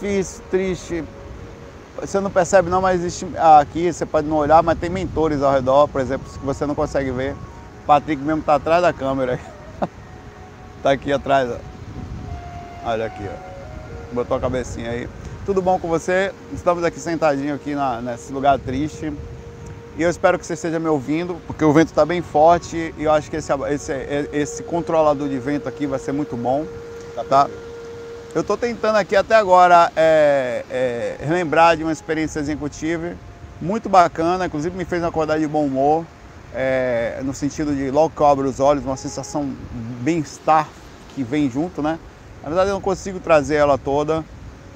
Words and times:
difícil, 0.00 0.42
triste. 0.50 1.04
Você 2.00 2.18
não 2.18 2.30
percebe 2.30 2.70
não, 2.70 2.80
mas 2.80 3.00
existe 3.00 3.26
aqui, 3.36 3.92
você 3.92 4.06
pode 4.06 4.26
não 4.26 4.38
olhar, 4.38 4.62
mas 4.62 4.78
tem 4.78 4.88
mentores 4.88 5.42
ao 5.42 5.52
redor, 5.52 5.86
por 5.88 6.00
exemplo, 6.00 6.26
que 6.32 6.44
você 6.44 6.64
não 6.64 6.74
consegue 6.74 7.10
ver. 7.10 7.34
O 7.82 7.86
Patrick 7.86 8.22
mesmo 8.22 8.40
está 8.40 8.54
atrás 8.54 8.80
da 8.80 8.92
câmera. 8.92 9.38
Está 10.78 10.92
aqui 10.92 11.12
atrás, 11.12 11.50
ó. 11.50 12.88
Olha 12.88 13.06
aqui, 13.06 13.24
ó. 13.24 14.14
Botou 14.14 14.38
a 14.38 14.40
cabecinha 14.40 14.90
aí. 14.90 15.08
Tudo 15.44 15.60
bom 15.60 15.78
com 15.78 15.88
você? 15.88 16.32
Estamos 16.52 16.82
aqui 16.82 16.98
sentadinho 16.98 17.54
aqui 17.54 17.74
na, 17.74 18.00
nesse 18.00 18.32
lugar 18.32 18.58
triste. 18.58 19.12
E 19.98 20.02
eu 20.02 20.08
espero 20.08 20.38
que 20.38 20.46
você 20.46 20.54
esteja 20.54 20.78
me 20.78 20.88
ouvindo, 20.88 21.36
porque 21.46 21.64
o 21.64 21.72
vento 21.72 21.88
está 21.88 22.06
bem 22.06 22.22
forte 22.22 22.94
e 22.96 23.04
eu 23.04 23.12
acho 23.12 23.28
que 23.30 23.36
esse, 23.36 23.52
esse, 23.68 23.92
esse 24.32 24.62
controlador 24.62 25.28
de 25.28 25.38
vento 25.38 25.68
aqui 25.68 25.86
vai 25.86 25.98
ser 25.98 26.12
muito 26.12 26.36
bom. 26.36 26.64
Tá? 27.28 27.50
Eu 28.32 28.42
estou 28.42 28.56
tentando 28.56 28.94
aqui 28.94 29.16
até 29.16 29.34
agora 29.34 29.90
é, 29.96 30.64
é, 30.70 31.16
relembrar 31.26 31.76
de 31.76 31.82
uma 31.82 31.90
experiência 31.90 32.40
tive, 32.70 33.16
muito 33.60 33.88
bacana, 33.88 34.46
inclusive 34.46 34.76
me 34.76 34.84
fez 34.84 35.02
acordar 35.02 35.40
de 35.40 35.48
bom 35.48 35.66
humor, 35.66 36.06
é, 36.54 37.20
no 37.24 37.34
sentido 37.34 37.74
de 37.74 37.90
logo 37.90 38.10
que 38.10 38.22
eu 38.22 38.26
abro 38.26 38.48
os 38.48 38.60
olhos, 38.60 38.84
uma 38.84 38.96
sensação 38.96 39.52
bem-estar 40.04 40.68
que 41.08 41.24
vem 41.24 41.50
junto, 41.50 41.82
né? 41.82 41.98
Na 42.40 42.48
verdade 42.50 42.70
eu 42.70 42.74
não 42.74 42.80
consigo 42.80 43.18
trazer 43.18 43.56
ela 43.56 43.76
toda, 43.76 44.24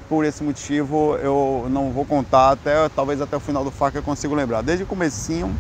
por 0.09 0.25
esse 0.25 0.43
motivo 0.43 1.15
eu 1.23 1.69
não 1.71 1.93
vou 1.93 2.05
contar 2.05 2.51
até 2.51 2.89
talvez 2.89 3.21
até 3.21 3.37
o 3.37 3.41
final 3.41 3.63
do 3.63 3.71
faca 3.71 3.99
eu 3.99 4.03
consigo 4.03 4.35
lembrar. 4.35 4.63
Desde 4.63 4.83
o 4.83 4.87
comecinho 4.87 5.57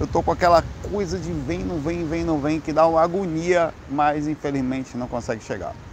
eu 0.00 0.06
tô 0.08 0.20
com 0.20 0.32
aquela 0.32 0.64
coisa 0.90 1.16
de 1.16 1.32
vem, 1.32 1.60
não 1.60 1.78
vem, 1.78 2.04
vem, 2.04 2.24
não 2.24 2.40
vem, 2.40 2.58
que 2.60 2.72
dá 2.72 2.88
uma 2.88 3.00
agonia, 3.00 3.72
mas 3.88 4.26
infelizmente 4.26 4.96
não 4.96 5.06
consegue 5.06 5.44
chegar. 5.44 5.85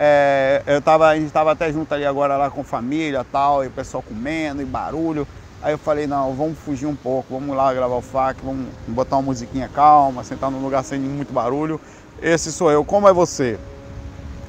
É, 0.00 0.62
eu 0.64 0.80
tava, 0.80 1.08
a 1.08 1.16
gente 1.16 1.26
estava 1.26 1.50
até 1.50 1.72
junto 1.72 1.92
ali 1.92 2.06
agora 2.06 2.36
lá 2.36 2.48
com 2.48 2.62
família 2.62 3.26
tal, 3.32 3.64
e 3.64 3.66
o 3.66 3.70
pessoal 3.70 4.00
comendo 4.00 4.62
e 4.62 4.64
barulho. 4.64 5.26
Aí 5.60 5.72
eu 5.72 5.78
falei, 5.78 6.06
não, 6.06 6.32
vamos 6.34 6.56
fugir 6.56 6.86
um 6.86 6.94
pouco, 6.94 7.34
vamos 7.34 7.56
lá 7.56 7.74
gravar 7.74 7.96
o 7.96 8.00
FAC, 8.00 8.40
vamos 8.44 8.68
botar 8.86 9.16
uma 9.16 9.22
musiquinha 9.22 9.68
calma, 9.68 10.22
sentar 10.22 10.52
num 10.52 10.62
lugar 10.62 10.84
sem 10.84 11.00
muito 11.00 11.32
barulho. 11.32 11.80
Esse 12.22 12.52
sou 12.52 12.70
eu. 12.70 12.84
Como 12.84 13.08
é 13.08 13.12
você? 13.12 13.58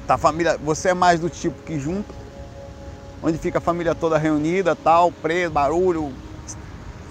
Tá 0.06 0.20
família, 0.20 0.56
você 0.64 0.90
é 0.90 0.94
mais 0.94 1.20
do 1.20 1.32
tipo 1.32 1.64
que 1.64 1.80
junta, 1.80 2.14
onde 3.24 3.40
fica 3.40 3.58
a 3.58 3.62
família 3.62 3.96
toda 3.96 4.20
reunida, 4.20 4.76
tal, 4.76 5.12
preso, 5.12 5.52
barulho, 5.52 6.14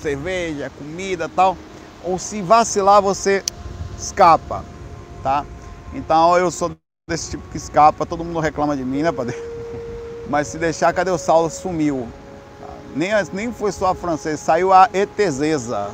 cerveja, 0.01 0.71
comida, 0.79 1.29
tal. 1.29 1.57
Ou 2.05 2.21
se 2.21 2.41
vacilar, 2.41 3.03
você 3.03 3.43
escapa, 3.99 4.65
tá? 5.25 5.45
Então 5.93 6.37
eu 6.37 6.53
sou 6.53 6.71
desse 7.09 7.31
tipo 7.31 7.49
que 7.49 7.57
escapa, 7.57 8.05
todo 8.05 8.23
mundo 8.23 8.39
reclama 8.39 8.77
de 8.77 8.85
mim, 8.85 9.03
né, 9.03 9.11
padre? 9.11 9.35
Mas 10.29 10.49
se 10.49 10.59
deixar, 10.59 10.93
cadê 10.93 11.11
o 11.11 11.17
Saulo? 11.17 11.49
Sumiu. 11.49 12.07
Nem, 12.95 13.11
nem 13.33 13.51
foi 13.51 13.73
só 13.73 13.87
a 13.87 13.95
francesa, 13.95 14.37
saiu 14.37 14.73
a 14.73 14.91
etezeza. 14.93 15.91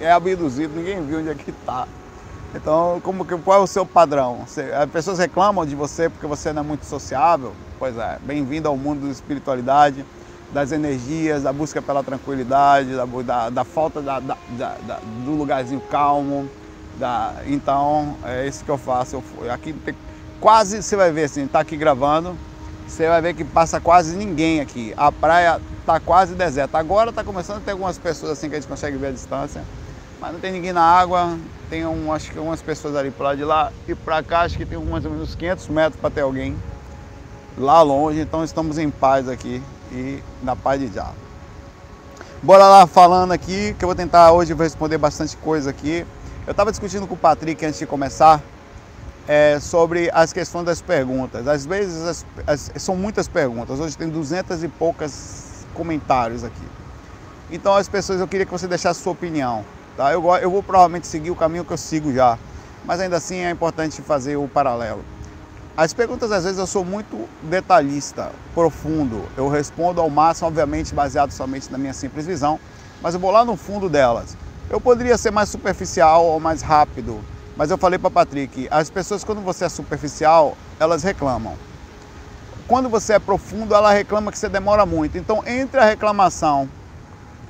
É 0.00 0.10
abduzido, 0.10 0.74
ninguém 0.74 1.00
viu 1.04 1.20
onde 1.20 1.28
é 1.28 1.34
que 1.34 1.50
está. 1.50 1.86
Então, 2.54 3.00
como 3.04 3.24
que, 3.24 3.36
qual 3.38 3.60
é 3.60 3.62
o 3.62 3.66
seu 3.66 3.86
padrão? 3.86 4.44
Você, 4.46 4.62
as 4.72 4.90
pessoas 4.90 5.18
reclamam 5.18 5.64
de 5.64 5.76
você 5.76 6.08
porque 6.08 6.26
você 6.26 6.52
não 6.52 6.62
é 6.62 6.64
muito 6.64 6.84
sociável? 6.84 7.52
Pois 7.78 7.96
é, 7.96 8.18
bem-vindo 8.24 8.66
ao 8.66 8.76
mundo 8.76 9.06
da 9.06 9.12
espiritualidade, 9.12 10.04
das 10.52 10.72
energias, 10.72 11.44
da 11.44 11.52
busca 11.52 11.80
pela 11.80 12.02
tranquilidade, 12.02 12.96
da, 12.96 13.04
da, 13.04 13.50
da 13.50 13.64
falta 13.64 14.00
da, 14.00 14.18
do 14.18 15.32
lugarzinho 15.32 15.82
calmo. 15.90 16.48
então, 17.46 18.16
é 18.24 18.46
isso 18.46 18.64
que 18.64 18.70
eu 18.70 18.78
faço. 18.78 19.22
Eu, 19.40 19.52
aqui 19.52 19.72
tem, 19.72 19.94
quase, 20.40 20.82
você 20.82 20.96
vai 20.96 21.10
ver 21.10 21.24
assim, 21.24 21.46
tá 21.46 21.60
aqui 21.60 21.76
gravando, 21.76 22.36
você 22.86 23.08
vai 23.08 23.20
ver 23.20 23.34
que 23.34 23.44
passa 23.44 23.80
quase 23.80 24.16
ninguém 24.16 24.60
aqui. 24.60 24.94
A 24.96 25.10
praia 25.10 25.60
tá 25.84 25.98
quase 25.98 26.34
deserta. 26.34 26.78
Agora 26.78 27.12
tá 27.12 27.24
começando 27.24 27.58
a 27.58 27.60
ter 27.60 27.72
algumas 27.72 27.98
pessoas 27.98 28.32
assim 28.32 28.48
que 28.48 28.54
a 28.54 28.60
gente 28.60 28.68
consegue 28.68 28.96
ver 28.96 29.08
a 29.08 29.12
distância, 29.12 29.62
mas 30.20 30.32
não 30.32 30.40
tem 30.40 30.52
ninguém 30.52 30.72
na 30.72 30.82
água. 30.82 31.36
Tem 31.68 31.84
um, 31.84 32.12
acho 32.12 32.30
que 32.30 32.38
umas 32.38 32.62
pessoas 32.62 32.94
ali 32.94 33.10
para 33.10 33.26
lá 33.26 33.34
de 33.34 33.44
lá 33.44 33.72
e 33.88 33.94
para 33.94 34.22
cá 34.22 34.42
acho 34.42 34.56
que 34.56 34.64
tem 34.64 34.78
mais 34.78 35.04
ou 35.04 35.10
menos 35.10 35.34
500 35.34 35.68
metros 35.68 36.00
para 36.00 36.10
ter 36.10 36.20
alguém 36.20 36.56
lá 37.58 37.82
longe. 37.82 38.20
Então 38.20 38.44
estamos 38.44 38.78
em 38.78 38.88
paz 38.88 39.28
aqui 39.28 39.60
e 39.90 40.22
na 40.42 40.54
paz 40.54 40.80
de 40.80 40.94
já. 40.94 41.10
Bora 42.42 42.68
lá 42.68 42.86
falando 42.86 43.32
aqui, 43.32 43.74
que 43.76 43.84
eu 43.84 43.88
vou 43.88 43.96
tentar 43.96 44.30
hoje 44.30 44.54
responder 44.54 44.98
bastante 44.98 45.36
coisa 45.38 45.70
aqui. 45.70 46.06
Eu 46.46 46.52
estava 46.52 46.70
discutindo 46.70 47.06
com 47.06 47.14
o 47.14 47.18
Patrick 47.18 47.64
antes 47.66 47.80
de 47.80 47.86
começar 47.86 48.40
é, 49.28 49.58
sobre 49.60 50.10
as 50.12 50.32
questões 50.32 50.64
das 50.64 50.80
perguntas. 50.80 51.46
Às 51.48 51.66
vezes 51.66 52.02
as, 52.02 52.26
as, 52.46 52.72
são 52.76 52.96
muitas 52.96 53.28
perguntas, 53.28 53.80
hoje 53.80 53.96
tem 53.96 54.08
duzentas 54.08 54.62
e 54.62 54.68
poucas 54.68 55.66
comentários 55.74 56.44
aqui. 56.44 56.66
Então 57.50 57.74
as 57.74 57.88
pessoas, 57.88 58.20
eu 58.20 58.28
queria 58.28 58.46
que 58.46 58.52
você 58.52 58.66
deixasse 58.66 59.00
sua 59.00 59.12
opinião. 59.12 59.64
Tá? 59.96 60.12
Eu, 60.12 60.24
eu 60.36 60.50
vou 60.50 60.62
provavelmente 60.62 61.06
seguir 61.06 61.30
o 61.30 61.36
caminho 61.36 61.64
que 61.64 61.72
eu 61.72 61.76
sigo 61.78 62.12
já, 62.12 62.38
mas 62.84 63.00
ainda 63.00 63.16
assim 63.16 63.36
é 63.36 63.50
importante 63.50 64.02
fazer 64.02 64.36
o 64.36 64.46
paralelo. 64.46 65.04
As 65.76 65.92
perguntas 65.92 66.32
às 66.32 66.44
vezes 66.44 66.58
eu 66.58 66.66
sou 66.66 66.84
muito 66.84 67.28
detalhista, 67.42 68.32
profundo. 68.54 69.24
Eu 69.36 69.48
respondo 69.48 70.00
ao 70.00 70.08
máximo, 70.08 70.48
obviamente 70.48 70.94
baseado 70.94 71.32
somente 71.32 71.70
na 71.70 71.78
minha 71.78 71.92
simples 71.92 72.26
visão, 72.26 72.58
mas 73.02 73.14
eu 73.14 73.20
vou 73.20 73.30
lá 73.30 73.44
no 73.44 73.56
fundo 73.56 73.88
delas. 73.88 74.36
Eu 74.70 74.80
poderia 74.80 75.16
ser 75.18 75.30
mais 75.30 75.48
superficial 75.48 76.24
ou 76.24 76.40
mais 76.40 76.62
rápido, 76.62 77.20
mas 77.56 77.70
eu 77.70 77.78
falei 77.78 77.98
para 77.98 78.10
Patrick, 78.10 78.68
as 78.70 78.90
pessoas 78.90 79.24
quando 79.24 79.40
você 79.40 79.64
é 79.64 79.68
superficial, 79.68 80.56
elas 80.78 81.02
reclamam. 81.02 81.54
Quando 82.68 82.88
você 82.88 83.14
é 83.14 83.18
profundo, 83.18 83.74
ela 83.74 83.92
reclama 83.92 84.30
que 84.30 84.38
você 84.38 84.48
demora 84.48 84.84
muito. 84.84 85.16
Então, 85.16 85.42
entre 85.46 85.80
a 85.80 85.84
reclamação 85.84 86.68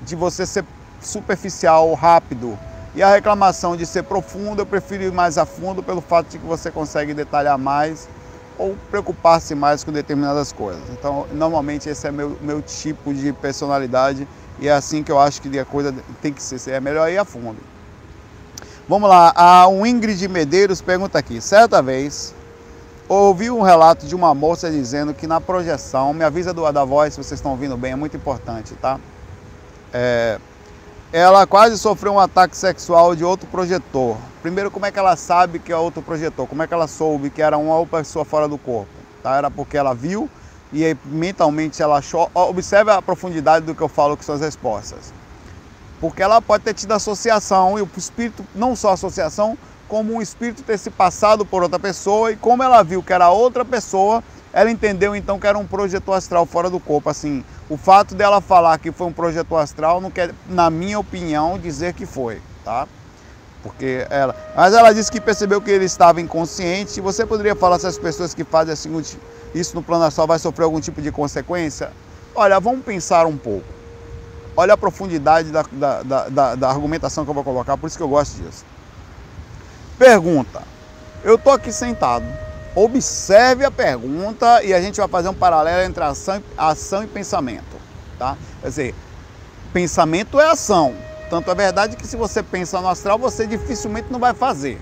de 0.03 0.15
você 0.15 0.47
ser 0.47 0.65
superficial, 1.00 1.93
rápido, 1.95 2.59
e 2.95 3.03
a 3.03 3.11
reclamação 3.11 3.77
de 3.77 3.84
ser 3.84 4.05
profundo, 4.05 4.62
eu 4.62 4.66
prefiro 4.66 5.03
ir 5.03 5.12
mais 5.12 5.37
a 5.37 5.45
fundo 5.45 5.83
pelo 5.83 6.00
fato 6.00 6.28
de 6.31 6.39
que 6.39 6.47
você 6.47 6.71
consegue 6.71 7.12
detalhar 7.12 7.59
mais 7.59 8.09
ou 8.59 8.75
preocupar-se 8.91 9.55
mais 9.55 9.84
com 9.84 9.93
determinadas 9.93 10.53
coisas. 10.53 10.89
Então, 10.91 11.27
normalmente 11.33 11.89
esse 11.89 12.06
é 12.06 12.12
meu 12.12 12.39
meu 12.41 12.62
tipo 12.62 13.12
de 13.12 13.33
personalidade 13.34 14.27
e 14.59 14.69
é 14.69 14.72
assim 14.72 15.03
que 15.03 15.12
eu 15.12 15.19
acho 15.19 15.43
que 15.43 15.59
a 15.59 15.65
coisa 15.65 15.95
tem 16.22 16.33
que 16.33 16.43
ser. 16.43 16.71
É 16.71 16.81
melhor 16.81 17.11
ir 17.11 17.19
a 17.19 17.25
fundo. 17.25 17.59
Vamos 18.88 19.08
lá, 19.08 19.32
a 19.34 19.66
Ingrid 19.84 20.28
Medeiros 20.28 20.80
pergunta 20.80 21.19
aqui. 21.19 21.41
Certa 21.41 21.82
vez, 21.82 22.32
ouvi 23.08 23.50
um 23.50 23.60
relato 23.60 24.06
de 24.06 24.14
uma 24.14 24.32
moça 24.32 24.70
dizendo 24.70 25.12
que 25.12 25.26
na 25.26 25.41
projeção, 25.41 26.14
me 26.14 26.22
avisa 26.22 26.54
do, 26.54 26.70
da 26.70 26.84
voz 26.84 27.12
se 27.12 27.16
vocês 27.20 27.41
estão 27.41 27.50
ouvindo 27.50 27.76
bem, 27.76 27.94
é 27.94 27.97
muito 27.97 28.16
importante, 28.16 28.76
tá? 28.76 29.00
É, 29.92 30.38
ela 31.12 31.48
quase 31.48 31.76
sofreu 31.76 32.12
um 32.12 32.20
ataque 32.20 32.56
sexual 32.56 33.16
de 33.16 33.24
outro 33.24 33.48
projetor. 33.48 34.16
Primeiro, 34.41 34.70
como 34.70 34.86
é 34.86 34.92
que 34.92 35.00
ela 35.00 35.16
sabe 35.16 35.58
que 35.58 35.72
é 35.72 35.76
outro 35.76 36.00
projetor? 36.00 36.47
Como 36.47 36.62
é 36.62 36.68
que 36.68 36.74
ela 36.74 36.86
soube 36.86 37.28
que 37.28 37.42
era 37.42 37.58
uma 37.58 37.84
pessoa 37.86 38.24
fora 38.24 38.47
do 38.47 38.56
corpo? 38.56 38.86
Tá? 39.20 39.34
Era 39.34 39.50
porque 39.50 39.76
ela 39.76 39.94
viu 39.94 40.30
e 40.72 40.97
mentalmente 41.06 41.82
ela 41.82 41.98
achou. 41.98 42.30
Observe 42.32 42.92
a 42.92 43.03
profundidade 43.03 43.66
do 43.66 43.74
que 43.74 43.82
eu 43.82 43.88
falo 43.88 44.16
com 44.16 44.22
suas 44.22 44.41
respostas 44.41 45.12
porque 46.01 46.23
ela 46.23 46.43
pode 46.43 46.65
ter 46.65 46.75
tido 46.75 46.93
associação 46.93 47.79
e 47.79 47.83
o 47.83 47.89
espírito, 47.97 48.45
não 48.55 48.77
só 48.77 48.93
associação, 48.93 49.57
como 49.89 50.15
um 50.15 50.23
espírito 50.23 50.62
ter 50.62 50.79
se 50.79 50.91
passado 50.91 51.45
por 51.45 51.62
outra 51.62 51.79
pessoa 51.79 52.33
e 52.33 52.37
como 52.37 52.62
ela 52.62 52.83
viu 52.83 53.03
que 53.03 53.12
era 53.12 53.31
outra 53.31 53.65
pessoa, 53.65 54.23
ela 54.53 54.71
entendeu 54.71 55.15
então 55.15 55.39
que 55.39 55.47
era 55.47 55.59
um 55.59 55.67
projeto 55.67 56.12
astral 56.12 56.47
fora 56.47 56.69
do 56.71 56.81
corpo. 56.81 57.09
Assim, 57.09 57.45
o 57.69 57.77
fato 57.77 58.15
dela 58.15 58.41
falar 58.41 58.79
que 58.79 58.91
foi 58.91 59.07
um 59.07 59.12
projeto 59.12 59.57
astral 59.57 60.01
não 60.01 60.11
quer, 60.11 60.34
na 60.49 60.71
minha 60.71 60.99
opinião, 60.99 61.59
dizer 61.59 61.93
que 61.93 62.07
foi, 62.07 62.41
tá? 62.65 62.89
Porque 63.63 64.07
ela, 64.11 64.34
mas 64.57 64.73
ela 64.73 64.93
disse 64.93 65.11
que 65.11 65.21
percebeu 65.21 65.61
que 65.61 65.71
ele 65.71 65.84
estava 65.84 66.21
inconsciente. 66.21 67.01
Você 67.01 67.27
poderia 67.27 67.55
falar 67.55 67.78
se 67.78 67.87
as 67.87 67.99
pessoas 67.99 68.33
que 68.33 68.45
fazem 68.45 68.73
assim, 68.73 68.91
isso 69.55 69.75
no 69.75 69.83
plano 69.83 70.05
astral 70.05 70.27
vai 70.27 70.39
sofrer 70.39 70.65
algum 70.65 70.81
tipo 70.81 71.03
de 71.03 71.11
consequência? 71.11 71.91
Olha, 72.34 72.61
vamos 72.61 72.84
pensar 72.84 73.27
um 73.27 73.37
pouco. 73.37 73.76
Olha 74.56 74.74
a 74.74 74.76
profundidade 74.76 75.50
da, 75.50 75.64
da, 75.70 76.03
da, 76.03 76.54
da, 76.54 76.68
argumentação 76.68 77.24
que 77.24 77.30
eu 77.30 77.34
vou 77.34 77.44
colocar, 77.44 77.76
por 77.76 77.86
isso 77.86 77.97
que 77.97 78.03
eu 78.03 78.08
gosto 78.08 78.42
disso. 78.42 78.64
Pergunta. 79.98 80.62
Eu 81.22 81.34
estou 81.34 81.53
aqui 81.53 81.70
sentado. 81.70 82.24
Observe 82.74 83.64
a 83.64 83.70
pergunta 83.70 84.62
e 84.62 84.72
a 84.72 84.80
gente 84.80 84.98
vai 84.98 85.08
fazer 85.08 85.28
um 85.28 85.34
paralelo 85.34 85.82
entre 85.82 86.03
ação, 86.03 86.42
ação 86.56 87.04
e 87.04 87.06
pensamento. 87.06 87.76
Tá? 88.18 88.36
Quer 88.62 88.68
dizer, 88.68 88.94
pensamento 89.72 90.41
é 90.41 90.47
ação. 90.50 90.94
Tanto 91.28 91.50
é 91.50 91.54
verdade 91.54 91.97
que 91.97 92.06
se 92.06 92.16
você 92.16 92.42
pensa 92.42 92.80
no 92.80 92.88
astral, 92.88 93.18
você 93.18 93.47
dificilmente 93.47 94.10
não 94.10 94.18
vai 94.18 94.32
fazer. 94.32 94.80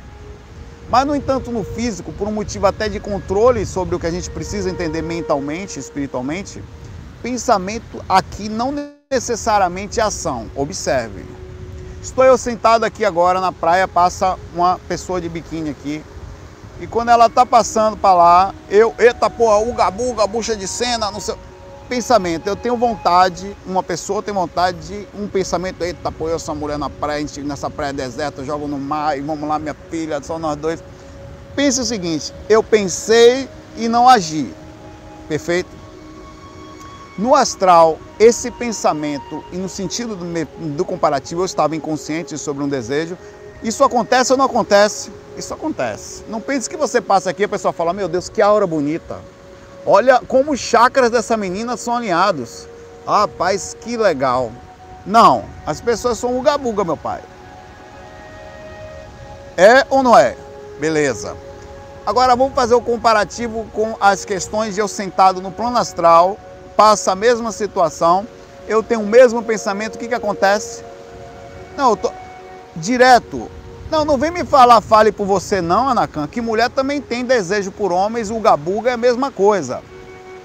Mas, 0.90 1.06
no 1.06 1.16
entanto, 1.16 1.50
no 1.50 1.64
físico, 1.64 2.12
por 2.12 2.28
um 2.28 2.32
motivo 2.32 2.66
até 2.66 2.88
de 2.88 3.00
controle 3.00 3.64
sobre 3.64 3.94
o 3.94 3.98
que 3.98 4.06
a 4.06 4.10
gente 4.10 4.28
precisa 4.28 4.68
entender 4.68 5.02
mentalmente, 5.02 5.78
espiritualmente, 5.78 6.62
pensamento 7.22 8.04
aqui 8.08 8.48
não 8.48 8.72
necessariamente 9.14 10.00
ação. 10.00 10.50
Observe. 10.56 11.24
Estou 12.02 12.24
eu 12.24 12.36
sentado 12.36 12.84
aqui 12.84 13.04
agora 13.04 13.40
na 13.40 13.52
praia, 13.52 13.86
passa 13.86 14.36
uma 14.52 14.78
pessoa 14.88 15.20
de 15.20 15.28
biquíni 15.28 15.70
aqui. 15.70 16.04
E 16.80 16.86
quando 16.86 17.10
ela 17.10 17.30
tá 17.30 17.46
passando 17.46 17.96
para 17.96 18.14
lá, 18.14 18.54
eu, 18.68 18.92
eita 18.98 19.30
porra, 19.30 19.58
uga 19.58 19.90
buga, 19.90 20.26
bucha 20.26 20.56
de 20.56 20.66
cena, 20.66 21.10
não 21.10 21.20
sei. 21.20 21.36
pensamento, 21.88 22.46
eu 22.46 22.56
tenho 22.56 22.76
vontade, 22.76 23.56
uma 23.64 23.82
pessoa 23.82 24.22
tem 24.22 24.34
vontade 24.34 24.78
de 24.88 25.08
um 25.14 25.28
pensamento, 25.28 25.82
eita, 25.84 26.10
pô, 26.10 26.28
eu 26.28 26.36
essa 26.36 26.52
mulher 26.52 26.78
na 26.78 26.90
praia, 26.90 27.24
nessa 27.44 27.70
praia 27.70 27.92
deserta, 27.92 28.42
jogo 28.42 28.66
no 28.66 28.78
mar 28.78 29.16
e 29.16 29.20
vamos 29.20 29.48
lá, 29.48 29.58
minha 29.58 29.76
filha, 29.90 30.20
só 30.22 30.38
nós 30.38 30.56
dois. 30.56 30.82
Pense 31.54 31.80
o 31.80 31.84
seguinte, 31.84 32.34
eu 32.48 32.62
pensei 32.62 33.48
e 33.76 33.86
não 33.86 34.08
agi, 34.08 34.52
perfeito? 35.28 35.73
No 37.16 37.34
astral, 37.34 37.98
esse 38.18 38.50
pensamento, 38.50 39.44
e 39.52 39.56
no 39.56 39.68
sentido 39.68 40.16
do, 40.16 40.24
do 40.76 40.84
comparativo, 40.84 41.42
eu 41.42 41.46
estava 41.46 41.76
inconsciente 41.76 42.36
sobre 42.36 42.64
um 42.64 42.68
desejo, 42.68 43.16
isso 43.62 43.84
acontece 43.84 44.32
ou 44.32 44.38
não 44.38 44.46
acontece? 44.46 45.12
Isso 45.36 45.54
acontece. 45.54 46.24
Não 46.28 46.40
pense 46.40 46.68
que 46.68 46.76
você 46.76 47.00
passa 47.00 47.30
aqui 47.30 47.42
e 47.42 47.44
a 47.44 47.48
pessoa 47.48 47.72
fala, 47.72 47.92
meu 47.92 48.08
Deus, 48.08 48.28
que 48.28 48.42
aura 48.42 48.66
bonita. 48.66 49.18
Olha 49.86 50.20
como 50.26 50.52
os 50.52 50.60
chakras 50.60 51.10
dessa 51.10 51.36
menina 51.36 51.76
são 51.76 51.96
alinhados. 51.96 52.66
Ah, 53.06 53.20
rapaz, 53.20 53.76
que 53.80 53.96
legal. 53.96 54.50
Não, 55.06 55.44
as 55.66 55.80
pessoas 55.80 56.18
são 56.18 56.36
uga-buga, 56.36 56.84
meu 56.84 56.96
pai. 56.96 57.20
É 59.56 59.86
ou 59.88 60.02
não 60.02 60.18
é? 60.18 60.36
Beleza. 60.80 61.36
Agora 62.04 62.34
vamos 62.34 62.54
fazer 62.54 62.74
o 62.74 62.80
comparativo 62.80 63.66
com 63.72 63.96
as 64.00 64.24
questões 64.24 64.74
de 64.74 64.80
eu 64.80 64.88
sentado 64.88 65.40
no 65.40 65.50
plano 65.50 65.78
astral, 65.78 66.38
passa 66.76 67.12
a 67.12 67.16
mesma 67.16 67.52
situação, 67.52 68.26
eu 68.68 68.82
tenho 68.82 69.00
o 69.00 69.06
mesmo 69.06 69.42
pensamento, 69.42 69.96
o 69.96 69.98
que, 69.98 70.08
que 70.08 70.14
acontece? 70.14 70.82
Não, 71.76 71.90
eu 71.90 71.96
tô 71.96 72.12
direto. 72.76 73.50
Não, 73.90 74.04
não 74.04 74.16
vem 74.16 74.30
me 74.30 74.44
falar, 74.44 74.80
fale 74.80 75.12
por 75.12 75.26
você 75.26 75.60
não, 75.60 75.88
Anacan, 75.88 76.26
que 76.26 76.40
mulher 76.40 76.70
também 76.70 77.00
tem 77.00 77.24
desejo 77.24 77.70
por 77.70 77.92
homens, 77.92 78.30
o 78.30 78.40
gabuga 78.40 78.90
é 78.90 78.94
a 78.94 78.96
mesma 78.96 79.30
coisa. 79.30 79.82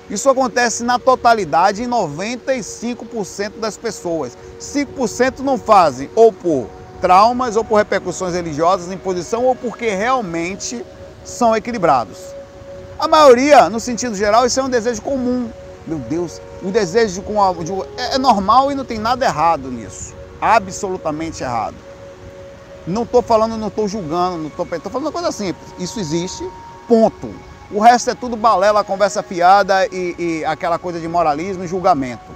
Isso 0.10 0.30
acontece 0.30 0.84
na 0.84 0.98
totalidade 0.98 1.84
em 1.84 1.88
95% 1.88 3.60
das 3.60 3.78
pessoas. 3.78 4.36
5% 4.60 5.40
não 5.40 5.58
fazem, 5.58 6.10
ou 6.16 6.34
por 6.34 6.68
traumas, 7.00 7.56
ou 7.56 7.64
por 7.64 7.76
repercussões 7.76 8.34
religiosas, 8.34 8.92
imposição, 8.92 9.46
ou 9.46 9.56
porque 9.56 9.90
realmente 9.90 10.84
são 11.24 11.56
equilibrados. 11.56 12.18
A 13.00 13.08
maioria, 13.08 13.70
no 13.70 13.80
sentido 13.80 14.16
geral, 14.16 14.46
isso 14.46 14.60
é 14.60 14.64
um 14.64 14.70
desejo 14.70 15.02
comum. 15.02 15.50
Meu 15.90 15.98
Deus, 15.98 16.40
o 16.62 16.70
desejo 16.70 17.24
com 17.24 17.42
a, 17.44 17.52
de, 17.52 17.74
é, 17.98 18.16
é 18.16 18.18
normal 18.20 18.72
e 18.72 18.76
não 18.76 18.86
tem 18.86 19.00
nada 19.00 19.26
errado 19.26 19.72
nisso. 19.72 20.14
Absolutamente 20.40 21.44
errado. 21.44 21.76
Não 22.86 23.04
estou 23.04 23.24
falando, 23.24 23.58
não 23.58 23.70
estou 23.70 23.88
julgando, 23.88 24.38
não 24.38 24.48
estou 24.48 24.66
falando 24.66 25.08
uma 25.08 25.12
coisa 25.12 25.32
simples. 25.32 25.74
Isso 25.80 26.00
existe, 26.00 26.48
ponto. 26.88 27.34
O 27.72 27.80
resto 27.80 28.12
é 28.12 28.16
tudo 28.16 28.36
balela, 28.36 28.84
conversa 28.84 29.24
fiada 29.24 29.86
e, 29.88 30.16
e 30.18 30.46
aquela 30.46 30.78
coisa 30.78 31.00
de 31.00 31.08
moralismo 31.08 31.64
e 31.64 31.68
julgamento. 31.68 32.32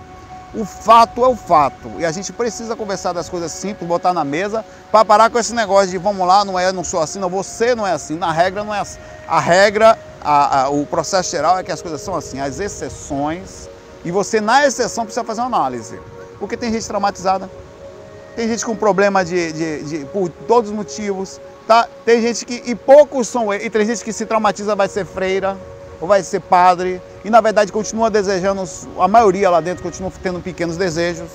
O 0.54 0.66
fato 0.66 1.24
é 1.24 1.28
o 1.28 1.36
fato. 1.36 1.92
E 1.98 2.06
a 2.06 2.12
gente 2.12 2.32
precisa 2.32 2.76
conversar 2.76 3.14
das 3.14 3.28
coisas 3.28 3.52
simples, 3.52 3.88
botar 3.88 4.14
na 4.14 4.24
mesa, 4.24 4.64
para 4.92 5.04
parar 5.04 5.30
com 5.32 5.40
esse 5.40 5.54
negócio 5.54 5.90
de 5.90 5.98
vamos 5.98 6.28
lá, 6.28 6.46
não 6.46 6.60
é, 6.60 6.72
não 6.72 6.84
sou 6.84 7.02
assim, 7.02 7.18
não, 7.18 7.30
você 7.30 7.74
não 7.74 7.86
é 7.86 7.92
assim. 7.92 8.16
Na 8.16 8.32
regra 8.32 8.64
não 8.64 8.74
é 8.74 8.80
assim. 8.80 9.00
A 9.28 9.40
regra, 9.40 9.98
a, 10.24 10.64
a, 10.64 10.70
o 10.70 10.86
processo 10.86 11.32
geral 11.32 11.58
é 11.58 11.64
que 11.64 11.72
as 11.72 11.82
coisas 11.82 12.02
são 12.02 12.16
assim. 12.16 12.40
As 12.40 12.60
exceções, 12.60 13.70
e 14.06 14.12
você 14.12 14.40
na 14.40 14.66
exceção 14.66 15.06
precisa 15.06 15.24
fazer 15.24 15.42
uma 15.42 15.48
análise. 15.48 16.00
Porque 16.40 16.58
tem 16.58 16.72
gente 16.72 16.88
traumatizada, 16.88 17.50
tem 18.36 18.48
gente 18.48 18.66
com 18.66 18.76
problema 18.76 19.24
de, 19.24 19.52
de, 19.52 19.84
de, 19.84 20.06
por 20.06 20.30
todos 20.30 20.70
os 20.70 20.76
motivos, 20.76 21.40
tá? 21.68 21.88
Tem 22.06 22.22
gente 22.22 22.46
que, 22.46 22.64
e 22.66 22.76
poucos 22.76 23.28
são, 23.28 23.54
e 23.54 23.70
tem 23.70 23.86
gente 23.86 24.04
que 24.04 24.12
se 24.12 24.26
traumatiza 24.26 24.76
vai 24.76 24.88
ser 24.88 25.06
freira, 25.06 25.58
ou 26.02 26.08
vai 26.08 26.24
ser 26.24 26.42
padre, 26.42 27.02
e 27.24 27.30
na 27.30 27.40
verdade 27.40 27.72
continua 27.72 28.10
desejando, 28.10 28.64
a 29.00 29.08
maioria 29.08 29.50
lá 29.50 29.62
dentro 29.62 29.84
continua 29.84 30.12
tendo 30.22 30.40
pequenos 30.40 30.76
desejos 30.76 31.30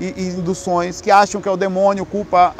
e, 0.00 0.14
e 0.16 0.28
induções, 0.30 1.00
que 1.00 1.10
acham 1.10 1.40
que 1.40 1.48
é 1.48 1.52
o 1.52 1.56
demônio, 1.56 2.06
culpa 2.06 2.54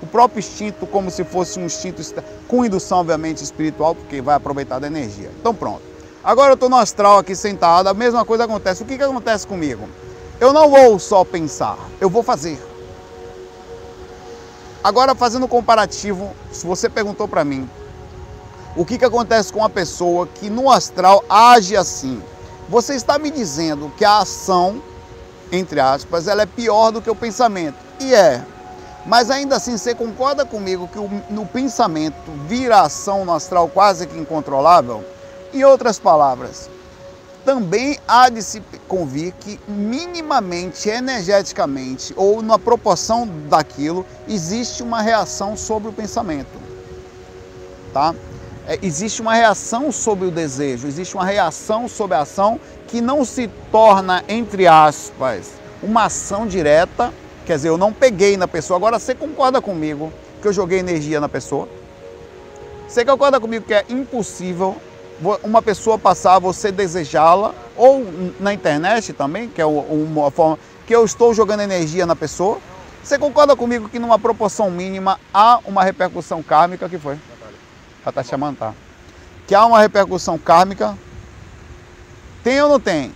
o 0.00 0.06
próprio 0.06 0.38
instinto 0.38 0.86
como 0.86 1.10
se 1.10 1.24
fosse 1.24 1.58
um 1.58 1.66
instinto 1.66 2.00
com 2.46 2.64
indução, 2.64 3.00
obviamente, 3.00 3.42
espiritual, 3.42 3.94
porque 3.94 4.22
vai 4.22 4.36
aproveitar 4.36 4.78
da 4.78 4.86
energia. 4.86 5.30
Então 5.38 5.52
pronto. 5.52 5.82
Agora 6.22 6.52
eu 6.52 6.54
estou 6.54 6.68
no 6.68 6.76
astral 6.76 7.18
aqui 7.18 7.34
sentado, 7.34 7.88
a 7.88 7.94
mesma 7.94 8.24
coisa 8.24 8.44
acontece. 8.44 8.82
O 8.82 8.86
que, 8.86 8.96
que 8.96 9.02
acontece 9.02 9.46
comigo? 9.46 9.88
Eu 10.40 10.52
não 10.52 10.70
vou 10.70 10.98
só 10.98 11.24
pensar, 11.24 11.76
eu 12.00 12.08
vou 12.08 12.22
fazer. 12.22 12.58
Agora, 14.82 15.16
fazendo 15.16 15.46
um 15.46 15.48
comparativo, 15.48 16.32
se 16.52 16.64
você 16.64 16.88
perguntou 16.88 17.26
para 17.26 17.44
mim, 17.44 17.68
o 18.76 18.84
que, 18.84 18.98
que 18.98 19.04
acontece 19.04 19.52
com 19.52 19.58
uma 19.58 19.70
pessoa 19.70 20.28
que 20.28 20.48
no 20.48 20.70
astral 20.70 21.24
age 21.28 21.76
assim? 21.76 22.22
Você 22.68 22.94
está 22.94 23.18
me 23.18 23.30
dizendo 23.30 23.90
que 23.96 24.04
a 24.04 24.18
ação, 24.18 24.80
entre 25.52 25.80
aspas, 25.80 26.28
ela 26.28 26.42
é 26.42 26.46
pior 26.46 26.90
do 26.90 27.00
que 27.00 27.10
o 27.10 27.14
pensamento. 27.14 27.76
E 28.00 28.14
é. 28.14 28.42
Mas 29.04 29.30
ainda 29.30 29.56
assim, 29.56 29.76
você 29.76 29.94
concorda 29.94 30.44
comigo 30.44 30.88
que 30.88 30.98
no 31.32 31.46
pensamento 31.46 32.16
vira 32.48 32.80
ação 32.80 33.24
no 33.24 33.32
astral 33.32 33.68
quase 33.68 34.06
que 34.06 34.18
incontrolável? 34.18 35.04
Em 35.54 35.62
outras 35.62 35.98
palavras, 35.98 36.68
também 37.44 37.96
há 38.08 38.28
de 38.28 38.42
se 38.42 38.60
convir 38.88 39.32
que 39.38 39.60
minimamente, 39.68 40.88
energeticamente 40.88 42.12
ou 42.16 42.42
na 42.42 42.58
proporção 42.58 43.28
daquilo, 43.48 44.04
existe 44.26 44.82
uma 44.82 45.00
reação 45.00 45.56
sobre 45.56 45.88
o 45.88 45.92
pensamento. 45.92 46.58
Tá? 47.92 48.12
É, 48.66 48.80
existe 48.82 49.22
uma 49.22 49.34
reação 49.34 49.92
sobre 49.92 50.26
o 50.26 50.30
desejo, 50.32 50.88
existe 50.88 51.14
uma 51.14 51.24
reação 51.24 51.88
sobre 51.88 52.16
a 52.16 52.22
ação 52.22 52.58
que 52.96 53.00
não 53.02 53.26
se 53.26 53.46
torna, 53.70 54.24
entre 54.26 54.66
aspas, 54.66 55.52
uma 55.82 56.04
ação 56.04 56.46
direta. 56.46 57.12
Quer 57.44 57.56
dizer, 57.56 57.68
eu 57.68 57.76
não 57.76 57.92
peguei 57.92 58.38
na 58.38 58.48
pessoa. 58.48 58.78
Agora 58.78 58.98
você 58.98 59.14
concorda 59.14 59.60
comigo 59.60 60.10
que 60.40 60.48
eu 60.48 60.52
joguei 60.52 60.78
energia 60.78 61.20
na 61.20 61.28
pessoa? 61.28 61.68
Você 62.88 63.04
concorda 63.04 63.38
comigo 63.38 63.66
que 63.66 63.74
é 63.74 63.84
impossível 63.90 64.76
uma 65.44 65.60
pessoa 65.60 65.98
passar, 65.98 66.38
você 66.38 66.72
desejá-la, 66.72 67.54
ou 67.76 68.02
na 68.40 68.54
internet 68.54 69.12
também, 69.12 69.46
que 69.46 69.60
é 69.60 69.66
uma 69.66 70.30
forma 70.30 70.58
que 70.86 70.96
eu 70.96 71.04
estou 71.04 71.34
jogando 71.34 71.60
energia 71.60 72.06
na 72.06 72.16
pessoa. 72.16 72.58
Você 73.04 73.18
concorda 73.18 73.54
comigo 73.54 73.90
que 73.90 73.98
numa 73.98 74.18
proporção 74.18 74.70
mínima 74.70 75.20
há 75.34 75.60
uma 75.66 75.84
repercussão 75.84 76.42
kármica 76.42 76.88
que 76.88 76.98
foi? 76.98 77.18
Ela 78.02 78.08
está 78.08 78.22
chamando, 78.22 78.56
tá? 78.56 78.72
Que 79.46 79.54
há 79.54 79.66
uma 79.66 79.80
repercussão 79.80 80.38
kármica. 80.38 80.96
Tem 82.46 82.62
ou 82.62 82.68
não 82.68 82.78
tem? 82.78 83.12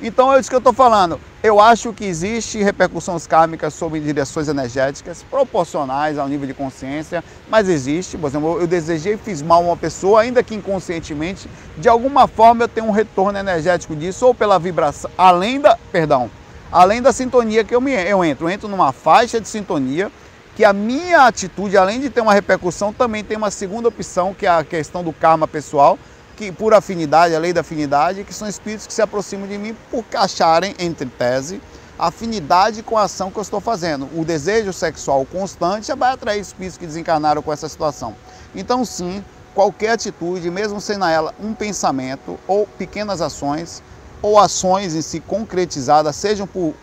Então 0.00 0.32
é 0.32 0.38
isso 0.38 0.48
que 0.48 0.54
eu 0.54 0.58
estou 0.58 0.72
falando. 0.72 1.18
Eu 1.42 1.58
acho 1.58 1.92
que 1.92 2.04
existe 2.04 2.62
repercussões 2.62 3.26
kármicas 3.26 3.74
sobre 3.74 3.98
direções 3.98 4.46
energéticas 4.46 5.24
proporcionais 5.28 6.18
ao 6.18 6.28
nível 6.28 6.46
de 6.46 6.54
consciência, 6.54 7.24
mas 7.50 7.68
existe. 7.68 8.16
Por 8.16 8.28
exemplo, 8.28 8.60
eu 8.60 8.68
desejei, 8.68 9.16
fiz 9.16 9.42
mal 9.42 9.64
a 9.64 9.66
uma 9.66 9.76
pessoa, 9.76 10.20
ainda 10.20 10.44
que 10.44 10.54
inconscientemente, 10.54 11.50
de 11.76 11.88
alguma 11.88 12.28
forma 12.28 12.62
eu 12.62 12.68
tenho 12.68 12.86
um 12.86 12.92
retorno 12.92 13.36
energético 13.36 13.96
disso, 13.96 14.24
ou 14.24 14.32
pela 14.32 14.60
vibração, 14.60 15.10
além 15.18 15.60
da, 15.60 15.76
perdão, 15.90 16.30
além 16.70 17.02
da 17.02 17.12
sintonia 17.12 17.64
que 17.64 17.74
eu, 17.74 17.80
me, 17.80 17.94
eu 17.94 18.24
entro. 18.24 18.46
Eu 18.46 18.50
entro 18.50 18.68
numa 18.68 18.92
faixa 18.92 19.40
de 19.40 19.48
sintonia 19.48 20.08
que 20.54 20.64
a 20.64 20.72
minha 20.72 21.26
atitude, 21.26 21.76
além 21.76 22.00
de 22.00 22.10
ter 22.10 22.20
uma 22.20 22.34
repercussão, 22.34 22.92
também 22.92 23.24
tem 23.24 23.36
uma 23.36 23.50
segunda 23.50 23.88
opção, 23.88 24.34
que 24.34 24.46
é 24.46 24.50
a 24.50 24.62
questão 24.62 25.02
do 25.02 25.12
karma 25.12 25.48
pessoal, 25.48 25.98
que 26.42 26.50
por 26.50 26.74
afinidade, 26.74 27.36
a 27.36 27.38
lei 27.38 27.52
da 27.52 27.60
afinidade, 27.60 28.24
que 28.24 28.34
são 28.34 28.48
espíritos 28.48 28.84
que 28.84 28.92
se 28.92 29.00
aproximam 29.00 29.46
de 29.46 29.56
mim 29.56 29.76
por 29.88 30.04
acharem, 30.14 30.74
entre 30.76 31.06
tese, 31.06 31.60
afinidade 31.96 32.82
com 32.82 32.98
a 32.98 33.02
ação 33.02 33.30
que 33.30 33.38
eu 33.38 33.42
estou 33.42 33.60
fazendo. 33.60 34.08
O 34.18 34.24
desejo 34.24 34.72
sexual 34.72 35.24
constante 35.24 35.94
vai 35.94 36.14
atrair 36.14 36.40
espíritos 36.40 36.76
que 36.76 36.84
desencarnaram 36.84 37.42
com 37.42 37.52
essa 37.52 37.68
situação. 37.68 38.16
Então, 38.56 38.84
sim, 38.84 39.24
qualquer 39.54 39.90
atitude, 39.90 40.50
mesmo 40.50 40.80
sendo 40.80 41.04
ela 41.04 41.32
um 41.40 41.54
pensamento 41.54 42.36
ou 42.48 42.66
pequenas 42.66 43.20
ações, 43.20 43.80
ou 44.20 44.36
ações 44.36 44.96
em 44.96 45.02
si 45.02 45.20
concretizadas, 45.20 46.16
sejam 46.16 46.44
por 46.44 46.74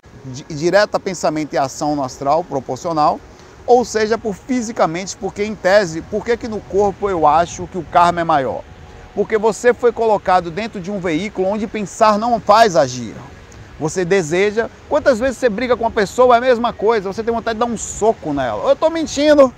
direta 0.48 0.98
pensamento 0.98 1.54
e 1.54 1.58
ação 1.58 1.98
no 1.98 2.04
astral 2.04 2.46
proporcional, 2.46 3.20
ou 3.68 3.84
seja 3.84 4.18
por 4.18 4.34
fisicamente, 4.34 5.18
porque 5.18 5.44
em 5.44 5.54
tese, 5.54 6.02
por 6.02 6.24
que, 6.24 6.38
que 6.38 6.48
no 6.48 6.62
corpo 6.62 7.10
eu 7.10 7.28
acho 7.28 7.68
que 7.68 7.78
o 7.78 7.84
karma 7.84 8.22
é 8.22 8.24
maior? 8.24 8.64
Porque 9.20 9.38
você 9.38 9.74
foi 9.74 9.92
colocado 9.92 10.50
dentro 10.50 10.80
de 10.80 10.90
um 10.90 10.98
veículo 10.98 11.50
onde 11.50 11.68
pensar 11.68 12.18
não 12.18 12.40
faz 12.40 12.78
agir. 12.78 13.14
Você 13.78 14.06
deseja. 14.06 14.70
Quantas 14.88 15.20
vezes 15.20 15.38
você 15.38 15.50
briga 15.50 15.76
com 15.76 15.84
uma 15.84 15.92
pessoa, 15.92 16.36
é 16.36 16.38
a 16.38 16.42
mesma 16.42 16.72
coisa, 16.72 17.12
você 17.12 17.22
tem 17.22 17.34
vontade 17.34 17.56
de 17.56 17.60
dar 17.60 17.70
um 17.70 17.78
soco 17.78 18.32
nela. 18.32 18.64
Eu 18.64 18.72
estou 18.72 18.90
mentindo. 18.90 19.54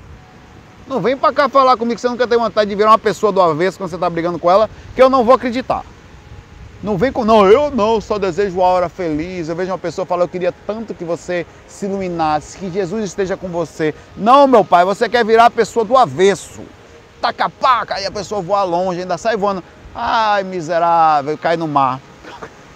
Não 0.88 1.00
vem 1.00 1.16
para 1.16 1.32
cá 1.32 1.48
falar 1.48 1.78
comigo 1.78 1.94
que 1.94 2.02
você 2.02 2.10
nunca 2.10 2.26
tem 2.26 2.40
vontade 2.40 2.72
de 2.72 2.76
virar 2.76 2.90
uma 2.90 2.98
pessoa 2.98 3.32
do 3.32 3.40
avesso 3.40 3.78
quando 3.78 3.92
você 3.92 3.98
está 3.98 4.10
brigando 4.10 4.40
com 4.40 4.50
ela, 4.50 4.68
que 4.96 5.02
eu 5.04 5.12
não 5.12 5.24
vou 5.24 5.36
acreditar. 5.36 5.86
Não 6.82 6.98
vem 6.98 7.12
com, 7.12 7.24
não, 7.24 7.46
eu 7.46 7.70
não, 7.70 8.02
só 8.02 8.18
desejo 8.18 8.56
uma 8.56 8.66
hora 8.66 8.90
feliz. 8.90 9.48
Eu 9.48 9.56
vejo 9.56 9.70
uma 9.70 9.78
pessoa 9.78 10.08
falar, 10.08 10.24
eu 10.24 10.28
queria 10.28 10.52
tanto 10.66 10.96
que 10.96 11.06
você 11.06 11.46
se 11.68 11.86
iluminasse, 11.86 12.58
que 12.58 12.72
Jesus 12.72 13.06
esteja 13.06 13.38
com 13.38 13.48
você. 13.48 13.94
Não, 14.18 14.48
meu 14.48 14.66
pai, 14.66 14.84
você 14.86 15.08
quer 15.08 15.24
virar 15.24 15.46
a 15.46 15.52
pessoa 15.52 15.86
do 15.86 15.96
avesso 15.96 16.62
taca 17.22 17.50
paca, 17.50 17.96
aí 17.96 18.06
a 18.06 18.12
pessoa 18.12 18.42
voa 18.42 18.64
longe, 18.64 19.02
ainda 19.02 19.18
sai 19.18 19.38
voando. 19.38 19.64
Ai, 19.94 20.44
miserável, 20.44 21.38
cai 21.38 21.56
no 21.56 21.68
mar. 21.68 22.00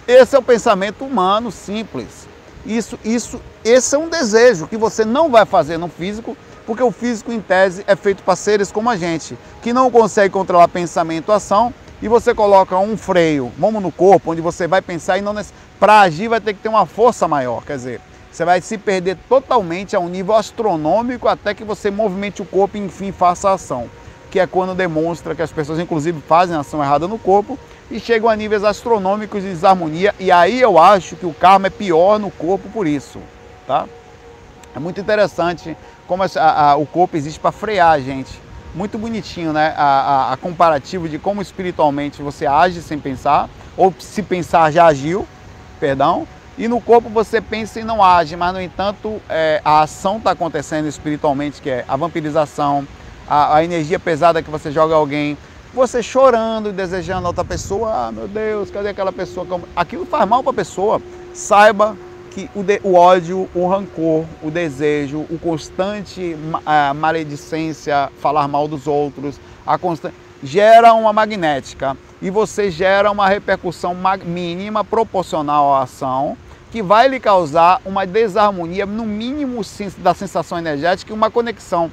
Esse 0.06 0.36
é 0.36 0.38
o 0.38 0.42
pensamento 0.42 1.04
humano 1.04 1.50
simples. 1.50 2.28
Isso, 2.64 2.98
isso, 3.04 3.40
esse 3.64 3.94
é 3.94 3.98
um 3.98 4.08
desejo 4.08 4.66
que 4.66 4.76
você 4.76 5.04
não 5.04 5.30
vai 5.30 5.44
fazer 5.44 5.78
no 5.78 5.88
físico, 5.88 6.36
porque 6.66 6.82
o 6.82 6.90
físico, 6.90 7.32
em 7.32 7.40
tese, 7.40 7.84
é 7.86 7.94
feito 7.94 8.22
para 8.22 8.36
seres 8.36 8.72
como 8.72 8.90
a 8.90 8.96
gente, 8.96 9.38
que 9.62 9.72
não 9.72 9.90
consegue 9.90 10.32
controlar 10.32 10.68
pensamento, 10.68 11.30
ação, 11.30 11.72
e 12.02 12.08
você 12.08 12.34
coloca 12.34 12.76
um 12.78 12.96
freio, 12.96 13.52
vamos 13.56 13.82
no 13.82 13.90
corpo, 13.90 14.32
onde 14.32 14.40
você 14.40 14.66
vai 14.66 14.82
pensar 14.82 15.16
e 15.16 15.22
não 15.22 15.34
para 15.78 16.00
agir 16.00 16.28
vai 16.28 16.40
ter 16.40 16.54
que 16.54 16.60
ter 16.60 16.68
uma 16.68 16.86
força 16.86 17.26
maior, 17.26 17.64
quer 17.64 17.76
dizer, 17.76 18.00
você 18.30 18.44
vai 18.44 18.60
se 18.60 18.76
perder 18.76 19.16
totalmente 19.28 19.96
a 19.96 20.00
um 20.00 20.08
nível 20.08 20.34
astronômico 20.34 21.26
até 21.26 21.54
que 21.54 21.64
você 21.64 21.90
movimente 21.90 22.42
o 22.42 22.44
corpo 22.44 22.76
e 22.76 22.80
enfim 22.80 23.12
faça 23.12 23.48
a 23.48 23.54
ação, 23.54 23.88
que 24.36 24.40
é 24.40 24.46
quando 24.46 24.74
demonstra 24.74 25.34
que 25.34 25.40
as 25.40 25.50
pessoas 25.50 25.78
inclusive 25.78 26.20
fazem 26.20 26.54
ação 26.54 26.82
errada 26.82 27.08
no 27.08 27.18
corpo 27.18 27.58
e 27.90 27.98
chegam 27.98 28.28
a 28.28 28.36
níveis 28.36 28.64
astronômicos 28.64 29.42
de 29.42 29.48
desarmonia 29.48 30.14
e 30.20 30.30
aí 30.30 30.60
eu 30.60 30.78
acho 30.78 31.16
que 31.16 31.24
o 31.24 31.32
karma 31.32 31.68
é 31.68 31.70
pior 31.70 32.18
no 32.18 32.30
corpo 32.30 32.68
por 32.68 32.86
isso, 32.86 33.18
tá? 33.66 33.86
É 34.74 34.78
muito 34.78 35.00
interessante 35.00 35.74
como 36.06 36.22
a, 36.22 36.28
a, 36.36 36.76
o 36.76 36.84
corpo 36.84 37.16
existe 37.16 37.40
para 37.40 37.50
frear 37.50 37.92
a 37.92 37.98
gente. 37.98 38.38
Muito 38.74 38.98
bonitinho, 38.98 39.54
né? 39.54 39.72
A, 39.74 40.34
a, 40.34 40.36
comparativo 40.36 41.08
de 41.08 41.18
como 41.18 41.40
espiritualmente 41.40 42.20
você 42.20 42.44
age 42.44 42.82
sem 42.82 42.98
pensar, 42.98 43.48
ou 43.74 43.94
se 43.98 44.22
pensar 44.22 44.70
já 44.70 44.84
agiu, 44.84 45.26
perdão, 45.80 46.28
e 46.58 46.68
no 46.68 46.78
corpo 46.78 47.08
você 47.08 47.40
pensa 47.40 47.80
e 47.80 47.84
não 47.84 48.04
age, 48.04 48.36
mas 48.36 48.52
no 48.52 48.60
entanto 48.60 49.18
é, 49.30 49.62
a 49.64 49.80
ação 49.80 50.18
está 50.18 50.32
acontecendo 50.32 50.86
espiritualmente, 50.86 51.62
que 51.62 51.70
é 51.70 51.86
a 51.88 51.96
vampirização, 51.96 52.86
a, 53.28 53.56
a, 53.56 53.64
energia 53.64 53.98
pesada 53.98 54.42
que 54.42 54.50
você 54.50 54.70
joga 54.70 54.94
alguém, 54.94 55.36
você 55.74 56.02
chorando 56.02 56.70
e 56.70 56.72
desejando 56.72 57.26
a 57.26 57.30
outra 57.30 57.44
pessoa, 57.44 58.08
ah 58.08 58.12
meu 58.12 58.26
Deus, 58.28 58.70
cadê 58.70 58.88
aquela 58.88 59.12
pessoa? 59.12 59.46
Aquilo 59.74 60.06
faz 60.06 60.28
mal 60.28 60.42
para 60.42 60.50
a 60.50 60.54
pessoa. 60.54 61.02
Saiba 61.34 61.96
que 62.30 62.50
o, 62.54 62.62
de, 62.62 62.80
o, 62.82 62.94
ódio, 62.94 63.48
o 63.54 63.66
rancor, 63.66 64.24
o 64.42 64.50
desejo, 64.50 65.26
o 65.30 65.38
constante 65.38 66.36
a 66.64 66.94
maledicência, 66.94 68.10
falar 68.20 68.46
mal 68.48 68.68
dos 68.68 68.86
outros, 68.86 69.40
a 69.66 69.76
constante, 69.76 70.14
gera 70.42 70.92
uma 70.94 71.12
magnética 71.12 71.96
e 72.20 72.30
você 72.30 72.70
gera 72.70 73.10
uma 73.10 73.28
repercussão 73.28 73.96
mínima 74.24 74.84
proporcional 74.84 75.74
à 75.74 75.82
ação 75.82 76.36
que 76.70 76.82
vai 76.82 77.08
lhe 77.08 77.18
causar 77.18 77.80
uma 77.84 78.06
desarmonia, 78.06 78.84
no 78.84 79.06
mínimo 79.06 79.62
da 79.98 80.12
sensação 80.12 80.58
energética 80.58 81.12
e 81.12 81.14
uma 81.14 81.30
conexão. 81.30 81.90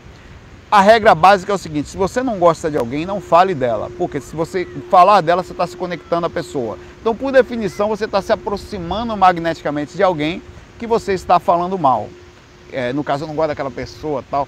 A 0.73 0.81
regra 0.81 1.13
básica 1.13 1.51
é 1.51 1.55
o 1.55 1.57
seguinte: 1.59 1.89
se 1.89 1.95
você 1.95 2.23
não 2.23 2.39
gosta 2.39 2.71
de 2.71 2.79
alguém, 2.79 3.05
não 3.05 3.21
fale 3.21 3.53
dela, 3.53 3.91
porque 3.95 4.19
se 4.19 4.35
você 4.35 4.67
falar 4.89 5.21
dela, 5.21 5.43
você 5.43 5.51
está 5.51 5.67
se 5.67 5.77
conectando 5.77 6.25
à 6.25 6.29
pessoa. 6.31 6.79
Então, 6.99 7.15
por 7.15 7.31
definição, 7.31 7.89
você 7.89 8.05
está 8.05 8.23
se 8.23 8.33
aproximando 8.33 9.15
magneticamente 9.15 9.95
de 9.95 10.01
alguém 10.01 10.41
que 10.79 10.87
você 10.87 11.13
está 11.13 11.39
falando 11.39 11.77
mal. 11.77 12.09
É, 12.71 12.91
no 12.91 13.03
caso, 13.03 13.23
eu 13.23 13.27
não 13.27 13.35
gosto 13.35 13.49
daquela 13.49 13.69
pessoa 13.69 14.23
tal. 14.31 14.47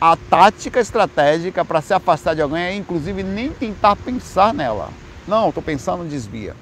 A 0.00 0.16
tática 0.16 0.80
estratégica 0.80 1.64
para 1.64 1.80
se 1.80 1.94
afastar 1.94 2.34
de 2.34 2.42
alguém 2.42 2.60
é, 2.60 2.74
inclusive, 2.74 3.22
nem 3.22 3.50
tentar 3.50 3.94
pensar 3.94 4.52
nela. 4.52 4.88
Não, 5.24 5.50
estou 5.50 5.62
pensando, 5.62 6.02
desvia 6.02 6.56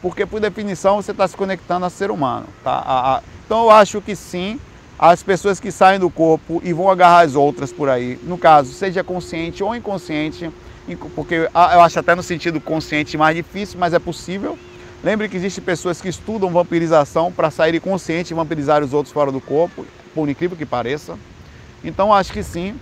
porque 0.00 0.24
por 0.24 0.40
definição 0.40 1.02
você 1.02 1.10
está 1.10 1.26
se 1.26 1.36
conectando 1.36 1.84
a 1.84 1.90
ser 1.90 2.10
humano. 2.10 2.46
Tá? 2.62 2.70
A, 2.70 3.16
a, 3.16 3.22
então 3.44 3.64
eu 3.64 3.70
acho 3.70 4.00
que 4.00 4.14
sim, 4.14 4.60
as 4.98 5.22
pessoas 5.22 5.60
que 5.60 5.70
saem 5.70 6.00
do 6.00 6.10
corpo 6.10 6.60
e 6.64 6.72
vão 6.72 6.90
agarrar 6.90 7.20
as 7.20 7.36
outras 7.36 7.72
por 7.72 7.88
aí, 7.88 8.18
no 8.24 8.36
caso, 8.36 8.72
seja 8.72 9.04
consciente 9.04 9.62
ou 9.62 9.74
inconsciente, 9.74 10.50
porque 11.14 11.34
eu 11.34 11.80
acho 11.82 11.98
até 12.00 12.14
no 12.14 12.22
sentido 12.22 12.60
consciente 12.60 13.16
mais 13.16 13.36
difícil, 13.36 13.78
mas 13.78 13.94
é 13.94 13.98
possível. 13.98 14.58
Lembre 15.04 15.28
que 15.28 15.36
existem 15.36 15.62
pessoas 15.62 16.00
que 16.00 16.08
estudam 16.08 16.50
vampirização 16.50 17.30
para 17.30 17.50
saírem 17.50 17.80
consciente 17.80 18.32
e 18.32 18.34
vampirizar 18.34 18.82
os 18.82 18.92
outros 18.92 19.12
fora 19.12 19.30
do 19.30 19.40
corpo, 19.40 19.86
por 20.12 20.28
incrível 20.28 20.56
que 20.56 20.66
pareça. 20.66 21.16
Então 21.84 22.12
acho 22.12 22.32
que 22.32 22.42
sim, 22.42 22.74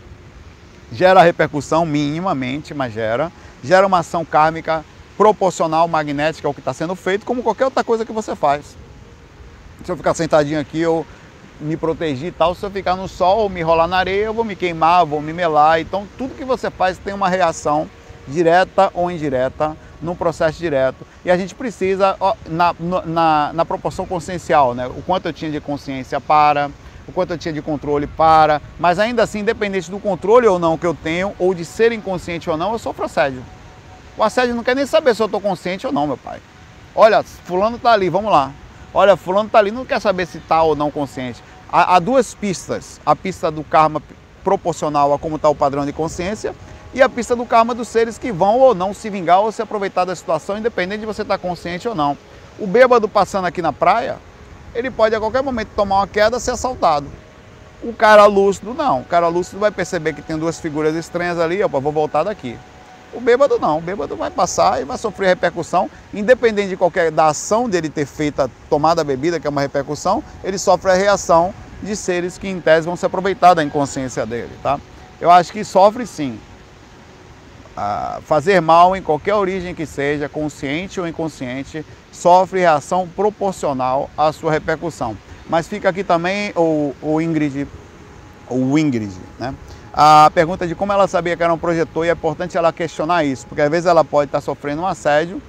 gera 0.91 1.23
repercussão 1.23 1.85
minimamente, 1.85 2.73
mas 2.73 2.95
gera. 2.95 3.31
Gera 3.63 3.87
uma 3.87 3.99
ação 3.99 4.25
kármica 4.25 4.83
proporcional 5.19 5.87
magnética 5.87 6.49
ao 6.49 6.55
que 6.55 6.61
está 6.61 6.73
sendo 6.73 6.95
feito, 6.95 7.27
como 7.27 7.43
qualquer 7.43 7.67
outra 7.67 7.85
coisa 7.85 8.07
que 8.07 8.13
você 8.13 8.35
faz. 8.35 8.75
Se 9.85 9.93
eu 9.93 9.97
ficar 9.97 10.15
sentadinho 10.15 10.59
aqui, 10.59 10.81
eu 10.81 11.05
me 11.61 11.77
proteger 11.77 12.29
e 12.29 12.33
tal, 12.33 12.55
se 12.55 12.65
eu 12.65 12.71
ficar 12.71 12.97
no 12.97 13.09
sol, 13.09 13.49
me 13.49 13.63
rolar 13.63 13.87
na 13.87 13.99
areia, 13.99 14.25
eu 14.25 14.35
vou 14.35 14.45
me 14.45 14.57
queimar, 14.57 15.05
vou 15.05 15.21
me 15.21 15.33
melar. 15.33 15.81
Então, 15.81 16.07
tudo 16.19 16.35
que 16.35 16.45
você 16.45 16.71
faz 16.71 16.99
tem 16.99 17.15
uma 17.15 17.29
reação 17.29 17.89
direta 18.27 18.91
ou 18.95 19.11
indireta, 19.11 19.77
num 20.01 20.15
processo 20.15 20.59
direto. 20.59 21.07
E 21.25 21.31
a 21.31 21.37
gente 21.37 21.55
precisa, 21.55 22.17
na, 22.47 22.75
na, 23.05 23.53
na 23.53 23.65
proporção 23.65 24.07
consciencial, 24.07 24.75
né? 24.75 24.87
o 24.87 25.03
quanto 25.03 25.27
eu 25.27 25.33
tinha 25.33 25.51
de 25.51 25.61
consciência 25.61 26.21
para, 26.21 26.71
o 27.09 27.13
quanto 27.13 27.33
eu 27.33 27.39
tinha 27.39 27.55
de 27.55 27.63
controle 27.63 28.07
para, 28.07 28.61
mas 28.79 28.99
ainda 28.99 29.23
assim, 29.23 29.41
independente 29.41 29.91
do 29.91 29.99
controle 29.99 30.47
ou 30.47 30.59
não 30.59 30.77
que 30.77 30.87
eu 30.87 30.95
tenho, 30.95 31.35
ou 31.39 31.55
de 31.55 31.65
ser 31.65 31.93
inconsciente 31.93 32.51
ou 32.51 32.57
não, 32.57 32.73
eu 32.73 32.79
sofro 32.79 33.05
assédio. 33.05 33.43
O 34.17 34.23
assédio 34.23 34.55
não 34.55 34.65
quer 34.65 34.75
nem 34.75 34.87
saber 34.87 35.15
se 35.15 35.23
eu 35.23 35.27
estou 35.27 35.41
consciente 35.41 35.87
ou 35.87 35.93
não, 35.93 36.07
meu 36.07 36.17
pai. 36.17 36.41
Olha, 36.95 37.23
fulano 37.23 37.77
está 37.77 37.93
ali, 37.93 38.09
vamos 38.09 38.33
lá. 38.33 38.51
Olha, 38.97 39.15
fulano 39.15 39.49
está 39.49 39.59
ali, 39.59 39.71
não 39.71 39.85
quer 39.85 40.01
saber 40.01 40.25
se 40.25 40.39
está 40.39 40.63
ou 40.63 40.75
não 40.75 40.91
consciente. 40.91 41.45
Há, 41.71 41.97
há, 41.97 41.99
duas 41.99 42.35
pistas. 42.35 42.99
A 43.05 43.15
pista 43.15 43.51
do 43.51 43.63
karma 43.63 44.03
proporcional 44.43 45.13
a 45.13 45.19
como 45.19 45.37
está 45.37 45.51
o 45.51 45.55
padrão 45.55 45.85
de 45.85 45.93
consciência 45.93 46.55
e 46.95 47.03
a 47.03 47.09
pista 47.09 47.37
do 47.37 47.45
karma 47.45 47.75
dos 47.75 47.89
seres 47.89 48.17
que 48.17 48.33
vão 48.33 48.59
ou 48.59 48.75
não 48.75 48.95
se 48.95 49.11
vingar 49.11 49.41
ou 49.41 49.53
se 49.53 49.61
aproveitar 49.61 50.07
da 50.07 50.17
situação, 50.17 50.57
independente 50.57 51.01
de 51.01 51.07
você 51.07 51.21
estar 51.21 51.37
tá 51.37 51.39
consciente 51.39 51.87
ou 51.87 51.95
não. 51.95 52.17
O 52.59 52.67
bêbado 52.67 53.07
passando 53.07 53.45
aqui 53.45 53.61
na 53.61 53.71
praia, 53.71 54.17
ele 54.75 54.91
pode 54.91 55.15
a 55.15 55.21
qualquer 55.21 55.43
momento 55.43 55.69
tomar 55.77 55.97
uma 55.97 56.07
queda 56.07 56.39
e 56.39 56.41
ser 56.41 56.53
assaltado. 56.53 57.07
O 57.83 57.93
cara 57.93 58.25
lúcido, 58.25 58.73
não. 58.73 59.01
O 59.01 59.05
cara 59.05 59.29
lúcido 59.29 59.59
vai 59.59 59.71
perceber 59.71 60.15
que 60.15 60.23
tem 60.23 60.39
duas 60.39 60.59
figuras 60.59 60.95
estranhas 60.95 61.39
ali, 61.39 61.63
opa, 61.63 61.79
vou 61.79 61.93
voltar 61.93 62.23
daqui. 62.23 62.59
O 63.17 63.21
bêbado 63.21 63.59
não, 63.59 63.79
o 63.79 63.81
bêbado 63.81 64.15
vai 64.15 64.31
passar 64.31 64.79
e 64.79 64.85
vai 64.85 64.99
sofrer 64.99 65.29
repercussão, 65.29 65.91
independente 66.13 66.69
de 66.69 66.77
qualquer 66.77 67.11
da 67.11 67.29
ação 67.29 67.67
dele 67.67 67.89
ter 67.89 68.05
feito 68.05 68.43
a 68.43 68.51
tomada 68.69 68.97
da 68.97 69.05
bebida, 69.05 69.41
que 69.41 69.47
é 69.47 69.51
uma 69.51 69.63
repercussão, 69.63 70.23
ele 70.45 70.59
sofre 70.59 70.91
a 70.91 70.95
reação 70.95 71.55
de 71.83 71.97
seres 71.97 72.37
que 72.37 72.47
em 72.47 72.61
tese 72.61 72.87
vão 72.87 72.95
se 72.95 73.07
aproveitar 73.07 73.55
da 73.55 73.65
inconsciência 73.65 74.27
dele, 74.27 74.51
tá? 74.63 74.79
Eu 75.19 75.31
acho 75.31 75.51
que 75.51 75.65
sofre 75.65 76.07
sim. 76.07 76.39
Ah, 77.75 78.21
fazer 78.27 78.61
mal 78.61 78.95
em 78.95 79.01
qualquer 79.01 79.35
origem 79.35 79.75
que 79.75 79.87
seja, 79.87 80.29
consciente 80.29 81.01
ou 81.01 81.09
inconsciente, 81.09 81.87
sofre 82.13 82.61
reação 82.61 83.09
proporcional 83.09 84.11
à 84.15 84.31
sua 84.31 84.53
repercussão. 84.53 85.17
Mas 85.49 85.67
fica 85.67 85.89
aqui 85.89 86.05
também 86.05 86.53
o, 86.55 86.95
o 87.01 87.19
Ingrid, 87.19 87.67
o 88.51 88.79
Ingrid, 88.79 89.15
né? 89.39 89.55
A 89.99 90.31
pergunta 90.35 90.67
de 90.67 90.75
como 90.75 90.93
ela 90.93 91.09
sabia 91.09 91.35
que 91.35 91.43
era 91.43 91.55
um 91.55 91.57
projetor 91.57 92.05
e 92.05 92.11
é 92.11 92.13
importante 92.13 92.55
ela 92.55 92.71
questionar 92.71 93.25
isso, 93.25 93.47
porque 93.47 93.63
às 93.63 93.71
vezes 93.71 93.87
ela 93.87 94.05
pode 94.05 94.29
estar 94.29 94.43
sofrendo 94.43 94.83
um 94.83 94.87
assédio, 94.87 95.41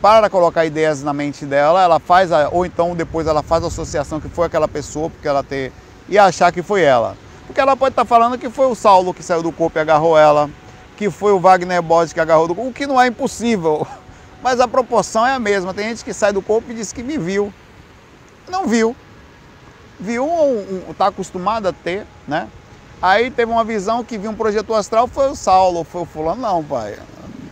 para 0.00 0.28
colocar 0.28 0.66
ideias 0.66 1.04
na 1.04 1.12
mente 1.12 1.46
dela, 1.46 1.80
ela 1.80 2.00
faz, 2.00 2.32
a, 2.32 2.48
ou 2.48 2.66
então 2.66 2.96
depois 2.96 3.28
ela 3.28 3.40
faz 3.40 3.62
a 3.62 3.68
associação 3.68 4.20
que 4.20 4.28
foi 4.28 4.46
aquela 4.46 4.66
pessoa, 4.66 5.08
porque 5.08 5.28
ela 5.28 5.44
ter, 5.44 5.72
e 6.08 6.18
achar 6.18 6.50
que 6.50 6.60
foi 6.60 6.82
ela. 6.82 7.16
Porque 7.46 7.60
ela 7.60 7.76
pode 7.76 7.92
estar 7.92 8.04
falando 8.04 8.36
que 8.36 8.50
foi 8.50 8.66
o 8.66 8.74
Saulo 8.74 9.14
que 9.14 9.22
saiu 9.22 9.44
do 9.44 9.52
corpo 9.52 9.78
e 9.78 9.80
agarrou 9.80 10.18
ela, 10.18 10.50
que 10.96 11.08
foi 11.08 11.30
o 11.30 11.38
Wagner 11.38 11.80
Bode 11.80 12.12
que 12.12 12.18
agarrou 12.18 12.48
do 12.48 12.54
corpo, 12.56 12.70
o 12.70 12.74
que 12.74 12.88
não 12.88 13.00
é 13.00 13.06
impossível, 13.06 13.86
mas 14.42 14.58
a 14.58 14.66
proporção 14.66 15.24
é 15.24 15.32
a 15.32 15.38
mesma. 15.38 15.72
Tem 15.72 15.90
gente 15.90 16.04
que 16.04 16.12
sai 16.12 16.32
do 16.32 16.42
corpo 16.42 16.72
e 16.72 16.74
diz 16.74 16.92
que 16.92 17.04
me 17.04 17.16
viu. 17.16 17.54
Não 18.48 18.66
viu. 18.66 18.96
Viu 20.00 20.26
ou 20.26 20.90
está 20.90 21.06
acostumado 21.06 21.68
a 21.68 21.72
ter, 21.72 22.04
né? 22.26 22.48
Aí 23.02 23.32
teve 23.32 23.50
uma 23.50 23.64
visão 23.64 24.04
que 24.04 24.16
viu 24.16 24.30
um 24.30 24.34
projeto 24.34 24.72
astral, 24.72 25.08
foi 25.08 25.28
o 25.28 25.34
Saulo, 25.34 25.82
foi 25.82 26.02
o 26.02 26.04
fulano, 26.04 26.40
não, 26.40 26.62
pai. 26.62 26.96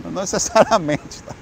Não 0.04 0.12
necessariamente. 0.12 1.21
Tá? 1.25 1.35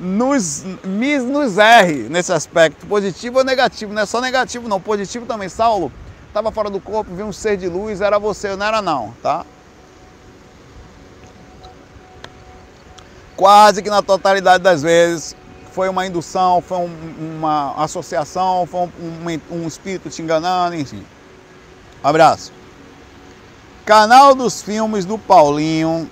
Nos, 0.00 0.64
nos 0.82 1.58
erre 1.58 2.08
nesse 2.08 2.32
aspecto, 2.32 2.86
positivo 2.86 3.38
ou 3.38 3.44
negativo, 3.44 3.92
não 3.92 4.00
é 4.00 4.06
só 4.06 4.18
negativo 4.18 4.66
não, 4.66 4.80
positivo 4.80 5.26
também. 5.26 5.50
Saulo, 5.50 5.92
estava 6.26 6.50
fora 6.50 6.70
do 6.70 6.80
corpo, 6.80 7.14
viu 7.14 7.26
um 7.26 7.32
ser 7.34 7.58
de 7.58 7.68
luz, 7.68 8.00
era 8.00 8.18
você, 8.18 8.56
não 8.56 8.64
era 8.64 8.80
não, 8.80 9.12
tá? 9.22 9.44
Quase 13.36 13.82
que 13.82 13.90
na 13.90 14.00
totalidade 14.00 14.62
das 14.64 14.80
vezes 14.80 15.36
foi 15.70 15.90
uma 15.90 16.06
indução, 16.06 16.62
foi 16.62 16.78
um, 16.78 17.36
uma 17.36 17.74
associação, 17.84 18.66
foi 18.66 18.80
um, 18.80 18.90
um, 19.50 19.58
um 19.64 19.66
espírito 19.66 20.08
te 20.08 20.22
enganando, 20.22 20.76
enfim. 20.76 21.04
Abraço. 22.02 22.53
Canal 23.84 24.34
dos 24.34 24.62
Filmes 24.62 25.04
do 25.04 25.18
Paulinho. 25.18 26.10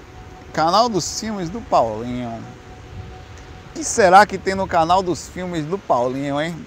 Canal 0.53 0.91
dos 0.91 1.19
Filmes 1.19 1.49
do 1.49 1.59
Paulinho. 1.63 2.43
O 3.71 3.75
que 3.75 3.83
será 3.83 4.27
que 4.27 4.37
tem 4.37 4.55
no 4.55 4.67
canal 4.67 5.03
dos 5.03 5.29
filmes 5.29 5.65
do 5.65 5.79
Paulinho, 5.79 6.39
hein? 6.39 6.67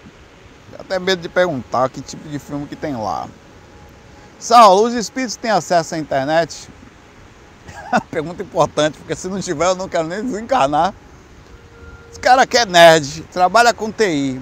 Até 0.79 0.97
medo 0.97 1.21
de 1.21 1.29
perguntar 1.29 1.87
que 1.89 2.01
tipo 2.01 2.27
de 2.27 2.39
filme 2.39 2.65
que 2.65 2.75
tem 2.75 2.95
lá. 2.95 3.27
Saulo, 4.39 4.87
os 4.87 4.95
espíritos 4.95 5.35
têm 5.35 5.51
acesso 5.51 5.93
à 5.93 5.99
internet? 5.99 6.67
Pergunta 8.09 8.41
importante, 8.41 8.97
porque 8.97 9.15
se 9.15 9.27
não 9.27 9.39
tiver 9.39 9.67
eu 9.67 9.75
não 9.75 9.87
quero 9.87 10.07
nem 10.07 10.23
desencarnar. 10.25 10.95
Os 12.11 12.17
cara 12.17 12.47
que 12.47 12.57
é 12.57 12.65
nerd, 12.65 13.21
trabalha 13.31 13.71
com 13.71 13.91
TI. 13.91 14.41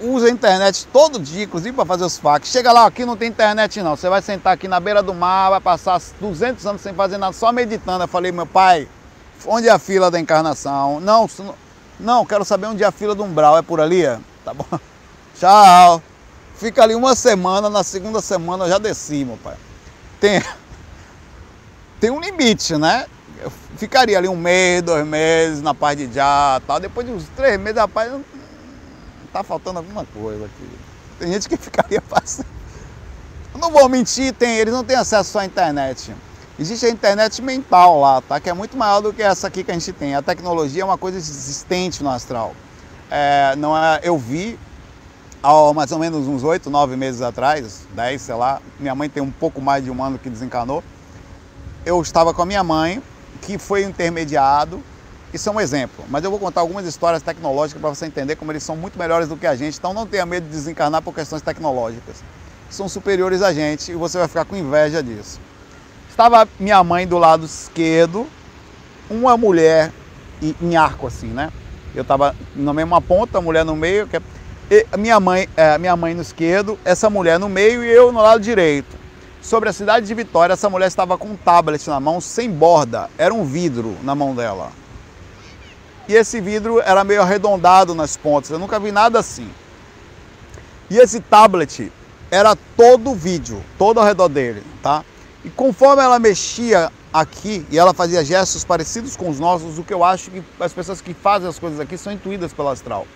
Usa 0.00 0.26
a 0.26 0.30
internet 0.30 0.86
todo 0.92 1.18
dia, 1.18 1.44
inclusive 1.44 1.74
para 1.74 1.84
fazer 1.84 2.04
os 2.04 2.18
fax. 2.18 2.48
Chega 2.48 2.72
lá, 2.72 2.86
aqui 2.86 3.04
não 3.04 3.16
tem 3.16 3.28
internet 3.28 3.82
não. 3.82 3.96
Você 3.96 4.08
vai 4.08 4.22
sentar 4.22 4.54
aqui 4.54 4.66
na 4.66 4.80
beira 4.80 5.02
do 5.02 5.12
mar, 5.12 5.50
vai 5.50 5.60
passar 5.60 6.00
200 6.20 6.64
anos 6.66 6.80
sem 6.80 6.94
fazer 6.94 7.18
nada, 7.18 7.32
só 7.32 7.52
meditando. 7.52 8.04
Eu 8.04 8.08
falei, 8.08 8.32
meu 8.32 8.46
pai, 8.46 8.88
onde 9.46 9.68
é 9.68 9.70
a 9.70 9.78
fila 9.78 10.10
da 10.10 10.18
encarnação? 10.18 11.00
Não, 11.00 11.28
não, 12.00 12.24
quero 12.24 12.44
saber 12.44 12.66
onde 12.66 12.82
é 12.82 12.86
a 12.86 12.92
fila 12.92 13.14
do 13.14 13.24
umbral. 13.24 13.58
É 13.58 13.62
por 13.62 13.80
ali? 13.80 14.04
Tá 14.44 14.54
bom. 14.54 14.66
Tchau. 15.38 16.02
Fica 16.56 16.82
ali 16.82 16.94
uma 16.94 17.14
semana, 17.14 17.68
na 17.68 17.84
segunda 17.84 18.22
semana 18.22 18.64
eu 18.64 18.70
já 18.70 18.78
desci, 18.78 19.24
meu 19.24 19.36
pai. 19.36 19.56
Tem, 20.18 20.42
tem 22.00 22.10
um 22.10 22.20
limite, 22.20 22.76
né? 22.76 23.04
Eu 23.38 23.52
ficaria 23.76 24.16
ali 24.16 24.26
um 24.26 24.36
mês, 24.36 24.80
dois 24.80 25.06
meses 25.06 25.60
na 25.60 25.74
paz 25.74 25.98
de 25.98 26.10
já, 26.10 26.60
tal. 26.66 26.80
Depois 26.80 27.06
de 27.06 27.12
uns 27.12 27.24
três 27.36 27.60
meses, 27.60 27.78
rapaz, 27.78 28.10
tá 29.38 29.44
faltando 29.44 29.78
alguma 29.78 30.04
coisa 30.04 30.44
aqui. 30.44 30.68
Tem 31.18 31.32
gente 31.32 31.48
que 31.48 31.56
ficaria 31.58 32.00
passando. 32.00 32.46
Não 33.54 33.70
vou 33.70 33.88
mentir, 33.88 34.34
tem, 34.34 34.56
eles 34.56 34.72
não 34.72 34.84
têm 34.84 34.96
acesso 34.96 35.38
à 35.38 35.44
internet. 35.44 36.14
Existe 36.58 36.86
a 36.86 36.90
internet 36.90 37.42
mental 37.42 38.00
lá, 38.00 38.20
tá? 38.20 38.40
Que 38.40 38.48
é 38.48 38.52
muito 38.52 38.76
maior 38.76 39.00
do 39.00 39.12
que 39.12 39.22
essa 39.22 39.46
aqui 39.46 39.62
que 39.62 39.70
a 39.70 39.74
gente 39.74 39.92
tem. 39.92 40.14
A 40.14 40.22
tecnologia 40.22 40.82
é 40.82 40.84
uma 40.84 40.98
coisa 40.98 41.18
existente 41.18 42.02
no 42.02 42.10
astral. 42.10 42.54
É, 43.10 43.54
não 43.56 43.76
é, 43.76 44.00
eu 44.02 44.18
vi 44.18 44.58
há 45.42 45.72
mais 45.72 45.92
ou 45.92 45.98
menos 45.98 46.26
uns 46.26 46.42
oito, 46.42 46.70
nove 46.70 46.96
meses 46.96 47.22
atrás, 47.22 47.86
dez, 47.94 48.22
sei 48.22 48.34
lá. 48.34 48.60
Minha 48.80 48.94
mãe 48.94 49.08
tem 49.08 49.22
um 49.22 49.30
pouco 49.30 49.60
mais 49.60 49.84
de 49.84 49.90
um 49.90 50.02
ano 50.02 50.18
que 50.18 50.30
desencanou. 50.30 50.82
Eu 51.84 52.00
estava 52.00 52.34
com 52.34 52.42
a 52.42 52.46
minha 52.46 52.64
mãe, 52.64 53.02
que 53.42 53.58
foi 53.58 53.84
intermediado. 53.84 54.82
Isso 55.36 55.50
é 55.50 55.52
um 55.52 55.60
exemplo, 55.60 56.02
mas 56.08 56.24
eu 56.24 56.30
vou 56.30 56.40
contar 56.40 56.62
algumas 56.62 56.86
histórias 56.86 57.22
tecnológicas 57.22 57.78
para 57.78 57.90
você 57.90 58.06
entender 58.06 58.36
como 58.36 58.50
eles 58.52 58.62
são 58.62 58.74
muito 58.74 58.98
melhores 58.98 59.28
do 59.28 59.36
que 59.36 59.46
a 59.46 59.54
gente. 59.54 59.76
Então 59.76 59.92
não 59.92 60.06
tenha 60.06 60.24
medo 60.24 60.44
de 60.44 60.50
desencarnar 60.50 61.02
por 61.02 61.14
questões 61.14 61.42
tecnológicas. 61.42 62.24
São 62.70 62.88
superiores 62.88 63.42
a 63.42 63.52
gente 63.52 63.92
e 63.92 63.94
você 63.94 64.16
vai 64.16 64.28
ficar 64.28 64.46
com 64.46 64.56
inveja 64.56 65.02
disso. 65.02 65.38
Estava 66.08 66.48
minha 66.58 66.82
mãe 66.82 67.06
do 67.06 67.18
lado 67.18 67.44
esquerdo, 67.44 68.26
uma 69.10 69.36
mulher 69.36 69.92
em 70.40 70.74
arco 70.74 71.06
assim, 71.06 71.26
né? 71.26 71.52
Eu 71.94 72.00
estava 72.00 72.34
na 72.54 72.72
mesma 72.72 73.02
ponta, 73.02 73.36
a 73.36 73.42
mulher 73.42 73.62
no 73.62 73.76
meio, 73.76 74.08
minha 74.96 75.20
mãe, 75.20 75.46
é, 75.54 75.76
minha 75.76 75.96
mãe 75.96 76.14
no 76.14 76.22
esquerdo, 76.22 76.78
essa 76.82 77.10
mulher 77.10 77.38
no 77.38 77.50
meio 77.50 77.84
e 77.84 77.90
eu 77.90 78.10
no 78.10 78.22
lado 78.22 78.40
direito. 78.40 78.96
Sobre 79.42 79.68
a 79.68 79.72
cidade 79.74 80.06
de 80.06 80.14
Vitória, 80.14 80.54
essa 80.54 80.70
mulher 80.70 80.86
estava 80.86 81.18
com 81.18 81.28
um 81.28 81.36
tablet 81.36 81.86
na 81.88 82.00
mão, 82.00 82.22
sem 82.22 82.50
borda, 82.50 83.10
era 83.18 83.34
um 83.34 83.44
vidro 83.44 83.94
na 84.02 84.14
mão 84.14 84.34
dela. 84.34 84.72
E 86.08 86.14
esse 86.14 86.40
vidro 86.40 86.80
era 86.80 87.02
meio 87.02 87.22
arredondado 87.22 87.94
nas 87.94 88.16
pontas, 88.16 88.50
eu 88.50 88.58
nunca 88.58 88.78
vi 88.78 88.92
nada 88.92 89.18
assim. 89.18 89.48
E 90.88 90.98
esse 90.98 91.20
tablet 91.20 91.92
era 92.30 92.56
todo 92.76 93.14
vídeo, 93.14 93.62
todo 93.76 93.98
ao 93.98 94.06
redor 94.06 94.28
dele, 94.28 94.62
tá? 94.82 95.04
E 95.44 95.50
conforme 95.50 96.02
ela 96.02 96.18
mexia 96.18 96.92
aqui 97.12 97.66
e 97.70 97.78
ela 97.78 97.94
fazia 97.94 98.24
gestos 98.24 98.64
parecidos 98.64 99.16
com 99.16 99.28
os 99.28 99.40
nossos, 99.40 99.78
o 99.78 99.82
que 99.82 99.94
eu 99.94 100.04
acho 100.04 100.30
que 100.30 100.42
as 100.60 100.72
pessoas 100.72 101.00
que 101.00 101.14
fazem 101.14 101.48
as 101.48 101.58
coisas 101.58 101.80
aqui 101.80 101.96
são 101.96 102.12
intuídas 102.12 102.52
pelo 102.52 102.68
astral. 102.68 103.06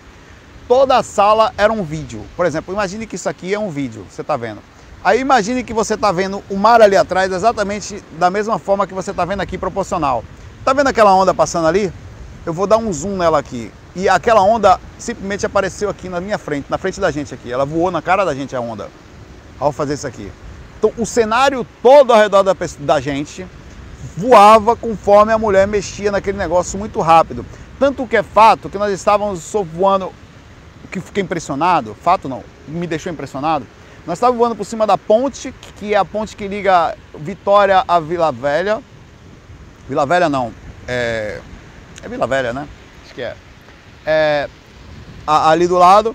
Toda 0.66 0.96
a 0.96 1.02
sala 1.02 1.52
era 1.58 1.72
um 1.72 1.82
vídeo. 1.82 2.24
Por 2.36 2.46
exemplo, 2.46 2.72
imagine 2.72 3.06
que 3.06 3.16
isso 3.16 3.28
aqui 3.28 3.52
é 3.52 3.58
um 3.58 3.70
vídeo, 3.70 4.06
você 4.08 4.20
está 4.20 4.36
vendo. 4.36 4.60
Aí 5.02 5.20
imagine 5.20 5.64
que 5.64 5.72
você 5.72 5.94
está 5.94 6.12
vendo 6.12 6.42
o 6.50 6.56
mar 6.56 6.80
ali 6.82 6.96
atrás 6.96 7.32
exatamente 7.32 8.02
da 8.18 8.30
mesma 8.30 8.58
forma 8.58 8.86
que 8.86 8.94
você 8.94 9.10
está 9.10 9.24
vendo 9.24 9.40
aqui 9.40 9.56
proporcional. 9.56 10.22
Está 10.58 10.72
vendo 10.72 10.88
aquela 10.88 11.14
onda 11.14 11.32
passando 11.32 11.66
ali? 11.66 11.92
Eu 12.44 12.52
vou 12.52 12.66
dar 12.66 12.78
um 12.78 12.92
zoom 12.92 13.16
nela 13.16 13.38
aqui. 13.38 13.70
E 13.94 14.08
aquela 14.08 14.42
onda 14.42 14.80
simplesmente 14.98 15.44
apareceu 15.44 15.90
aqui 15.90 16.08
na 16.08 16.20
minha 16.20 16.38
frente, 16.38 16.66
na 16.70 16.78
frente 16.78 17.00
da 17.00 17.10
gente 17.10 17.34
aqui. 17.34 17.52
Ela 17.52 17.64
voou 17.64 17.90
na 17.90 18.00
cara 18.00 18.24
da 18.24 18.34
gente 18.34 18.54
a 18.54 18.60
onda 18.60 18.88
ao 19.58 19.72
fazer 19.72 19.94
isso 19.94 20.06
aqui. 20.06 20.30
Então, 20.78 20.92
o 20.96 21.04
cenário 21.04 21.66
todo 21.82 22.12
ao 22.12 22.18
redor 22.18 22.42
da, 22.42 22.56
da 22.78 23.00
gente 23.00 23.46
voava 24.16 24.74
conforme 24.74 25.32
a 25.32 25.38
mulher 25.38 25.66
mexia 25.66 26.10
naquele 26.10 26.38
negócio 26.38 26.78
muito 26.78 27.00
rápido. 27.00 27.44
Tanto 27.78 28.06
que 28.06 28.16
é 28.16 28.22
fato 28.22 28.68
que 28.68 28.78
nós 28.78 28.92
estávamos 28.92 29.52
voando, 29.74 30.10
que 30.90 31.00
fiquei 31.00 31.22
impressionado, 31.22 31.94
fato 32.02 32.28
não, 32.28 32.42
me 32.66 32.86
deixou 32.86 33.12
impressionado. 33.12 33.66
Nós 34.06 34.16
estávamos 34.16 34.38
voando 34.38 34.56
por 34.56 34.64
cima 34.64 34.86
da 34.86 34.96
ponte, 34.96 35.52
que 35.76 35.92
é 35.92 35.96
a 35.96 36.04
ponte 36.04 36.34
que 36.34 36.48
liga 36.48 36.96
Vitória 37.14 37.84
a 37.86 38.00
Vila 38.00 38.32
Velha. 38.32 38.80
Vila 39.88 40.06
Velha 40.06 40.28
não, 40.28 40.52
é, 40.88 41.40
é 42.02 42.08
Vila 42.08 42.26
Velha, 42.26 42.52
né? 42.52 42.66
Acho 43.04 43.14
que 43.14 43.22
é. 43.22 43.36
é 44.06 44.48
ali 45.26 45.66
do 45.66 45.76
lado. 45.76 46.14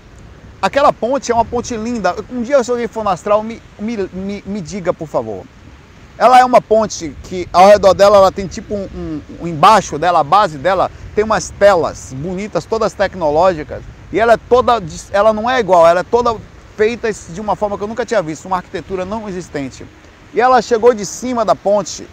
Aquela 0.60 0.92
ponte 0.92 1.30
é 1.30 1.34
uma 1.34 1.44
ponte 1.44 1.76
linda. 1.76 2.14
Um 2.30 2.42
dia 2.42 2.62
se 2.64 2.70
alguém 2.70 2.88
for 2.88 3.04
no 3.04 3.10
astral, 3.10 3.42
me, 3.42 3.62
me, 3.78 3.96
me, 4.12 4.44
me, 4.46 4.60
diga, 4.60 4.92
por 4.92 5.06
favor. 5.06 5.44
Ela 6.18 6.40
é 6.40 6.44
uma 6.44 6.62
ponte 6.62 7.14
que 7.24 7.46
ao 7.52 7.68
redor 7.68 7.92
dela 7.92 8.16
ela 8.16 8.32
tem 8.32 8.46
tipo 8.46 8.74
um, 8.74 8.88
um, 8.94 9.22
um, 9.42 9.46
embaixo 9.46 9.98
dela, 9.98 10.20
a 10.20 10.24
base 10.24 10.56
dela, 10.56 10.90
tem 11.14 11.22
umas 11.22 11.50
telas 11.50 12.14
bonitas, 12.14 12.64
todas 12.64 12.94
tecnológicas. 12.94 13.82
E 14.12 14.18
ela 14.18 14.32
é 14.32 14.36
toda, 14.36 14.82
ela 15.12 15.32
não 15.32 15.48
é 15.48 15.60
igual, 15.60 15.86
ela 15.86 16.00
é 16.00 16.04
toda 16.04 16.36
feita 16.76 17.10
de 17.12 17.40
uma 17.40 17.54
forma 17.54 17.76
que 17.76 17.84
eu 17.84 17.88
nunca 17.88 18.06
tinha 18.06 18.22
visto, 18.22 18.46
uma 18.46 18.56
arquitetura 18.56 19.04
não 19.04 19.28
existente. 19.28 19.86
E 20.32 20.40
ela 20.40 20.60
chegou 20.62 20.94
de 20.94 21.04
cima 21.04 21.44
da 21.44 21.54
ponte 21.54 22.08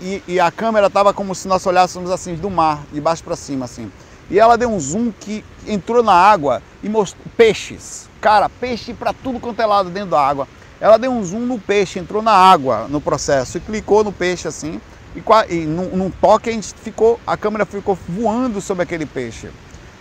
e, 0.00 0.22
e 0.26 0.40
a 0.40 0.50
câmera 0.50 0.86
estava 0.86 1.12
como 1.12 1.34
se 1.34 1.46
nós 1.46 1.64
olhássemos 1.66 2.10
assim 2.10 2.34
do 2.34 2.50
mar, 2.50 2.82
de 2.92 3.00
baixo 3.00 3.22
para 3.22 3.36
cima 3.36 3.64
assim. 3.64 3.90
E 4.30 4.38
ela 4.38 4.56
deu 4.56 4.70
um 4.70 4.78
zoom 4.78 5.12
que 5.12 5.44
entrou 5.66 6.02
na 6.02 6.12
água 6.12 6.62
e 6.82 6.88
mostrou 6.88 7.24
peixes. 7.36 8.08
Cara, 8.20 8.48
peixe 8.48 8.94
para 8.94 9.12
tudo 9.12 9.40
quanto 9.40 9.60
é 9.60 9.66
lado 9.66 9.90
dentro 9.90 10.10
da 10.10 10.20
água. 10.20 10.46
Ela 10.80 10.96
deu 10.96 11.10
um 11.10 11.22
zoom 11.24 11.40
no 11.40 11.58
peixe, 11.58 11.98
entrou 11.98 12.22
na 12.22 12.32
água 12.32 12.86
no 12.88 13.00
processo 13.00 13.58
e 13.58 13.60
clicou 13.60 14.04
no 14.04 14.12
peixe 14.12 14.46
assim. 14.46 14.80
E, 15.16 15.22
e 15.52 15.66
num, 15.66 15.96
num, 15.96 16.10
toque 16.10 16.48
a 16.48 16.52
gente 16.52 16.72
ficou, 16.74 17.18
a 17.26 17.36
câmera 17.36 17.66
ficou 17.66 17.98
voando 18.08 18.60
sobre 18.60 18.84
aquele 18.84 19.04
peixe. 19.04 19.50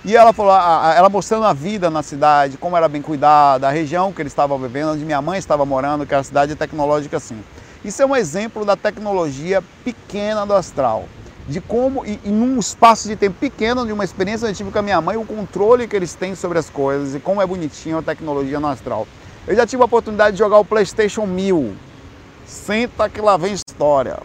E 0.06 0.16
ela 0.16 0.32
falou, 0.32 0.54
ela 0.54 1.10
mostrando 1.10 1.46
a 1.46 1.52
vida 1.52 1.90
na 1.90 2.02
cidade, 2.02 2.58
como 2.58 2.78
era 2.78 2.88
bem 2.88 3.02
cuidada, 3.02 3.68
a 3.68 3.72
região 3.72 4.14
que 4.14 4.22
ele 4.22 4.30
estava 4.30 4.58
vivendo, 4.58 4.92
onde 4.92 5.04
minha 5.04 5.22
mãe 5.22 5.38
estava 5.38 5.66
morando, 5.66 6.06
que 6.06 6.14
era 6.14 6.20
uma 6.20 6.24
cidade 6.24 6.56
tecnológica 6.56 7.18
assim. 7.18 7.44
Isso 7.84 8.02
é 8.02 8.06
um 8.06 8.16
exemplo 8.16 8.66
da 8.66 8.76
tecnologia 8.76 9.64
pequena 9.84 10.46
do 10.46 10.54
astral 10.54 11.08
de 11.50 11.60
como, 11.60 12.06
em 12.06 12.20
um 12.32 12.60
espaço 12.60 13.08
de 13.08 13.16
tempo 13.16 13.36
pequeno, 13.40 13.84
de 13.84 13.92
uma 13.92 14.04
experiência 14.04 14.46
que 14.46 14.52
eu 14.52 14.56
tive 14.56 14.72
com 14.72 14.78
a 14.78 14.84
minha 14.84 15.02
mãe, 15.02 15.18
o 15.18 15.26
controle 15.26 15.88
que 15.88 15.96
eles 15.96 16.14
têm 16.14 16.36
sobre 16.36 16.60
as 16.60 16.70
coisas 16.70 17.16
e 17.16 17.20
como 17.20 17.42
é 17.42 17.46
bonitinho 17.46 17.98
a 17.98 18.04
tecnologia 18.04 18.60
no 18.60 18.68
astral. 18.68 19.08
Eu 19.48 19.56
já 19.56 19.66
tive 19.66 19.82
a 19.82 19.86
oportunidade 19.86 20.34
de 20.34 20.40
jogar 20.40 20.60
o 20.60 20.66
PlayStation 20.66 21.26
1000. 21.26 21.76
Senta 22.46 23.10
que 23.10 23.20
lá 23.20 23.36
vem 23.36 23.54
história. 23.54 24.20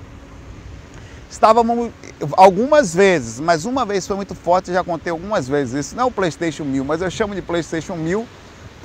Estávamos 1.31 1.90
algumas 2.37 2.95
vezes, 2.95 3.40
mas 3.40 3.64
uma 3.64 3.87
vez 3.87 4.07
foi 4.07 4.17
muito 4.17 4.35
forte, 4.35 4.71
já 4.71 4.85
contei 4.85 5.11
algumas 5.11 5.49
vezes. 5.49 5.87
Isso 5.87 5.97
não 5.97 6.05
é 6.05 6.07
o 6.07 6.11
PlayStation 6.11 6.64
1000, 6.64 6.85
mas 6.85 7.01
eu 7.01 7.11
chamo 7.11 7.35
de 7.35 7.40
PlayStation 7.40 7.97
1000 7.97 8.27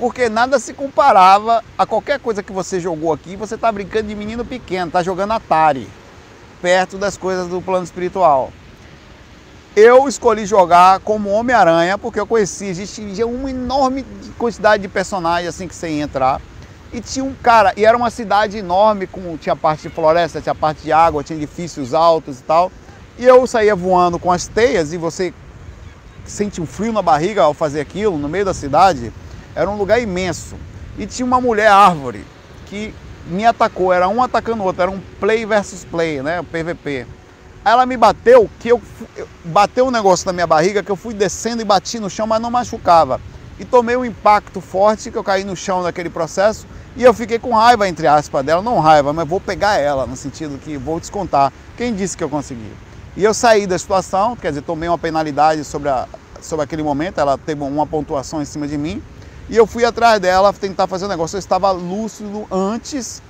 porque 0.00 0.30
nada 0.30 0.58
se 0.58 0.72
comparava 0.72 1.62
a 1.76 1.84
qualquer 1.84 2.18
coisa 2.18 2.42
que 2.42 2.52
você 2.52 2.80
jogou 2.80 3.12
aqui. 3.12 3.36
Você 3.36 3.54
está 3.54 3.70
brincando 3.70 4.08
de 4.08 4.14
menino 4.14 4.46
pequeno, 4.46 4.86
está 4.86 5.02
jogando 5.02 5.32
Atari 5.32 5.86
perto 6.62 6.96
das 6.96 7.18
coisas 7.18 7.48
do 7.48 7.60
plano 7.60 7.84
espiritual. 7.84 8.50
Eu 9.76 10.08
escolhi 10.08 10.46
jogar 10.46 11.00
como 11.00 11.28
Homem-Aranha 11.28 11.98
porque 11.98 12.18
eu 12.18 12.26
conheci, 12.26 12.66
existia 12.66 13.26
uma 13.26 13.50
enorme 13.50 14.04
quantidade 14.38 14.82
de 14.82 14.88
personagens 14.88 15.54
assim 15.54 15.68
que 15.68 15.74
você 15.74 15.90
ia 15.90 16.02
entrar. 16.02 16.40
E 16.92 17.00
tinha 17.00 17.24
um 17.24 17.34
cara, 17.34 17.72
e 17.76 17.84
era 17.84 17.96
uma 17.96 18.10
cidade 18.10 18.56
enorme, 18.56 19.06
com, 19.06 19.36
tinha 19.36 19.54
parte 19.54 19.82
de 19.82 19.90
floresta, 19.90 20.40
tinha 20.40 20.54
parte 20.54 20.82
de 20.82 20.92
água, 20.92 21.22
tinha 21.22 21.36
edifícios 21.36 21.92
altos 21.92 22.40
e 22.40 22.42
tal. 22.42 22.72
E 23.18 23.24
eu 23.24 23.46
saía 23.46 23.76
voando 23.76 24.18
com 24.18 24.32
as 24.32 24.48
teias 24.48 24.94
e 24.94 24.96
você 24.96 25.32
sente 26.24 26.58
um 26.58 26.66
frio 26.66 26.92
na 26.92 27.02
barriga 27.02 27.42
ao 27.42 27.52
fazer 27.52 27.80
aquilo, 27.82 28.16
no 28.16 28.30
meio 28.30 28.46
da 28.46 28.54
cidade. 28.54 29.12
Era 29.54 29.68
um 29.68 29.76
lugar 29.76 30.00
imenso. 30.00 30.56
E 30.98 31.06
tinha 31.06 31.26
uma 31.26 31.40
mulher 31.40 31.70
árvore 31.70 32.24
que 32.66 32.94
me 33.26 33.44
atacou, 33.44 33.92
era 33.92 34.08
um 34.08 34.22
atacando 34.22 34.62
o 34.62 34.66
outro, 34.66 34.82
era 34.82 34.90
um 34.90 35.00
play 35.18 35.44
versus 35.44 35.84
play, 35.84 36.22
né, 36.22 36.42
PVP. 36.42 37.06
Aí 37.64 37.72
ela 37.72 37.84
me 37.84 37.96
bateu, 37.96 38.48
que 38.58 38.68
eu, 38.68 38.80
eu 39.16 39.28
bateu 39.44 39.86
um 39.86 39.90
negócio 39.90 40.26
na 40.26 40.32
minha 40.32 40.46
barriga 40.46 40.82
que 40.82 40.90
eu 40.90 40.96
fui 40.96 41.12
descendo 41.12 41.60
e 41.60 41.64
bati 41.64 41.98
no 41.98 42.08
chão, 42.08 42.26
mas 42.26 42.40
não 42.40 42.50
machucava. 42.50 43.20
E 43.58 43.64
tomei 43.64 43.96
um 43.96 44.04
impacto 44.04 44.60
forte 44.60 45.10
que 45.10 45.18
eu 45.18 45.22
caí 45.22 45.44
no 45.44 45.54
chão 45.54 45.82
naquele 45.82 46.08
processo 46.08 46.66
e 46.96 47.02
eu 47.02 47.12
fiquei 47.12 47.38
com 47.38 47.52
raiva 47.52 47.86
entre 47.86 48.06
aspas 48.06 48.44
dela, 48.44 48.62
não 48.62 48.78
raiva, 48.78 49.12
mas 49.12 49.28
vou 49.28 49.38
pegar 49.38 49.78
ela 49.78 50.06
no 50.06 50.16
sentido 50.16 50.58
que 50.58 50.78
vou 50.78 50.98
descontar. 50.98 51.52
Quem 51.76 51.94
disse 51.94 52.16
que 52.16 52.24
eu 52.24 52.30
consegui? 52.30 52.72
E 53.16 53.22
eu 53.22 53.34
saí 53.34 53.66
da 53.66 53.78
situação, 53.78 54.34
quer 54.34 54.48
dizer, 54.48 54.62
tomei 54.62 54.88
uma 54.88 54.96
penalidade 54.96 55.62
sobre, 55.64 55.90
a, 55.90 56.08
sobre 56.40 56.64
aquele 56.64 56.82
momento, 56.82 57.20
ela 57.20 57.36
teve 57.36 57.62
uma 57.62 57.86
pontuação 57.86 58.40
em 58.40 58.46
cima 58.46 58.66
de 58.66 58.78
mim 58.78 59.02
e 59.50 59.56
eu 59.56 59.66
fui 59.66 59.84
atrás 59.84 60.20
dela 60.20 60.52
tentar 60.52 60.86
fazer 60.86 61.04
o 61.04 61.08
um 61.08 61.10
negócio. 61.10 61.34
Eu 61.34 61.40
estava 61.40 61.72
lúcido 61.72 62.46
antes 62.52 63.20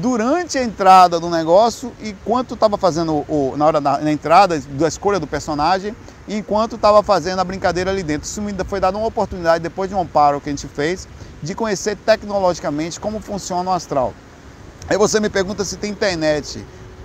durante 0.00 0.58
a 0.58 0.62
entrada 0.62 1.18
do 1.18 1.30
negócio, 1.30 1.90
enquanto 2.02 2.52
estava 2.52 2.76
fazendo 2.76 3.24
o, 3.26 3.54
na 3.56 3.66
hora 3.66 3.80
da 3.80 3.98
na 3.98 4.12
entrada 4.12 4.60
da 4.60 4.86
escolha 4.86 5.18
do 5.18 5.26
personagem, 5.26 5.96
enquanto 6.28 6.76
estava 6.76 7.02
fazendo 7.02 7.40
a 7.40 7.44
brincadeira 7.44 7.90
ali 7.90 8.02
dentro. 8.02 8.28
Isso 8.28 8.42
me 8.42 8.54
foi 8.66 8.78
dado 8.78 8.98
uma 8.98 9.06
oportunidade, 9.06 9.62
depois 9.62 9.88
de 9.88 9.96
um 9.96 10.00
amparo 10.02 10.38
que 10.38 10.50
a 10.50 10.52
gente 10.52 10.68
fez, 10.68 11.08
de 11.42 11.54
conhecer 11.54 11.96
tecnologicamente 11.96 13.00
como 13.00 13.18
funciona 13.18 13.70
o 13.70 13.72
astral. 13.72 14.12
Aí 14.86 14.98
você 14.98 15.18
me 15.18 15.30
pergunta 15.30 15.64
se 15.64 15.78
tem 15.78 15.90
internet. 15.90 16.62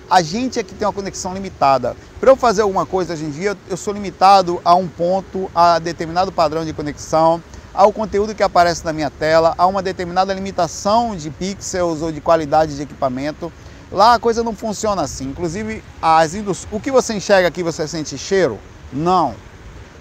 A 0.10 0.22
gente 0.22 0.60
é 0.60 0.63
que 0.63 0.76
tem 0.76 0.86
uma 0.86 0.93
conexão 0.93 1.34
limitada. 1.34 1.95
Para 2.19 2.32
eu 2.32 2.36
fazer 2.36 2.63
alguma 2.63 2.86
coisa 2.86 3.13
hoje 3.13 3.24
em 3.24 3.30
dia, 3.30 3.56
eu 3.69 3.78
sou 3.78 3.93
limitado 3.93 4.60
a 4.65 4.76
um 4.76 4.88
ponto, 4.88 5.50
a 5.56 5.80
determinado 5.80 6.32
padrão 6.32 6.65
de 6.65 6.74
conexão, 6.74 7.41
ao 7.80 7.94
conteúdo 7.94 8.36
que 8.36 8.44
aparece 8.44 8.84
na 8.84 8.92
minha 8.92 9.10
tela, 9.10 9.56
a 9.58 9.65
uma 9.65 9.82
determinada 9.82 10.34
limitação 10.34 11.15
de 11.15 11.30
pixels 11.30 12.02
ou 12.02 12.12
de 12.12 12.20
qualidade 12.20 12.76
de 12.76 12.82
equipamento. 12.82 13.50
Lá 13.89 14.15
a 14.15 14.20
coisa 14.20 14.44
não 14.44 14.54
funciona 14.54 15.02
assim. 15.02 15.30
Inclusive, 15.30 15.82
as 16.02 16.34
indus... 16.34 16.68
o 16.74 16.78
que 16.82 16.92
você 16.92 17.13
enxerga 17.13 17.48
aqui, 17.48 17.63
você 17.63 17.88
sente 17.88 18.18
cheiro? 18.18 18.60
Não. 18.92 19.34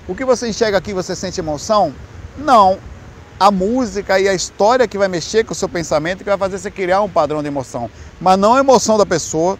O 0.09 0.14
que 0.17 0.25
você 0.25 0.49
enxerga 0.49 0.77
aqui, 0.77 0.93
você 0.93 1.14
sente 1.14 1.38
emoção? 1.38 1.95
Não. 2.37 2.81
A 3.38 3.49
música 3.53 4.19
e 4.19 4.29
a 4.29 4.35
história 4.35 4.88
que 4.88 4.99
vai 4.99 5.07
mexer 5.07 5.45
com 5.45 5.53
o 5.53 5.55
seu 5.55 5.69
pensamento, 5.69 6.25
que 6.25 6.31
vai 6.31 6.37
fazer 6.37 6.59
você 6.59 6.73
criar 6.73 7.03
um 7.03 7.09
padrão 7.09 7.43
de 7.43 7.47
emoção. 7.47 7.88
Mas 8.21 8.37
não 8.37 8.55
a 8.55 8.59
emoção 8.59 8.99
da 8.99 9.07
pessoa 9.07 9.57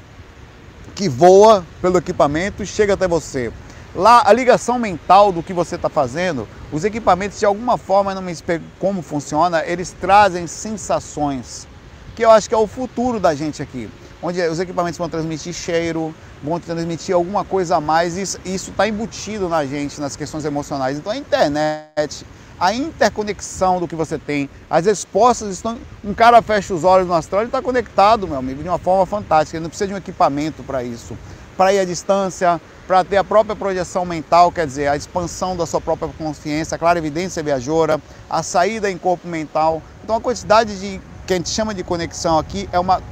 que 0.93 1.09
voa 1.09 1.65
pelo 1.81 1.99
equipamento 1.99 2.65
e 2.65 2.67
chega 2.67 2.95
até 2.95 3.07
você. 3.07 3.53
Lá, 3.99 4.23
a 4.25 4.33
ligação 4.33 4.79
mental 4.79 5.33
do 5.33 5.43
que 5.43 5.53
você 5.53 5.75
está 5.75 5.89
fazendo, 5.89 6.47
os 6.71 6.85
equipamentos, 6.85 7.37
de 7.37 7.45
alguma 7.45 7.77
forma, 7.77 8.15
não 8.15 8.23
me 8.23 8.33
como 8.79 9.03
funciona, 9.03 9.65
eles 9.67 9.91
trazem 10.01 10.47
sensações, 10.47 11.67
que 12.15 12.25
eu 12.25 12.31
acho 12.31 12.49
que 12.49 12.55
é 12.55 12.59
o 12.59 12.69
futuro 12.69 13.19
da 13.19 13.35
gente 13.35 13.61
aqui. 13.61 13.91
Onde 14.23 14.41
os 14.41 14.61
equipamentos 14.61 14.97
vão 14.97 15.09
transmitir 15.09 15.53
cheiro, 15.53 16.15
vão 16.41 16.61
transmitir 16.61 17.13
alguma 17.13 17.45
coisa 17.45 17.79
a 17.79 17.81
mais, 17.81 18.17
e 18.17 18.23
isso 18.23 18.71
está 18.71 18.87
embutido 18.87 19.49
na 19.49 19.67
gente, 19.67 20.01
nas 20.01 20.15
questões 20.15 20.45
emocionais. 20.45 20.97
Então 20.97 21.11
a 21.11 21.17
internet, 21.17 22.25
a 22.61 22.73
interconexão 22.73 23.81
do 23.81 23.89
que 23.89 23.97
você 23.97 24.17
tem, 24.17 24.49
as 24.71 24.87
respostas 24.87 25.49
estão. 25.49 25.77
Um 26.05 26.15
cara 26.15 26.41
fecha 26.41 26.73
os 26.73 26.85
olhos 26.85 27.09
no 27.09 27.15
astral, 27.15 27.41
ele 27.41 27.49
está 27.49 27.61
conectado, 27.61 28.29
meu 28.29 28.39
amigo, 28.39 28.63
de 28.63 28.69
uma 28.69 28.79
forma 28.79 29.05
fantástica. 29.07 29.57
Ele 29.57 29.65
não 29.65 29.71
precisa 29.71 29.89
de 29.89 29.95
um 29.95 29.97
equipamento 29.97 30.63
para 30.63 30.85
isso. 30.85 31.19
Para 31.59 31.73
ir 31.73 31.81
à 31.81 31.85
distância, 31.85 32.61
para 32.87 33.03
ter 33.03 33.17
a 33.17 33.25
própria 33.25 33.57
projeção 33.57 34.05
mental, 34.05 34.53
quer 34.53 34.65
dizer, 34.65 34.87
a 34.87 34.97
expansão 34.97 35.57
da 35.57 35.67
sua 35.67 35.81
própria 35.81 36.09
consciência, 36.17 36.77
a 36.77 36.79
clara 36.79 37.01
evidência 37.01 37.43
viajoura, 37.43 38.01
a 38.31 38.45
saída 38.45 38.89
em 38.89 38.97
corpo 38.97 39.27
mental. 39.27 39.83
Então 40.05 40.15
a 40.15 40.21
quantidade 40.21 40.79
de 40.79 41.01
que 41.27 41.33
a 41.33 41.37
gente 41.37 41.49
chama 41.49 41.75
de 41.75 41.83
conexão 41.83 42.39
aqui 42.39 42.69
é 42.71 42.79
uma 42.79 43.03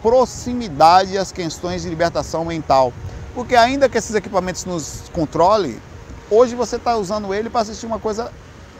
proximidade 0.00 1.18
às 1.18 1.32
questões 1.32 1.82
de 1.82 1.88
libertação 1.88 2.44
mental. 2.44 2.92
Porque 3.34 3.56
ainda 3.56 3.88
que 3.88 3.98
esses 3.98 4.14
equipamentos 4.14 4.64
nos 4.64 5.10
controlem, 5.12 5.76
hoje 6.30 6.54
você 6.54 6.76
está 6.76 6.96
usando 6.96 7.34
ele 7.34 7.50
para 7.50 7.62
assistir 7.62 7.86
uma 7.86 7.98
coisa, 7.98 8.30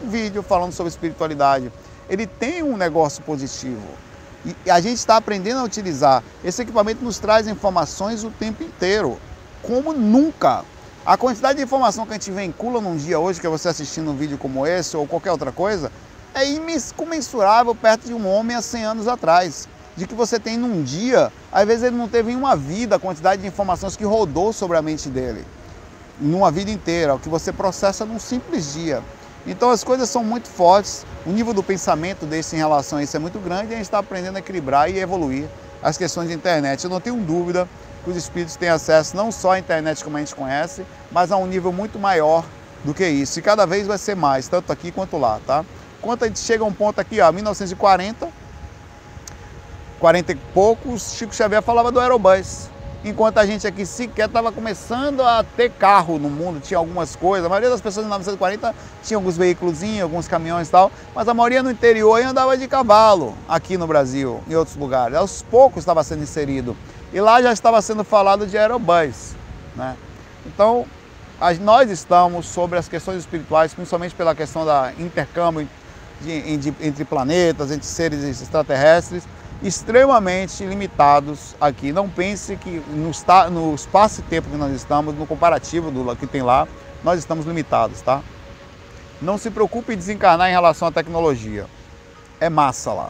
um 0.01 0.09
vídeo 0.09 0.41
falando 0.41 0.71
sobre 0.71 0.89
espiritualidade. 0.89 1.69
Ele 2.09 2.25
tem 2.25 2.63
um 2.63 2.77
negócio 2.77 3.21
positivo. 3.23 4.06
E 4.65 4.71
a 4.71 4.79
gente 4.79 4.97
está 4.97 5.17
aprendendo 5.17 5.59
a 5.59 5.63
utilizar. 5.63 6.23
Esse 6.43 6.61
equipamento 6.61 7.03
nos 7.03 7.19
traz 7.19 7.47
informações 7.47 8.23
o 8.23 8.29
tempo 8.29 8.63
inteiro 8.63 9.17
como 9.61 9.91
nunca. 9.91 10.63
A 11.05 11.17
quantidade 11.17 11.57
de 11.57 11.63
informação 11.63 12.05
que 12.05 12.11
a 12.11 12.15
gente 12.15 12.31
vincula 12.31 12.81
num 12.81 12.95
dia 12.95 13.19
hoje, 13.19 13.39
que 13.39 13.47
é 13.47 13.49
você 13.49 13.69
assistindo 13.69 14.11
um 14.11 14.15
vídeo 14.15 14.37
como 14.37 14.65
esse 14.65 14.95
ou 14.95 15.07
qualquer 15.07 15.31
outra 15.31 15.51
coisa, 15.51 15.91
é 16.33 16.45
incomensurável 16.45 17.73
perto 17.73 18.07
de 18.07 18.13
um 18.13 18.27
homem 18.27 18.55
há 18.55 18.61
100 18.61 18.85
anos 18.85 19.07
atrás. 19.07 19.67
De 19.95 20.05
que 20.05 20.13
você 20.13 20.39
tem 20.39 20.57
num 20.57 20.83
dia, 20.83 21.31
às 21.51 21.65
vezes 21.65 21.83
ele 21.83 21.95
não 21.95 22.07
teve 22.07 22.31
em 22.31 22.35
uma 22.35 22.55
vida 22.55 22.97
a 22.97 22.99
quantidade 22.99 23.41
de 23.41 23.47
informações 23.47 23.95
que 23.95 24.05
rodou 24.05 24.53
sobre 24.53 24.77
a 24.77 24.81
mente 24.81 25.09
dele. 25.09 25.43
Numa 26.19 26.51
vida 26.51 26.69
inteira, 26.69 27.15
o 27.15 27.19
que 27.19 27.29
você 27.29 27.51
processa 27.51 28.05
num 28.05 28.19
simples 28.19 28.73
dia. 28.73 29.01
Então 29.47 29.69
as 29.69 29.81
coisas 29.81 30.09
são 30.09 30.25
muito 30.25 30.49
fortes, 30.49 31.05
o 31.25 31.31
nível 31.31 31.53
do 31.53 31.63
pensamento 31.63 32.25
desse 32.25 32.55
em 32.55 32.59
relação 32.59 32.99
a 32.99 33.03
isso 33.03 33.15
é 33.15 33.19
muito 33.19 33.39
grande 33.39 33.71
e 33.71 33.73
a 33.73 33.77
gente 33.77 33.85
está 33.85 33.99
aprendendo 33.99 34.35
a 34.35 34.39
equilibrar 34.39 34.91
e 34.91 34.99
evoluir 34.99 35.47
as 35.81 35.97
questões 35.97 36.27
de 36.27 36.35
internet. 36.35 36.83
Eu 36.83 36.89
não 36.89 36.99
tenho 36.99 37.15
dúvida 37.15 37.67
que 38.03 38.09
os 38.09 38.17
espíritos 38.17 38.57
têm 38.57 38.67
acesso 38.67 39.15
não 39.15 39.31
só 39.31 39.51
à 39.51 39.59
internet 39.59 40.03
como 40.03 40.17
a 40.17 40.19
gente 40.19 40.35
conhece, 40.35 40.85
mas 41.11 41.31
a 41.31 41.37
um 41.37 41.47
nível 41.47 41.71
muito 41.71 41.97
maior 41.97 42.43
do 42.83 42.93
que 42.93 43.07
isso. 43.07 43.39
E 43.39 43.41
cada 43.41 43.65
vez 43.65 43.87
vai 43.87 43.97
ser 43.97 44.15
mais, 44.15 44.49
tanto 44.49 44.71
aqui 44.71 44.91
quanto 44.91 45.17
lá, 45.17 45.39
tá? 45.47 45.63
Quando 46.01 46.23
a 46.23 46.27
gente 46.27 46.39
chega 46.39 46.63
a 46.63 46.67
um 46.67 46.73
ponto 46.73 46.99
aqui, 46.99 47.21
ó, 47.21 47.31
1940, 47.31 48.27
40 49.99 50.31
e 50.31 50.35
poucos, 50.35 51.13
Chico 51.13 51.33
Xavier 51.33 51.61
falava 51.61 51.91
do 51.91 51.99
aerobus. 51.99 52.69
Enquanto 53.07 53.37
a 53.37 53.45
gente 53.45 53.65
aqui 53.65 53.85
sequer 53.85 54.27
estava 54.27 54.51
começando 54.51 55.21
a 55.21 55.41
ter 55.41 55.71
carro 55.71 56.19
no 56.19 56.29
mundo, 56.29 56.59
tinha 56.59 56.77
algumas 56.77 57.15
coisas. 57.15 57.45
A 57.45 57.49
maioria 57.49 57.69
das 57.69 57.79
pessoas 57.79 58.05
em 58.05 58.09
1940 58.09 58.75
tinha 59.01 59.17
alguns 59.17 59.37
veículos, 59.37 59.79
alguns 60.01 60.27
caminhões 60.27 60.67
e 60.67 60.71
tal, 60.71 60.91
mas 61.15 61.25
a 61.25 61.33
maioria 61.33 61.63
no 61.63 61.71
interior 61.71 62.21
andava 62.21 62.57
de 62.57 62.67
cavalo 62.67 63.33
aqui 63.47 63.77
no 63.77 63.87
Brasil, 63.87 64.41
em 64.49 64.55
outros 64.55 64.75
lugares. 64.75 65.15
Aos 65.15 65.41
poucos 65.41 65.79
estava 65.79 66.03
sendo 66.03 66.23
inserido. 66.23 66.75
E 67.13 67.21
lá 67.21 67.41
já 67.41 67.53
estava 67.53 67.81
sendo 67.81 68.03
falado 68.03 68.45
de 68.45 68.57
aerobus. 68.57 69.35
Né? 69.73 69.95
Então, 70.45 70.85
nós 71.61 71.89
estamos 71.89 72.45
sobre 72.45 72.77
as 72.77 72.89
questões 72.89 73.19
espirituais, 73.19 73.73
principalmente 73.73 74.15
pela 74.15 74.35
questão 74.35 74.65
da 74.65 74.91
intercâmbio 74.99 75.65
de, 76.19 76.57
de, 76.57 76.73
entre 76.81 77.05
planetas, 77.05 77.71
entre 77.71 77.85
seres 77.85 78.41
extraterrestres, 78.41 79.23
extremamente 79.63 80.63
limitados 80.63 81.55
aqui. 81.59 81.91
Não 81.91 82.09
pense 82.09 82.55
que 82.55 82.81
no, 82.89 83.11
no 83.49 83.75
espaço 83.75 84.21
e 84.21 84.23
tempo 84.23 84.49
que 84.49 84.57
nós 84.57 84.73
estamos, 84.73 85.15
no 85.15 85.25
comparativo 85.25 85.91
do 85.91 86.15
que 86.15 86.27
tem 86.27 86.41
lá, 86.41 86.67
nós 87.03 87.19
estamos 87.19 87.45
limitados, 87.45 88.01
tá? 88.01 88.21
Não 89.21 89.37
se 89.37 89.49
preocupe 89.49 89.93
em 89.93 89.97
desencarnar 89.97 90.49
em 90.49 90.53
relação 90.53 90.87
à 90.87 90.91
tecnologia. 90.91 91.65
É 92.39 92.49
massa 92.49 92.93
lá. 92.93 93.09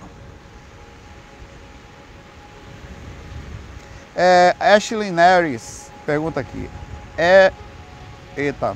É, 4.16 4.56
Ashley 4.60 5.12
Neres 5.12 5.92
pergunta 6.06 6.40
aqui. 6.40 6.70
É. 7.18 7.52
Eita. 8.36 8.76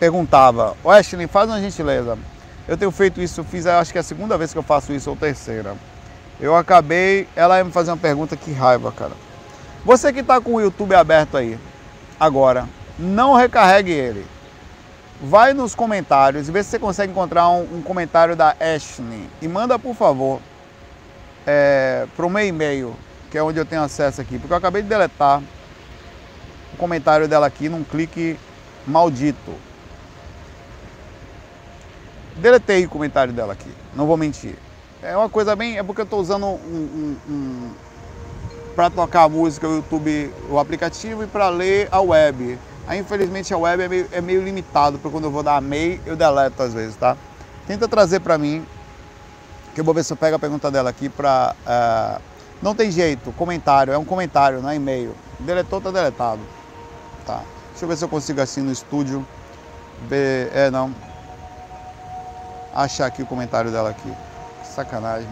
Perguntava, 0.00 0.76
Ashley, 0.84 1.26
faz 1.26 1.48
uma 1.48 1.60
gentileza. 1.60 2.18
Eu 2.66 2.76
tenho 2.76 2.90
feito 2.90 3.22
isso, 3.22 3.44
fiz 3.44 3.66
acho 3.66 3.92
que 3.92 3.98
é 3.98 4.00
a 4.00 4.04
segunda 4.04 4.36
vez 4.36 4.52
que 4.52 4.58
eu 4.58 4.62
faço 4.62 4.92
isso, 4.92 5.08
ou 5.08 5.16
terceira. 5.16 5.76
Eu 6.40 6.56
acabei. 6.56 7.28
Ela 7.34 7.58
ia 7.58 7.64
me 7.64 7.72
fazer 7.72 7.90
uma 7.90 7.96
pergunta, 7.96 8.36
que 8.36 8.52
raiva, 8.52 8.92
cara. 8.92 9.12
Você 9.84 10.12
que 10.12 10.20
está 10.20 10.40
com 10.40 10.54
o 10.54 10.60
YouTube 10.60 10.94
aberto 10.94 11.36
aí, 11.36 11.58
agora, 12.18 12.68
não 12.98 13.34
recarregue 13.34 13.92
ele. 13.92 14.26
Vai 15.20 15.54
nos 15.54 15.74
comentários 15.74 16.48
e 16.48 16.52
vê 16.52 16.62
se 16.62 16.70
você 16.70 16.78
consegue 16.78 17.12
encontrar 17.12 17.48
um, 17.48 17.78
um 17.78 17.82
comentário 17.82 18.36
da 18.36 18.54
Ashley. 18.60 19.28
E 19.40 19.48
manda, 19.48 19.78
por 19.78 19.94
favor, 19.94 20.40
é, 21.46 22.06
para 22.14 22.26
o 22.26 22.30
meu 22.30 22.44
e-mail 22.44 22.96
que 23.30 23.38
é 23.38 23.42
onde 23.42 23.58
eu 23.58 23.66
tenho 23.66 23.82
acesso 23.82 24.20
aqui, 24.20 24.38
porque 24.38 24.52
eu 24.52 24.56
acabei 24.56 24.82
de 24.82 24.88
deletar 24.88 25.42
o 26.72 26.76
comentário 26.76 27.28
dela 27.28 27.46
aqui 27.46 27.68
num 27.68 27.84
clique 27.84 28.38
maldito. 28.86 29.54
Deletei 32.36 32.84
o 32.86 32.88
comentário 32.88 33.32
dela 33.32 33.52
aqui, 33.52 33.70
não 33.94 34.06
vou 34.06 34.16
mentir. 34.16 34.56
É 35.06 35.16
uma 35.16 35.28
coisa 35.28 35.54
bem. 35.54 35.78
É 35.78 35.82
porque 35.82 36.00
eu 36.00 36.04
estou 36.04 36.20
usando 36.20 36.46
um, 36.46 36.56
um, 36.56 37.16
um 37.28 37.70
para 38.74 38.90
tocar 38.90 39.22
a 39.22 39.28
música, 39.28 39.66
o 39.66 39.76
YouTube, 39.76 40.32
o 40.50 40.58
aplicativo 40.58 41.24
e 41.24 41.26
para 41.26 41.48
ler 41.48 41.88
a 41.90 42.00
web. 42.00 42.58
Aí 42.86 43.00
infelizmente 43.00 43.52
a 43.54 43.58
web 43.58 43.82
é 43.82 43.88
meio, 43.88 44.08
é 44.12 44.20
meio 44.20 44.42
limitado, 44.42 44.98
porque 44.98 45.12
quando 45.12 45.24
eu 45.24 45.30
vou 45.30 45.42
dar 45.42 45.60
MEI, 45.62 46.00
eu 46.04 46.14
deleto 46.14 46.62
às 46.62 46.74
vezes, 46.74 46.94
tá? 46.94 47.16
Tenta 47.66 47.88
trazer 47.88 48.20
para 48.20 48.36
mim, 48.36 48.64
que 49.74 49.80
eu 49.80 49.84
vou 49.84 49.94
ver 49.94 50.04
se 50.04 50.12
eu 50.12 50.16
pego 50.16 50.36
a 50.36 50.38
pergunta 50.38 50.70
dela 50.70 50.90
aqui 50.90 51.08
para. 51.08 51.54
Uh, 51.60 51.66
eh, 51.66 52.20
não 52.62 52.74
tem 52.74 52.90
jeito, 52.90 53.32
comentário, 53.32 53.92
é 53.92 53.98
um 53.98 54.04
comentário, 54.04 54.60
não 54.60 54.70
é 54.70 54.76
e-mail. 54.76 55.14
Deletou, 55.40 55.80
tá 55.80 55.90
deletado. 55.90 56.40
Tá. 57.26 57.42
Deixa 57.70 57.84
eu 57.84 57.88
ver 57.88 57.96
se 57.96 58.04
eu 58.04 58.08
consigo 58.08 58.40
assim 58.40 58.60
no 58.60 58.72
estúdio. 58.72 59.26
Ver. 60.08 60.50
É, 60.54 60.70
não. 60.70 60.94
Achar 62.74 63.06
aqui 63.06 63.22
o 63.22 63.26
comentário 63.26 63.70
dela 63.70 63.90
aqui. 63.90 64.12
Sacanagem. 64.76 65.28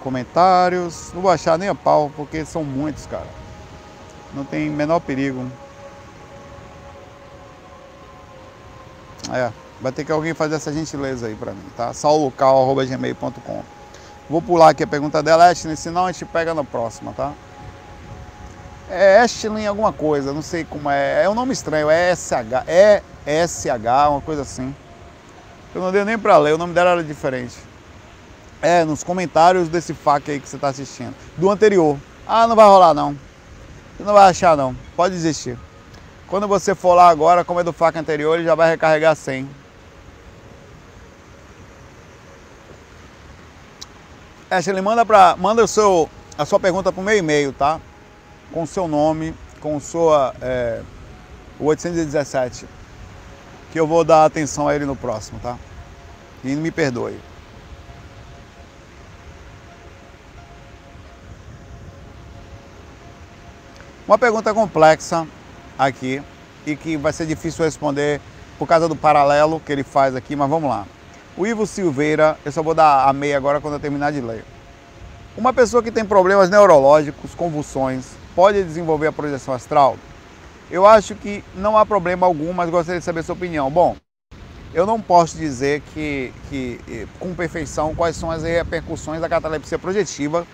Comentários. 0.00 1.10
Não 1.12 1.20
vou 1.20 1.30
achar 1.30 1.58
nem 1.58 1.68
a 1.68 1.74
pau, 1.74 2.12
porque 2.14 2.44
são 2.44 2.62
muitos, 2.62 3.04
cara. 3.06 3.26
Não 4.32 4.44
tem 4.44 4.70
menor 4.70 5.00
perigo. 5.00 5.44
É. 9.32 9.50
Vai 9.80 9.90
ter 9.90 10.04
que 10.04 10.12
alguém 10.12 10.34
fazer 10.34 10.54
essa 10.54 10.72
gentileza 10.72 11.26
aí 11.26 11.34
para 11.34 11.52
mim, 11.52 11.68
tá? 11.76 11.92
saulocal.gmail.com 11.92 13.64
Vou 14.30 14.40
pular 14.40 14.70
aqui 14.70 14.84
a 14.84 14.86
pergunta 14.86 15.20
dela, 15.20 15.50
Ashley, 15.50 15.76
senão 15.76 16.06
a 16.06 16.12
gente 16.12 16.24
pega 16.26 16.54
na 16.54 16.62
próxima, 16.62 17.12
tá? 17.12 17.32
É 18.88 19.20
Ashley 19.20 19.66
alguma 19.66 19.92
coisa, 19.92 20.32
não 20.32 20.42
sei 20.42 20.64
como 20.64 20.90
é. 20.90 21.24
É 21.24 21.28
um 21.28 21.34
nome 21.34 21.52
estranho, 21.52 21.88
é 21.88 22.14
SH, 22.14 22.64
é 22.66 23.02
SH, 23.46 24.08
uma 24.10 24.20
coisa 24.20 24.42
assim. 24.42 24.74
Eu 25.74 25.80
não 25.80 25.90
dei 25.90 26.04
nem 26.04 26.18
para 26.18 26.36
ler, 26.38 26.54
o 26.54 26.58
nome 26.58 26.74
dela 26.74 26.90
era 26.90 27.02
diferente. 27.02 27.56
É, 28.60 28.84
nos 28.84 29.02
comentários 29.02 29.68
desse 29.68 29.92
FAQ 29.92 30.30
aí 30.30 30.40
que 30.40 30.48
você 30.48 30.56
está 30.56 30.68
assistindo. 30.68 31.14
Do 31.36 31.50
anterior. 31.50 31.98
Ah, 32.26 32.46
não 32.46 32.54
vai 32.54 32.66
rolar 32.66 32.94
não. 32.94 33.16
Você 33.96 34.04
não 34.04 34.12
vai 34.12 34.30
achar 34.30 34.56
não. 34.56 34.76
Pode 34.96 35.14
desistir. 35.14 35.58
Quando 36.28 36.48
você 36.48 36.74
for 36.74 36.94
lá 36.94 37.08
agora, 37.08 37.44
como 37.44 37.60
é 37.60 37.64
do 37.64 37.72
FAQ 37.72 37.98
anterior, 37.98 38.34
ele 38.36 38.44
já 38.44 38.54
vai 38.54 38.70
recarregar 38.70 39.16
100. 39.16 39.48
Ashley, 44.50 44.80
manda, 44.80 45.04
pra, 45.04 45.36
manda 45.36 45.64
o 45.64 45.68
seu, 45.68 46.08
a 46.38 46.44
sua 46.44 46.60
pergunta 46.60 46.92
para 46.92 47.00
o 47.00 47.04
meu 47.04 47.16
e-mail, 47.16 47.52
tá? 47.52 47.80
Com 48.54 48.64
seu 48.64 48.88
nome, 48.88 49.34
com 49.60 49.78
sua 49.80 50.32
é, 50.40 50.80
817 51.60 52.66
que 53.74 53.80
eu 53.80 53.88
vou 53.88 54.04
dar 54.04 54.24
atenção 54.24 54.68
a 54.68 54.76
ele 54.76 54.84
no 54.84 54.94
próximo, 54.94 55.40
tá? 55.40 55.58
E 56.44 56.54
me 56.54 56.70
perdoe. 56.70 57.18
Uma 64.06 64.16
pergunta 64.16 64.54
complexa 64.54 65.26
aqui 65.76 66.22
e 66.64 66.76
que 66.76 66.96
vai 66.96 67.12
ser 67.12 67.26
difícil 67.26 67.64
responder 67.64 68.20
por 68.60 68.68
causa 68.68 68.88
do 68.88 68.94
paralelo 68.94 69.58
que 69.58 69.72
ele 69.72 69.82
faz 69.82 70.14
aqui, 70.14 70.36
mas 70.36 70.48
vamos 70.48 70.70
lá. 70.70 70.86
O 71.36 71.44
Ivo 71.44 71.66
Silveira, 71.66 72.38
eu 72.44 72.52
só 72.52 72.62
vou 72.62 72.74
dar 72.74 73.08
a 73.08 73.12
meia 73.12 73.36
agora 73.36 73.60
quando 73.60 73.74
eu 73.74 73.80
terminar 73.80 74.12
de 74.12 74.20
ler. 74.20 74.44
Uma 75.36 75.52
pessoa 75.52 75.82
que 75.82 75.90
tem 75.90 76.04
problemas 76.04 76.48
neurológicos, 76.48 77.34
convulsões, 77.34 78.12
pode 78.34 78.62
desenvolver 78.62 79.06
a 79.06 79.12
projeção 79.12 79.54
astral? 79.54 79.96
Eu 80.70 80.86
acho 80.86 81.14
que 81.14 81.44
não 81.54 81.76
há 81.76 81.84
problema 81.84 82.26
algum, 82.26 82.52
mas 82.52 82.70
gostaria 82.70 82.98
de 82.98 83.04
saber 83.04 83.20
a 83.20 83.22
sua 83.22 83.34
opinião. 83.34 83.70
Bom, 83.70 83.96
eu 84.72 84.86
não 84.86 85.00
posso 85.00 85.36
dizer 85.36 85.82
que, 85.92 86.32
que 86.48 86.80
eh, 86.88 87.06
com 87.20 87.34
perfeição 87.34 87.94
quais 87.94 88.16
são 88.16 88.30
as 88.30 88.42
repercussões 88.42 89.20
da 89.20 89.28
catalepsia 89.28 89.78
projetiva, 89.78 90.46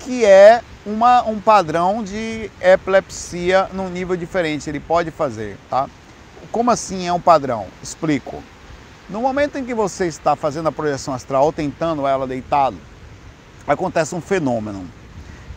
que 0.00 0.24
é 0.24 0.62
uma, 0.84 1.22
um 1.22 1.38
padrão 1.38 2.02
de 2.02 2.50
epilepsia 2.60 3.68
num 3.72 3.88
nível 3.88 4.16
diferente, 4.16 4.68
ele 4.68 4.80
pode 4.80 5.10
fazer, 5.10 5.56
tá? 5.68 5.88
Como 6.50 6.70
assim 6.70 7.06
é 7.06 7.12
um 7.12 7.20
padrão? 7.20 7.66
Explico. 7.82 8.42
No 9.08 9.20
momento 9.20 9.56
em 9.56 9.64
que 9.64 9.74
você 9.74 10.06
está 10.06 10.34
fazendo 10.34 10.68
a 10.68 10.72
projeção 10.72 11.12
astral 11.12 11.44
ou 11.44 11.52
tentando 11.52 12.06
ela 12.06 12.26
deitado, 12.26 12.76
acontece 13.66 14.14
um 14.14 14.20
fenômeno, 14.20 14.84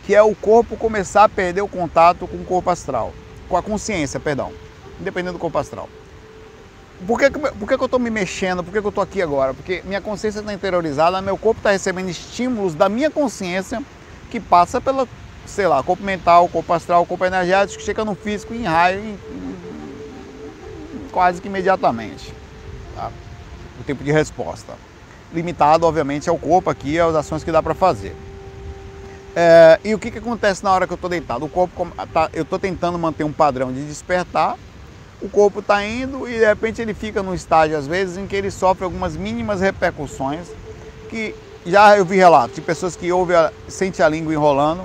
que 0.06 0.14
é 0.14 0.22
o 0.22 0.34
corpo 0.34 0.76
começar 0.76 1.24
a 1.24 1.28
perder 1.28 1.62
o 1.62 1.68
contato 1.68 2.26
com 2.26 2.36
o 2.36 2.44
corpo 2.44 2.70
astral 2.70 3.12
com 3.48 3.56
a 3.56 3.62
consciência, 3.62 4.18
perdão, 4.18 4.52
independente 5.00 5.34
do 5.34 5.38
corpo 5.38 5.58
astral. 5.58 5.88
Por 7.06 7.18
que, 7.18 7.30
por 7.30 7.68
que, 7.68 7.74
eu 7.74 7.84
estou 7.84 7.98
me 7.98 8.10
mexendo? 8.10 8.62
Por 8.62 8.72
que, 8.72 8.78
eu 8.78 8.88
estou 8.88 9.02
aqui 9.02 9.20
agora? 9.20 9.52
Porque 9.52 9.82
minha 9.84 10.00
consciência 10.00 10.40
está 10.40 10.52
interiorizada, 10.52 11.20
meu 11.20 11.36
corpo 11.36 11.58
está 11.58 11.70
recebendo 11.70 12.08
estímulos 12.08 12.74
da 12.74 12.88
minha 12.88 13.10
consciência 13.10 13.82
que 14.30 14.40
passa 14.40 14.80
pela, 14.80 15.06
sei 15.44 15.66
lá, 15.66 15.82
corpo 15.82 16.02
mental, 16.02 16.48
corpo 16.48 16.72
astral, 16.72 17.04
corpo 17.04 17.24
energético, 17.24 17.82
chega 17.82 18.04
no 18.04 18.14
físico 18.14 18.54
em 18.54 18.62
raio 18.62 19.00
em, 19.00 19.12
em, 19.12 21.08
quase 21.10 21.40
que 21.40 21.48
imediatamente. 21.48 22.32
Tá? 22.94 23.10
O 23.80 23.84
tempo 23.84 24.02
de 24.02 24.12
resposta. 24.12 24.74
Limitado, 25.32 25.84
obviamente, 25.86 26.30
ao 26.30 26.38
corpo 26.38 26.70
aqui, 26.70 26.98
às 26.98 27.14
ações 27.14 27.44
que 27.44 27.52
dá 27.52 27.62
para 27.62 27.74
fazer. 27.74 28.16
É, 29.36 29.80
e 29.82 29.94
o 29.94 29.98
que, 29.98 30.10
que 30.12 30.18
acontece 30.18 30.62
na 30.62 30.72
hora 30.72 30.86
que 30.86 30.92
eu 30.92 30.96
estou 30.96 31.10
deitado? 31.10 31.44
O 31.44 31.48
corpo, 31.48 31.88
tá, 32.12 32.30
eu 32.32 32.42
estou 32.42 32.58
tentando 32.58 32.98
manter 32.98 33.24
um 33.24 33.32
padrão 33.32 33.72
de 33.72 33.84
despertar, 33.84 34.56
o 35.20 35.28
corpo 35.28 35.58
está 35.58 35.84
indo 35.84 36.28
e 36.28 36.38
de 36.38 36.44
repente 36.44 36.80
ele 36.80 36.94
fica 36.94 37.22
num 37.22 37.34
estágio, 37.34 37.76
às 37.76 37.86
vezes, 37.86 38.16
em 38.16 38.26
que 38.26 38.36
ele 38.36 38.50
sofre 38.50 38.84
algumas 38.84 39.16
mínimas 39.16 39.60
repercussões, 39.60 40.46
que 41.08 41.34
já 41.66 41.96
eu 41.96 42.04
vi 42.04 42.16
relatos 42.16 42.54
de 42.54 42.60
pessoas 42.60 42.94
que 42.94 43.10
ouvem, 43.10 43.36
a, 43.36 43.50
sente 43.66 44.02
a 44.02 44.08
língua 44.08 44.32
enrolando, 44.32 44.84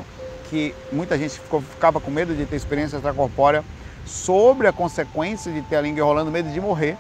que 0.50 0.74
muita 0.92 1.18
gente 1.18 1.40
ficou, 1.40 1.62
ficava 1.62 2.00
com 2.00 2.10
medo 2.10 2.34
de 2.34 2.46
ter 2.46 2.56
experiência 2.56 2.96
extracorpórea 2.96 3.64
sobre 4.06 4.66
a 4.66 4.74
consequência 4.74 5.52
de 5.52 5.62
ter 5.62 5.76
a 5.76 5.82
língua 5.82 6.00
enrolando, 6.00 6.32
medo 6.32 6.50
de 6.50 6.60
morrer, 6.60 6.98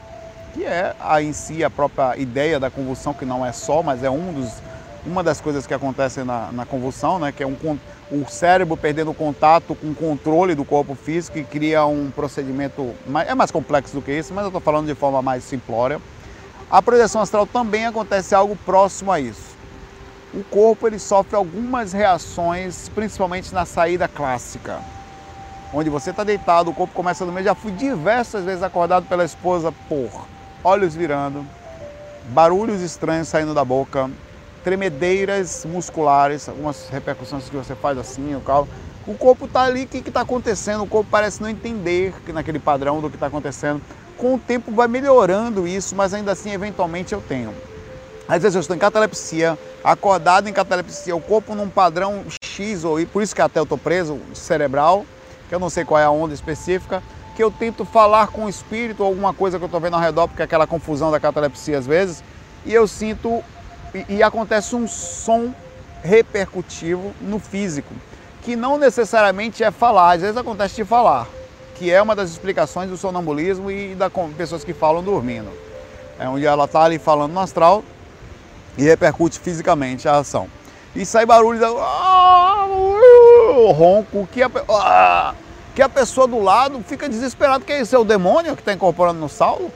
que 0.53 0.65
é 0.65 0.93
a, 0.99 1.19
em 1.21 1.33
si 1.33 1.63
a 1.63 1.69
própria 1.69 2.15
ideia 2.17 2.59
da 2.59 2.69
convulsão, 2.69 3.13
que 3.13 3.25
não 3.25 3.43
é 3.43 3.51
só, 3.51 3.81
mas 3.81 4.03
é 4.03 4.09
um 4.09 4.33
dos 4.33 4.51
uma 5.05 5.23
das 5.23 5.39
coisas 5.39 5.65
que 5.65 5.73
acontece 5.73 6.23
na, 6.23 6.51
na 6.51 6.65
convulsão, 6.65 7.19
né, 7.19 7.31
que 7.31 7.43
é 7.43 7.47
um, 7.47 7.55
o 8.11 8.25
cérebro 8.27 8.75
perdendo 8.75 9.13
contato 9.13 9.75
com 9.75 9.91
o 9.91 9.95
controle 9.95 10.55
do 10.55 10.65
corpo 10.65 10.95
físico 10.95 11.37
e 11.37 11.43
cria 11.43 11.85
um 11.85 12.11
procedimento, 12.11 12.93
mais, 13.07 13.29
é 13.29 13.35
mais 13.35 13.51
complexo 13.51 13.93
do 13.95 14.01
que 14.01 14.11
isso, 14.11 14.33
mas 14.33 14.43
eu 14.43 14.49
estou 14.49 14.61
falando 14.61 14.87
de 14.87 14.95
forma 14.95 15.21
mais 15.21 15.43
simplória. 15.43 16.01
A 16.69 16.81
projeção 16.81 17.21
astral 17.21 17.47
também 17.47 17.85
acontece 17.85 18.35
algo 18.35 18.55
próximo 18.55 19.11
a 19.11 19.19
isso. 19.19 19.57
O 20.33 20.43
corpo 20.43 20.87
ele 20.87 20.99
sofre 20.99 21.35
algumas 21.35 21.91
reações, 21.91 22.89
principalmente 22.89 23.53
na 23.53 23.65
saída 23.65 24.07
clássica, 24.07 24.79
onde 25.73 25.89
você 25.89 26.11
está 26.11 26.23
deitado, 26.23 26.69
o 26.69 26.73
corpo 26.73 26.93
começa 26.93 27.23
a 27.23 27.25
dormir. 27.25 27.43
Já 27.43 27.55
fui 27.55 27.71
diversas 27.71 28.45
vezes 28.45 28.61
acordado 28.61 29.07
pela 29.07 29.25
esposa 29.25 29.71
por 29.87 30.09
olhos 30.63 30.93
virando, 30.93 31.43
barulhos 32.27 32.81
estranhos 32.81 33.27
saindo 33.27 33.55
da 33.55 33.65
boca, 33.65 34.09
tremedeiras 34.63 35.65
musculares, 35.65 36.47
algumas 36.49 36.89
repercussões 36.89 37.49
que 37.49 37.55
você 37.55 37.75
faz 37.75 37.97
assim, 37.97 38.35
o 38.35 38.41
carro. 38.41 38.67
O 39.07 39.13
corpo 39.15 39.45
está 39.45 39.63
ali, 39.63 39.83
o 39.83 39.87
que 39.87 39.97
está 39.97 40.21
acontecendo? 40.21 40.83
O 40.83 40.87
corpo 40.87 41.09
parece 41.09 41.41
não 41.41 41.49
entender 41.49 42.13
que 42.25 42.31
naquele 42.31 42.59
padrão 42.59 43.01
do 43.01 43.09
que 43.09 43.15
está 43.15 43.27
acontecendo. 43.27 43.81
Com 44.17 44.35
o 44.35 44.39
tempo 44.39 44.71
vai 44.71 44.87
melhorando 44.87 45.67
isso, 45.67 45.95
mas 45.95 46.13
ainda 46.13 46.33
assim, 46.33 46.51
eventualmente, 46.51 47.13
eu 47.13 47.21
tenho. 47.21 47.53
Às 48.27 48.43
vezes 48.43 48.55
eu 48.55 48.61
estou 48.61 48.75
em 48.75 48.79
catalepsia, 48.79 49.57
acordado 49.83 50.47
em 50.47 50.53
catalepsia, 50.53 51.15
o 51.15 51.21
corpo 51.21 51.55
num 51.55 51.67
padrão 51.67 52.23
X, 52.43 52.83
ou 52.83 53.03
por 53.07 53.23
isso 53.23 53.33
que 53.33 53.41
até 53.41 53.59
eu 53.59 53.63
estou 53.63 53.77
preso, 53.77 54.19
cerebral, 54.35 55.03
que 55.47 55.55
eu 55.55 55.59
não 55.59 55.69
sei 55.69 55.83
qual 55.83 55.99
é 55.99 56.03
a 56.03 56.11
onda 56.11 56.33
específica, 56.33 57.01
que 57.35 57.43
eu 57.43 57.49
tento 57.49 57.85
falar 57.85 58.27
com 58.27 58.45
o 58.45 58.49
espírito 58.49 59.01
alguma 59.01 59.33
coisa 59.33 59.57
que 59.57 59.63
eu 59.63 59.67
estou 59.67 59.79
vendo 59.79 59.95
ao 59.95 59.99
redor, 59.99 60.27
porque 60.27 60.43
é 60.43 60.45
aquela 60.45 60.67
confusão 60.67 61.09
da 61.09 61.19
catalepsia 61.19 61.79
às 61.79 61.87
vezes, 61.87 62.23
e 62.65 62.71
eu 62.71 62.87
sinto 62.87 63.41
e, 63.93 64.17
e 64.17 64.23
acontece 64.23 64.75
um 64.75 64.87
som 64.87 65.53
repercutivo 66.03 67.13
no 67.21 67.39
físico, 67.39 67.93
que 68.43 68.55
não 68.55 68.77
necessariamente 68.77 69.63
é 69.63 69.71
falar, 69.71 70.13
às 70.13 70.21
vezes 70.21 70.37
acontece 70.37 70.75
de 70.75 70.85
falar, 70.85 71.27
que 71.75 71.91
é 71.91 72.01
uma 72.01 72.15
das 72.15 72.29
explicações 72.29 72.89
do 72.89 72.97
sonambulismo 72.97 73.69
e 73.69 73.95
da 73.95 74.09
pessoas 74.37 74.63
que 74.63 74.73
falam 74.73 75.03
dormindo. 75.03 75.49
É 76.19 76.27
onde 76.27 76.45
ela 76.45 76.65
está 76.65 76.83
ali 76.83 76.99
falando 76.99 77.33
no 77.33 77.39
astral 77.39 77.83
e 78.77 78.83
repercute 78.83 79.39
fisicamente 79.39 80.07
a 80.07 80.17
ação. 80.17 80.47
E 80.95 81.05
sai 81.05 81.25
barulho, 81.25 81.77
ah, 81.79 82.65
ronco, 83.73 84.27
que 84.31 84.41
a, 84.41 84.49
ah, 84.69 85.35
que 85.75 85.81
a 85.81 85.89
pessoa 85.89 86.27
do 86.27 86.41
lado 86.41 86.83
fica 86.85 87.07
desesperada, 87.07 87.63
que 87.63 87.71
é 87.71 87.81
isso, 87.81 87.95
é 87.95 87.99
o 87.99 88.03
demônio 88.03 88.55
que 88.55 88.61
está 88.61 88.73
incorporando 88.73 89.19
no 89.19 89.29
Saulo? 89.29 89.71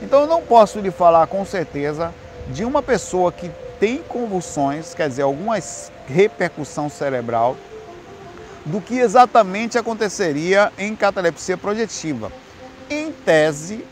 Então 0.00 0.22
eu 0.22 0.26
não 0.26 0.42
posso 0.42 0.80
lhe 0.80 0.90
falar 0.90 1.26
com 1.26 1.44
certeza 1.44 2.12
de 2.48 2.64
uma 2.64 2.82
pessoa 2.82 3.32
que 3.32 3.50
tem 3.78 3.98
convulsões, 3.98 4.94
quer 4.94 5.08
dizer, 5.08 5.22
alguma 5.22 5.56
repercussão 6.06 6.88
cerebral, 6.88 7.56
do 8.64 8.80
que 8.80 8.98
exatamente 8.98 9.78
aconteceria 9.78 10.72
em 10.78 10.96
catalepsia 10.96 11.56
projetiva. 11.56 12.32
Em 12.90 13.12
tese, 13.12 13.84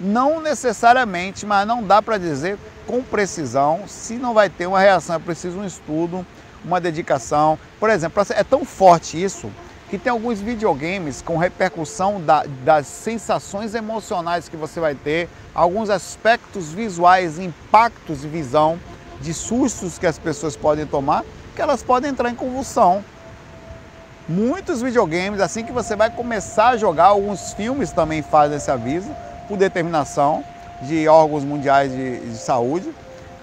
não 0.00 0.40
necessariamente, 0.40 1.44
mas 1.44 1.66
não 1.66 1.82
dá 1.82 2.00
para 2.00 2.18
dizer 2.18 2.58
com 2.86 3.02
precisão 3.02 3.84
se 3.86 4.14
não 4.14 4.34
vai 4.34 4.48
ter 4.48 4.66
uma 4.66 4.80
reação. 4.80 5.16
É 5.16 5.18
preciso 5.18 5.58
um 5.58 5.66
estudo, 5.66 6.26
uma 6.64 6.80
dedicação. 6.80 7.58
Por 7.78 7.90
exemplo, 7.90 8.24
é 8.30 8.42
tão 8.44 8.64
forte 8.64 9.22
isso 9.22 9.50
que 9.92 9.98
tem 9.98 10.10
alguns 10.10 10.40
videogames 10.40 11.20
com 11.20 11.36
repercussão 11.36 12.18
da, 12.18 12.46
das 12.64 12.86
sensações 12.86 13.74
emocionais 13.74 14.48
que 14.48 14.56
você 14.56 14.80
vai 14.80 14.94
ter, 14.94 15.28
alguns 15.54 15.90
aspectos 15.90 16.72
visuais, 16.72 17.38
impactos 17.38 18.22
de 18.22 18.28
visão, 18.28 18.80
de 19.20 19.34
sustos 19.34 19.98
que 19.98 20.06
as 20.06 20.18
pessoas 20.18 20.56
podem 20.56 20.86
tomar, 20.86 21.22
que 21.54 21.60
elas 21.60 21.82
podem 21.82 22.10
entrar 22.10 22.30
em 22.30 22.34
convulsão. 22.34 23.04
Muitos 24.26 24.80
videogames, 24.80 25.42
assim 25.42 25.62
que 25.62 25.72
você 25.72 25.94
vai 25.94 26.08
começar 26.08 26.68
a 26.68 26.76
jogar, 26.78 27.08
alguns 27.08 27.52
filmes 27.52 27.92
também 27.92 28.22
fazem 28.22 28.56
esse 28.56 28.70
aviso, 28.70 29.14
por 29.46 29.58
determinação 29.58 30.42
de 30.80 31.06
órgãos 31.06 31.44
mundiais 31.44 31.92
de, 31.92 32.30
de 32.30 32.38
saúde, 32.38 32.90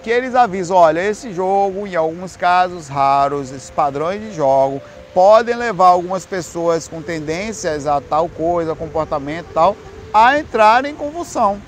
que 0.02 0.10
eles 0.10 0.34
avisam, 0.34 0.78
olha, 0.78 1.00
esse 1.00 1.32
jogo, 1.32 1.86
em 1.86 1.96
alguns 1.96 2.36
casos 2.36 2.88
raros, 2.88 3.52
esses 3.52 3.70
padrões 3.70 4.20
de 4.20 4.34
jogo, 4.34 4.82
podem 5.20 5.54
levar 5.54 5.88
algumas 5.88 6.26
pessoas 6.26 6.88
com 6.88 7.02
tendências 7.02 7.86
a 7.86 8.00
tal 8.00 8.30
coisa, 8.30 8.74
comportamento 8.74 9.48
tal, 9.54 9.76
a 10.14 10.40
entrar 10.40 10.86
em 10.86 10.96
convulsão. 10.96 11.62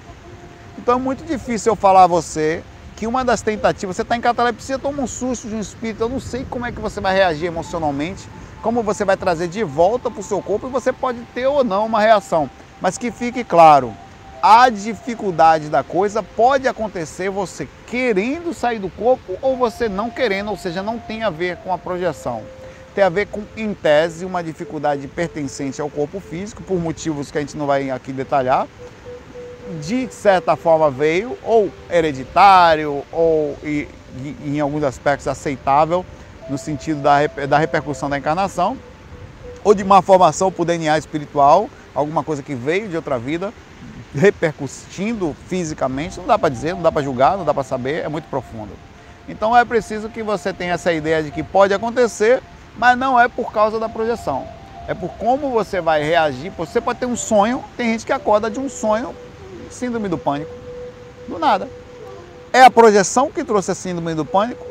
Então 0.77 0.95
é 0.95 0.97
muito 0.97 1.25
difícil 1.25 1.73
eu 1.73 1.75
falar 1.75 2.05
a 2.05 2.07
você 2.07 2.63
que 2.95 3.05
uma 3.05 3.25
das 3.25 3.41
tentativas, 3.41 3.97
você 3.97 4.03
está 4.03 4.15
em 4.15 4.21
catalepsia, 4.21 4.79
toma 4.79 5.03
um 5.03 5.07
susto 5.07 5.49
de 5.49 5.55
um 5.55 5.59
espírito, 5.59 6.01
eu 6.01 6.07
não 6.07 6.21
sei 6.21 6.47
como 6.49 6.65
é 6.65 6.71
que 6.71 6.79
você 6.79 7.01
vai 7.01 7.13
reagir 7.13 7.47
emocionalmente, 7.47 8.25
como 8.61 8.81
você 8.81 9.03
vai 9.03 9.17
trazer 9.17 9.49
de 9.49 9.65
volta 9.65 10.09
para 10.09 10.21
o 10.21 10.23
seu 10.23 10.41
corpo 10.41 10.67
e 10.67 10.71
você 10.71 10.93
pode 10.93 11.19
ter 11.33 11.45
ou 11.45 11.61
não 11.61 11.87
uma 11.87 11.99
reação. 11.99 12.49
Mas 12.79 12.97
que 12.97 13.11
fique 13.11 13.43
claro, 13.43 13.93
a 14.41 14.69
dificuldade 14.69 15.67
da 15.67 15.83
coisa 15.83 16.23
pode 16.23 16.69
acontecer 16.69 17.29
você 17.29 17.67
querendo 17.85 18.53
sair 18.53 18.79
do 18.79 18.89
corpo 18.89 19.37
ou 19.41 19.57
você 19.57 19.89
não 19.89 20.09
querendo, 20.09 20.51
ou 20.51 20.57
seja, 20.57 20.81
não 20.81 20.97
tem 20.97 21.23
a 21.23 21.29
ver 21.29 21.57
com 21.57 21.73
a 21.73 21.77
projeção. 21.77 22.43
Tem 22.93 23.03
a 23.03 23.09
ver 23.09 23.27
com, 23.27 23.43
em 23.55 23.73
tese, 23.73 24.25
uma 24.25 24.43
dificuldade 24.43 25.07
pertencente 25.07 25.79
ao 25.79 25.89
corpo 25.89 26.19
físico, 26.19 26.61
por 26.63 26.79
motivos 26.79 27.31
que 27.31 27.37
a 27.37 27.41
gente 27.41 27.55
não 27.55 27.65
vai 27.65 27.89
aqui 27.89 28.11
detalhar. 28.11 28.67
De 29.81 30.11
certa 30.11 30.55
forma 30.55 30.91
veio, 30.91 31.37
ou 31.43 31.71
hereditário, 31.89 33.03
ou 33.11 33.57
e, 33.63 33.87
em 34.43 34.59
alguns 34.59 34.83
aspectos 34.83 35.27
aceitável, 35.27 36.05
no 36.49 36.57
sentido 36.57 37.01
da, 37.01 37.25
da 37.47 37.57
repercussão 37.57 38.09
da 38.09 38.17
encarnação, 38.17 38.77
ou 39.63 39.73
de 39.73 39.83
uma 39.83 40.01
formação 40.01 40.51
por 40.51 40.65
DNA 40.65 40.97
espiritual, 40.97 41.69
alguma 41.93 42.23
coisa 42.23 42.43
que 42.43 42.55
veio 42.55 42.89
de 42.89 42.95
outra 42.95 43.17
vida, 43.17 43.53
repercutindo 44.13 45.35
fisicamente, 45.47 46.19
não 46.19 46.27
dá 46.27 46.37
para 46.37 46.49
dizer, 46.49 46.73
não 46.73 46.81
dá 46.81 46.91
para 46.91 47.01
julgar, 47.01 47.37
não 47.37 47.45
dá 47.45 47.53
para 47.53 47.63
saber, 47.63 48.03
é 48.03 48.09
muito 48.09 48.25
profundo. 48.25 48.71
Então 49.29 49.55
é 49.55 49.63
preciso 49.63 50.09
que 50.09 50.21
você 50.21 50.51
tenha 50.51 50.73
essa 50.73 50.91
ideia 50.91 51.23
de 51.23 51.31
que 51.31 51.43
pode 51.43 51.73
acontecer, 51.73 52.41
mas 52.81 52.97
não 52.97 53.19
é 53.19 53.27
por 53.27 53.51
causa 53.51 53.79
da 53.79 53.87
projeção. 53.87 54.47
É 54.87 54.95
por 54.95 55.11
como 55.11 55.51
você 55.51 55.79
vai 55.79 56.01
reagir. 56.01 56.51
Você 56.57 56.81
pode 56.81 56.97
ter 56.97 57.05
um 57.05 57.15
sonho, 57.15 57.63
tem 57.77 57.91
gente 57.91 58.07
que 58.07 58.11
acorda 58.11 58.49
de 58.49 58.59
um 58.59 58.67
sonho, 58.67 59.15
síndrome 59.69 60.09
do 60.09 60.17
pânico, 60.17 60.51
do 61.27 61.37
nada. 61.37 61.69
É 62.51 62.63
a 62.63 62.71
projeção 62.71 63.29
que 63.29 63.43
trouxe 63.43 63.69
a 63.69 63.75
síndrome 63.75 64.15
do 64.15 64.25
pânico? 64.25 64.65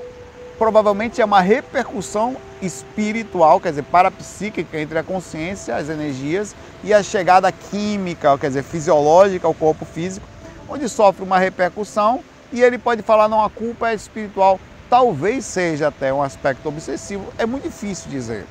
Provavelmente 0.58 1.22
é 1.22 1.24
uma 1.24 1.40
repercussão 1.40 2.36
espiritual, 2.60 3.60
quer 3.60 3.70
dizer, 3.70 3.84
parapsíquica 3.84 4.80
entre 4.80 4.98
a 4.98 5.04
consciência, 5.04 5.76
as 5.76 5.88
energias 5.88 6.56
e 6.82 6.92
a 6.92 7.04
chegada 7.04 7.52
química, 7.52 8.36
quer 8.36 8.48
dizer, 8.48 8.64
fisiológica 8.64 9.46
ao 9.46 9.54
corpo 9.54 9.84
físico, 9.84 10.26
onde 10.68 10.88
sofre 10.88 11.22
uma 11.22 11.38
repercussão 11.38 12.24
e 12.52 12.60
ele 12.60 12.76
pode 12.76 13.02
falar 13.02 13.28
não 13.28 13.44
a 13.44 13.48
culpa 13.48 13.90
é 13.90 13.94
espiritual. 13.94 14.58
Talvez 14.90 15.44
seja 15.44 15.86
até 15.86 16.12
um 16.12 16.20
aspecto 16.20 16.68
obsessivo, 16.68 17.32
é 17.38 17.46
muito 17.46 17.62
difícil 17.62 18.10
dizer. 18.10 18.44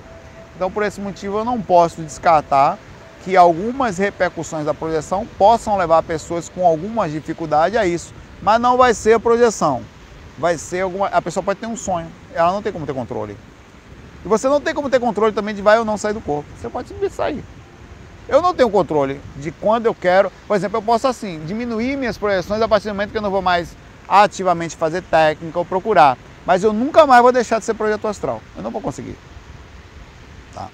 Então, 0.55 0.71
por 0.71 0.83
esse 0.83 1.01
motivo, 1.01 1.39
eu 1.39 1.43
não 1.43 1.61
posso 1.61 2.01
descartar 2.01 2.77
que 3.25 3.35
algumas 3.35 3.97
repercussões 3.97 4.65
da 4.65 4.73
projeção 4.73 5.27
possam 5.37 5.75
levar 5.75 6.01
pessoas 6.01 6.47
com 6.47 6.65
algumas 6.65 7.11
dificuldades 7.11 7.77
a 7.77 7.85
isso, 7.85 8.13
mas 8.41 8.59
não 8.59 8.77
vai 8.77 8.93
ser 8.93 9.15
a 9.15 9.19
projeção. 9.19 9.81
Vai 10.37 10.57
ser 10.57 10.79
alguma. 10.79 11.07
A 11.07 11.21
pessoa 11.21 11.43
pode 11.43 11.59
ter 11.59 11.67
um 11.67 11.75
sonho, 11.75 12.07
ela 12.33 12.53
não 12.53 12.61
tem 12.61 12.71
como 12.71 12.85
ter 12.85 12.93
controle. 12.93 13.35
E 14.23 14.27
você 14.27 14.47
não 14.47 14.61
tem 14.61 14.73
como 14.73 14.89
ter 14.89 14.99
controle 15.01 15.33
também 15.33 15.53
de 15.53 15.61
vai 15.61 15.77
ou 15.77 15.83
não 15.83 15.97
sair 15.97 16.13
do 16.13 16.21
corpo. 16.21 16.47
Você 16.57 16.69
pode 16.69 16.87
simplesmente 16.87 17.15
sair. 17.15 17.43
Eu 18.29 18.41
não 18.41 18.53
tenho 18.53 18.69
controle 18.69 19.19
de 19.35 19.51
quando 19.51 19.87
eu 19.87 19.93
quero. 19.93 20.31
Por 20.47 20.55
exemplo, 20.55 20.77
eu 20.77 20.81
posso 20.81 21.05
assim, 21.05 21.41
diminuir 21.45 21.97
minhas 21.97 22.17
projeções 22.17 22.61
a 22.61 22.67
partir 22.67 22.87
do 22.87 22.93
momento 22.93 23.11
que 23.11 23.17
eu 23.17 23.21
não 23.21 23.31
vou 23.31 23.41
mais 23.41 23.75
ativamente 24.07 24.77
fazer 24.77 25.01
técnica 25.01 25.59
ou 25.59 25.65
procurar. 25.65 26.17
Mas 26.45 26.63
eu 26.63 26.73
nunca 26.73 27.05
mais 27.05 27.21
vou 27.21 27.31
deixar 27.31 27.59
de 27.59 27.65
ser 27.65 27.73
projeto 27.73 28.07
astral. 28.07 28.41
Eu 28.55 28.63
não 28.63 28.71
vou 28.71 28.81
conseguir. 28.81 29.15
Tá. 30.53 30.67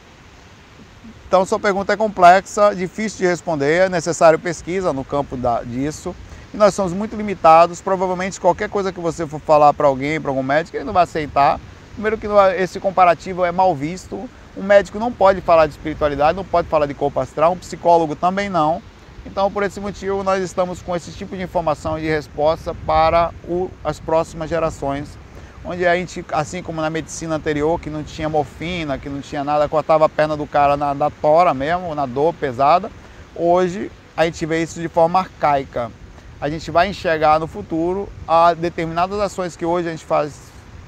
Então 1.28 1.46
sua 1.46 1.60
pergunta 1.60 1.94
é 1.94 1.98
complexa, 1.98 2.74
difícil 2.76 3.20
de 3.20 3.26
responder, 3.28 3.86
é 3.86 3.90
necessário 3.90 4.40
pesquisa 4.40 4.94
no 4.94 5.04
campo 5.04 5.36
da, 5.36 5.64
disso. 5.64 6.16
E 6.54 6.58
nós 6.58 6.74
somos 6.74 6.94
muito 6.94 7.16
limitados. 7.16 7.82
Provavelmente 7.82 8.40
qualquer 8.40 8.70
coisa 8.70 8.92
que 8.92 9.00
você 9.00 9.28
for 9.28 9.42
falar 9.42 9.74
para 9.74 9.88
alguém, 9.88 10.22
para 10.22 10.32
algum 10.32 10.44
médico, 10.44 10.78
ele 10.78 10.86
não 10.86 10.94
vai 10.94 11.04
aceitar 11.04 11.60
Primeiro 11.96 12.18
que 12.18 12.28
esse 12.58 12.78
comparativo 12.78 13.46
é 13.46 13.54
mal 13.54 13.74
visto. 13.74 14.30
Um 14.56 14.64
médico 14.64 15.00
não 15.00 15.14
pode 15.14 15.40
falar 15.40 15.66
de 15.66 15.72
espiritualidade, 15.74 16.36
não 16.36 16.44
pode 16.44 16.68
falar 16.68 16.86
de 16.88 16.94
corpo 16.94 17.22
astral, 17.22 17.54
um 17.54 17.58
psicólogo 17.58 18.18
também 18.18 18.50
não. 18.50 18.82
Então, 19.26 19.50
por 19.50 19.64
esse 19.64 19.80
motivo, 19.80 20.22
nós 20.22 20.44
estamos 20.44 20.82
com 20.82 20.94
esse 20.94 21.12
tipo 21.12 21.38
de 21.38 21.44
informação 21.44 21.98
e 21.98 22.02
de 22.02 22.08
resposta 22.08 22.76
para 22.86 23.32
o, 23.48 23.72
as 23.82 23.98
próximas 23.98 24.50
gerações, 24.50 25.18
onde 25.66 25.86
a 25.86 25.96
gente, 25.96 26.24
assim 26.32 26.62
como 26.62 26.80
na 26.80 26.90
medicina 26.90 27.36
anterior, 27.36 27.80
que 27.80 27.90
não 27.90 28.04
tinha 28.04 28.30
morfina, 28.30 28.98
que 28.98 29.10
não 29.10 29.20
tinha 29.20 29.44
nada, 29.44 29.68
cortava 29.68 30.06
a 30.06 30.10
perna 30.10 30.38
do 30.38 30.46
cara 30.46 30.78
na, 30.78 30.94
na 30.94 31.10
tora 31.10 31.54
mesmo, 31.54 31.96
na 31.96 32.06
dor 32.06 32.34
pesada, 32.34 32.92
hoje 33.36 33.92
a 34.16 34.26
gente 34.26 34.46
vê 34.46 34.62
isso 34.62 34.80
de 34.80 34.88
forma 34.88 35.20
arcaica. 35.20 35.92
A 36.40 36.50
gente 36.50 36.70
vai 36.70 36.90
enxergar 36.90 37.40
no 37.40 37.48
futuro 37.48 38.08
a 38.28 38.54
determinadas 38.54 39.20
ações 39.20 39.56
que 39.56 39.66
hoje 39.66 39.88
a 39.88 39.92
gente 39.92 40.06
faz 40.06 40.34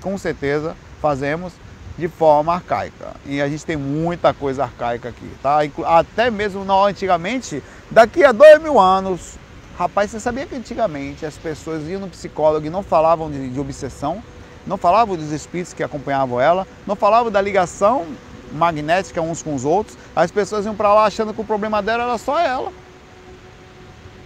com 0.02 0.18
certeza 0.18 0.76
fazemos 1.02 1.54
de 1.98 2.08
forma 2.08 2.54
arcaica. 2.54 3.16
E 3.26 3.42
a 3.42 3.50
gente 3.50 3.66
tem 3.66 3.76
muita 3.76 4.34
coisa 4.34 4.63
arcaica 4.63 5.10
aqui, 5.10 5.30
tá? 5.42 5.60
Até 5.86 6.30
mesmo 6.30 6.63
não 6.63 6.86
antigamente, 6.86 7.63
daqui 7.90 8.24
a 8.24 8.32
dois 8.32 8.62
mil 8.62 8.80
anos, 8.80 9.36
rapaz, 9.78 10.12
você 10.12 10.20
sabia 10.20 10.46
que 10.46 10.56
antigamente 10.56 11.26
as 11.26 11.36
pessoas 11.36 11.88
iam 11.88 12.02
no 12.02 12.08
psicólogo 12.08 12.68
e 12.68 12.70
não 12.70 12.84
falavam 12.84 13.32
de, 13.32 13.50
de 13.50 13.60
obsessão, 13.60 14.22
não 14.68 14.78
falavam 14.78 15.16
dos 15.16 15.32
espíritos 15.32 15.74
que 15.74 15.82
acompanhavam 15.82 16.40
ela, 16.40 16.68
não 16.86 16.96
falavam 16.96 17.32
da 17.32 17.42
ligação 17.42 18.06
magnética 18.52 19.22
uns 19.22 19.42
com 19.42 19.56
os 19.56 19.66
outros, 19.66 19.98
as 20.16 20.30
pessoas 20.30 20.66
iam 20.66 20.76
para 20.76 20.94
lá 20.94 21.06
achando 21.06 21.34
que 21.34 21.42
o 21.42 21.46
problema 21.46 21.82
dela 21.82 22.04
era 22.04 22.18
só 22.18 22.40
ela. 22.40 22.72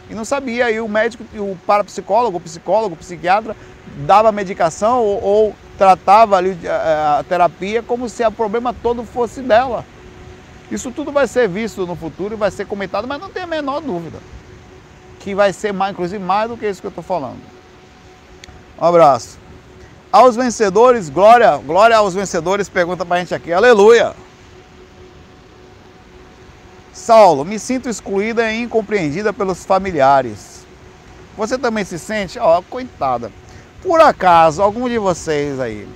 E 0.10 0.14
não 0.14 0.26
sabia, 0.26 0.70
e 0.70 0.82
o 0.82 0.90
médico, 0.90 1.24
o 1.36 1.58
parapsicólogo, 1.66 2.38
o 2.38 2.42
psicólogo, 2.42 2.96
o 2.96 2.98
psiquiatra 2.98 3.56
dava 4.06 4.32
medicação 4.32 5.00
ou, 5.00 5.24
ou 5.24 5.56
tratava 5.78 6.36
ali 6.36 6.58
eh, 6.64 6.70
a 6.70 7.24
terapia 7.28 7.82
como 7.82 8.10
se 8.10 8.24
o 8.26 8.32
problema 8.32 8.74
todo 8.74 9.06
fosse 9.06 9.42
dela. 9.42 9.86
Isso 10.70 10.92
tudo 10.92 11.12
vai 11.12 11.28
ser 11.28 11.48
visto 11.48 11.88
no 11.88 11.96
futuro 11.96 12.34
e 12.34 12.38
vai 12.38 12.52
ser 12.52 12.66
comentado, 12.66 13.08
mas 13.08 13.22
não 13.22 13.30
tem 13.30 13.44
a 13.44 13.48
menor 13.48 13.80
dúvida 13.82 14.20
que 15.20 15.36
vai 15.36 15.54
ser 15.54 15.72
mais, 15.72 15.94
inclusive 15.94 16.24
mais 16.24 16.50
do 16.50 16.58
que 16.58 16.68
isso 16.68 16.82
que 16.82 16.88
eu 16.88 16.90
estou 16.90 17.04
falando. 17.04 17.40
Um 18.80 18.86
abraço. 18.86 19.41
Aos 20.12 20.36
vencedores, 20.36 21.10
glória, 21.10 21.56
glória 21.56 21.95
aos 21.95 22.13
vencedores, 22.13 22.67
pergunta 22.67 23.06
para 23.06 23.15
a 23.15 23.19
gente 23.19 23.34
aqui, 23.34 23.54
aleluia. 23.54 24.13
Saulo, 26.91 27.45
me 27.45 27.58
sinto 27.58 27.88
excluída 27.88 28.52
e 28.52 28.63
incompreendida 28.63 29.32
pelos 29.32 29.63
familiares. 29.63 30.65
Você 31.38 31.58
também 31.58 31.86
se 31.86 31.97
sente? 31.97 32.38
Ó, 32.38 32.60
oh, 32.60 32.63
coitada. 32.63 33.32
Por 33.82 34.02
acaso, 34.02 34.62
algum 34.62 34.89
de 34.89 34.97
vocês 34.97 35.62
aí, 35.62 35.88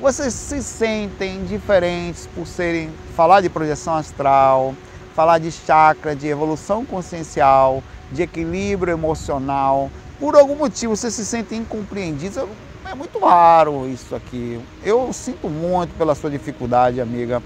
vocês 0.00 0.32
se 0.32 0.62
sentem 0.62 1.44
diferentes 1.44 2.26
por 2.34 2.46
serem 2.46 2.90
falar 3.14 3.42
de 3.42 3.50
projeção 3.50 3.96
astral, 3.96 4.74
falar 5.14 5.38
de 5.38 5.52
chakra, 5.52 6.16
de 6.16 6.26
evolução 6.26 6.86
consciencial, 6.86 7.82
de 8.10 8.22
equilíbrio 8.22 8.94
emocional? 8.94 9.90
Por 10.18 10.36
algum 10.36 10.56
motivo 10.56 10.96
vocês 10.96 11.12
se 11.12 11.26
sentem 11.26 11.60
incompreendidos? 11.60 12.48
É 12.90 12.94
muito 12.94 13.18
raro 13.18 13.86
isso 13.86 14.14
aqui. 14.14 14.58
Eu 14.82 15.12
sinto 15.12 15.48
muito 15.48 15.96
pela 15.98 16.14
sua 16.14 16.30
dificuldade, 16.30 17.00
amiga, 17.00 17.42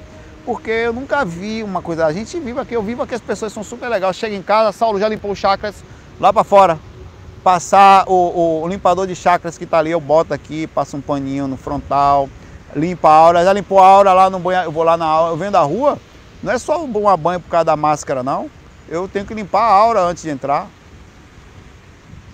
porque 0.47 0.71
eu 0.71 0.93
nunca 0.93 1.25
vi 1.25 1.65
uma 1.65 1.83
coisa. 1.83 2.07
A 2.07 2.13
gente 2.13 2.39
vive 2.39 2.61
aqui, 2.61 2.75
eu 2.75 2.83
vivo 2.83 3.03
aqui, 3.03 3.15
as 3.15 3.21
pessoas 3.21 3.53
são 3.53 3.65
super 3.65 3.89
legais. 3.89 4.15
Chega 4.15 4.37
em 4.37 4.43
casa, 4.43 4.71
Saulo 4.71 5.01
já 5.01 5.09
limpou 5.09 5.33
os 5.33 5.39
chakras 5.39 5.75
lá 6.21 6.33
para 6.33 6.45
fora 6.45 6.79
passar 7.43 8.05
o, 8.07 8.63
o, 8.63 8.69
limpador 8.69 9.07
de 9.07 9.17
chakras 9.17 9.59
que 9.59 9.65
está 9.65 9.79
ali, 9.79 9.91
eu 9.91 10.01
boto 10.01 10.33
aqui, 10.33 10.69
passo 10.69 10.97
um 10.97 11.01
paninho 11.01 11.49
no 11.49 11.57
frontal, 11.57 12.29
limpa 12.75 13.09
a 13.09 13.13
aura, 13.13 13.45
já 13.45 13.53
limpou 13.53 13.81
a 13.81 13.87
aura 13.87 14.13
lá 14.13 14.31
no 14.31 14.39
banho, 14.39 14.63
eu 14.63 14.71
vou 14.71 14.85
lá 14.85 14.97
na 14.97 15.07
aura, 15.07 15.33
eu 15.33 15.37
venho 15.37 15.51
da 15.51 15.61
rua, 15.61 15.99
não 16.41 16.53
é 16.53 16.59
só 16.59 16.81
um 16.81 16.87
banho 16.87 17.41
por 17.41 17.51
causa 17.51 17.65
da 17.65 17.75
máscara 17.75 18.23
não, 18.23 18.49
eu 18.89 19.09
tenho 19.09 19.27
que 19.27 19.35
limpar 19.35 19.63
a 19.63 19.73
aura 19.73 20.03
antes 20.03 20.23
de 20.23 20.31
entrar. 20.31 20.69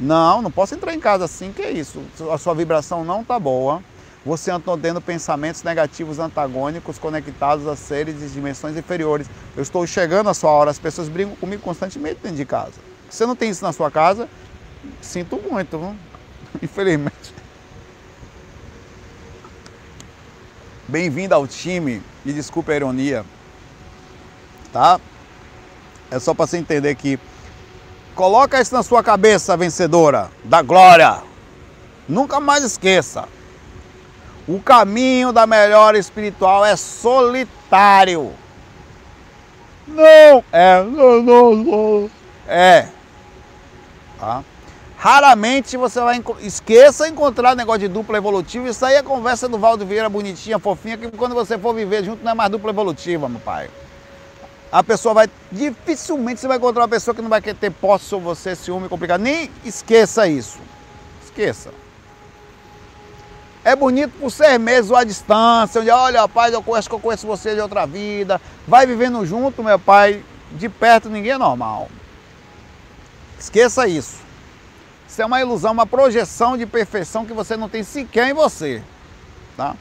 Não, 0.01 0.41
não 0.43 0.51
posso 0.51 0.75
entrar 0.75 0.95
em 0.95 1.01
casa 1.01 1.25
assim, 1.25 1.53
que 1.53 1.63
é 1.63 1.71
isso, 1.73 2.01
a 2.33 2.39
sua 2.39 2.55
vibração 2.55 3.05
não 3.05 3.23
está 3.23 3.39
boa, 3.39 3.83
você 4.25 4.51
anda 4.51 4.77
tendo 4.81 5.01
pensamentos 5.01 5.63
negativos 5.63 6.19
antagônicos 6.19 6.99
conectados 6.99 7.67
a 7.67 7.75
seres 7.75 8.19
de 8.19 8.29
dimensões 8.29 8.77
inferiores. 8.77 9.29
Eu 9.57 9.63
estou 9.63 9.87
chegando 9.87 10.29
à 10.29 10.35
sua 10.35 10.51
hora, 10.51 10.71
as 10.71 10.79
pessoas 10.79 11.09
brigam 11.09 11.35
comigo 11.37 11.63
constantemente 11.63 12.21
dentro 12.23 12.37
de 12.37 12.45
casa. 12.45 12.75
Você 13.11 13.27
não 13.27 13.35
tem 13.35 13.51
isso 13.51 13.65
na 13.65 13.73
sua 13.73 13.91
casa, 13.91 14.29
Sinto 15.01 15.37
muito, 15.39 15.79
viu? 15.79 15.97
infelizmente. 16.63 17.35
Bem-vindo 20.87 21.35
ao 21.35 21.47
time 21.47 22.03
e 22.25 22.33
desculpe 22.33 22.73
a 22.73 22.77
ironia, 22.77 23.25
tá? 24.73 24.99
É 26.11 26.19
só 26.19 26.33
para 26.33 26.47
você 26.47 26.57
entender 26.57 26.95
que 26.95 27.19
coloca 28.19 28.61
isso 28.61 28.75
na 28.75 28.83
sua 28.83 29.01
cabeça, 29.01 29.57
vencedora 29.57 30.29
da 30.43 30.61
glória. 30.61 31.19
Nunca 32.09 32.41
mais 32.41 32.65
esqueça. 32.65 33.29
O 34.49 34.59
caminho 34.59 35.31
da 35.31 35.47
melhora 35.47 35.97
espiritual 35.97 36.65
é 36.65 36.75
solitário. 36.75 38.33
Não 39.87 40.43
é, 40.51 40.83
não, 40.83 41.23
não, 41.23 41.55
não. 41.55 42.11
É. 42.49 42.89
Tá? 44.19 44.43
Raramente 44.97 45.77
você 45.77 46.01
vai 46.01 46.21
esqueça 46.41 47.07
encontrar 47.07 47.55
negócio 47.55 47.83
de 47.83 47.89
dupla 47.89 48.19
evolutiva. 48.19 48.69
Isso 48.69 48.85
aí 48.85 48.97
é 48.97 49.03
conversa 49.03 49.49
do 49.49 49.59
Valdo 49.59 49.87
Vieira 49.87 50.09
bonitinha, 50.09 50.59
fofinha, 50.59 50.99
que 50.99 51.09
quando 51.13 51.37
você 51.37 51.57
for 51.57 51.73
viver 51.73 52.03
junto 52.03 52.25
não 52.25 52.33
é 52.33 52.35
mais 52.35 52.51
dupla 52.51 52.71
evolutiva, 52.71 53.29
meu 53.29 53.39
pai. 53.39 53.71
A 54.71 54.83
pessoa 54.83 55.15
vai. 55.15 55.31
Dificilmente 55.51 56.41
você 56.41 56.49
vai 56.49 56.59
encontrar 56.59 56.83
uma 56.83 56.89
pessoa 56.89 57.15
que 57.15 57.23
não 57.23 57.29
vai 57.29 57.41
querer 57.41 57.57
ter 57.57 57.71
posse 57.71 58.05
sobre 58.05 58.27
você, 58.27 58.55
ciúme 58.55 58.89
complicado. 58.89 59.21
Nem 59.21 59.51
esqueça 59.65 60.29
isso. 60.29 60.59
Esqueça. 61.25 61.71
É 63.65 63.75
bonito 63.75 64.13
por 64.19 64.31
seis 64.31 64.59
meses 64.59 64.91
à 64.93 65.05
distância, 65.05 65.81
onde, 65.81 65.91
olha, 65.91 66.21
rapaz, 66.21 66.53
eu 66.53 66.63
conheço 66.63 66.89
eu 66.91 67.01
conheço 67.01 67.27
você 67.27 67.55
de 67.55 67.61
outra 67.61 67.87
vida. 67.87 68.41
Vai 68.67 68.87
vivendo 68.87 69.25
junto, 69.27 69.63
meu 69.63 69.79
pai, 69.79 70.23
de 70.53 70.69
perto 70.69 71.09
ninguém 71.09 71.33
é 71.33 71.39
normal. 71.39 71.89
Esqueça 73.39 73.87
isso. 73.87 74.17
Isso 75.09 75.23
é 75.23 75.27
uma 75.27 75.41
ilusão, 75.41 75.73
uma 75.73 75.87
projeção 75.87 76.57
de 76.57 76.67
perfeição 76.67 77.25
que 77.25 77.33
você 77.33 77.57
não 77.57 77.69
tem 77.69 77.83
sequer 77.83 78.29
em 78.29 78.35
você. 78.35 78.83
Tá? 79.57 79.75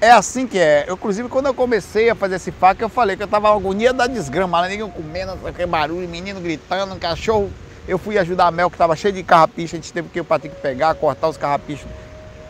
É 0.00 0.12
assim 0.12 0.46
que 0.46 0.58
é. 0.58 0.84
Eu, 0.86 0.94
inclusive, 0.94 1.28
quando 1.28 1.46
eu 1.46 1.54
comecei 1.54 2.08
a 2.08 2.14
fazer 2.14 2.36
esse 2.36 2.52
faca, 2.52 2.84
eu 2.84 2.88
falei 2.88 3.16
que 3.16 3.22
eu 3.22 3.28
tava 3.28 3.52
agonia 3.52 3.92
da 3.92 4.06
desgrama, 4.06 4.68
ninguém 4.68 4.88
comendo, 4.88 5.36
aquele 5.44 5.66
barulho, 5.66 6.08
menino 6.08 6.40
gritando, 6.40 6.94
cachorro. 6.96 7.50
Eu 7.86 7.98
fui 7.98 8.16
ajudar 8.16 8.46
a 8.46 8.50
Mel, 8.50 8.70
que 8.70 8.76
tava 8.76 8.94
cheio 8.94 9.12
de 9.12 9.22
carrapicho, 9.24 9.74
a 9.74 9.78
gente 9.78 9.92
teve 9.92 10.08
que 10.08 10.22
ter 10.22 10.48
que 10.48 10.60
pegar, 10.60 10.94
cortar 10.94 11.28
os 11.28 11.36
carrapichos. 11.36 11.88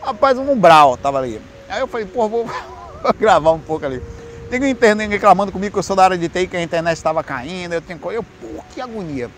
Rapaz, 0.01 0.37
um 0.37 0.51
umbral 0.51 0.95
tava 0.97 1.17
ali. 1.17 1.41
Aí 1.67 1.79
eu 1.79 1.87
falei, 1.87 2.05
pô, 2.05 2.27
vou, 2.27 2.45
vou 2.45 3.13
gravar 3.17 3.51
um 3.51 3.59
pouco 3.59 3.85
ali. 3.85 4.01
Tem 4.49 4.69
internet 4.69 5.09
reclamando 5.09 5.51
comigo 5.51 5.73
que 5.73 5.79
eu 5.79 5.83
sou 5.83 5.95
da 5.95 6.03
área 6.03 6.17
de 6.17 6.27
TI, 6.27 6.47
que 6.47 6.57
a 6.57 6.61
internet 6.61 6.97
estava 6.97 7.23
caindo, 7.23 7.73
eu 7.73 7.81
tenho 7.81 7.99
eu, 8.11 8.23
pô, 8.23 8.63
que 8.73 8.81
agonia. 8.81 9.29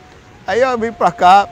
Aí 0.46 0.60
eu 0.60 0.78
vim 0.78 0.92
para 0.92 1.12
cá, 1.12 1.48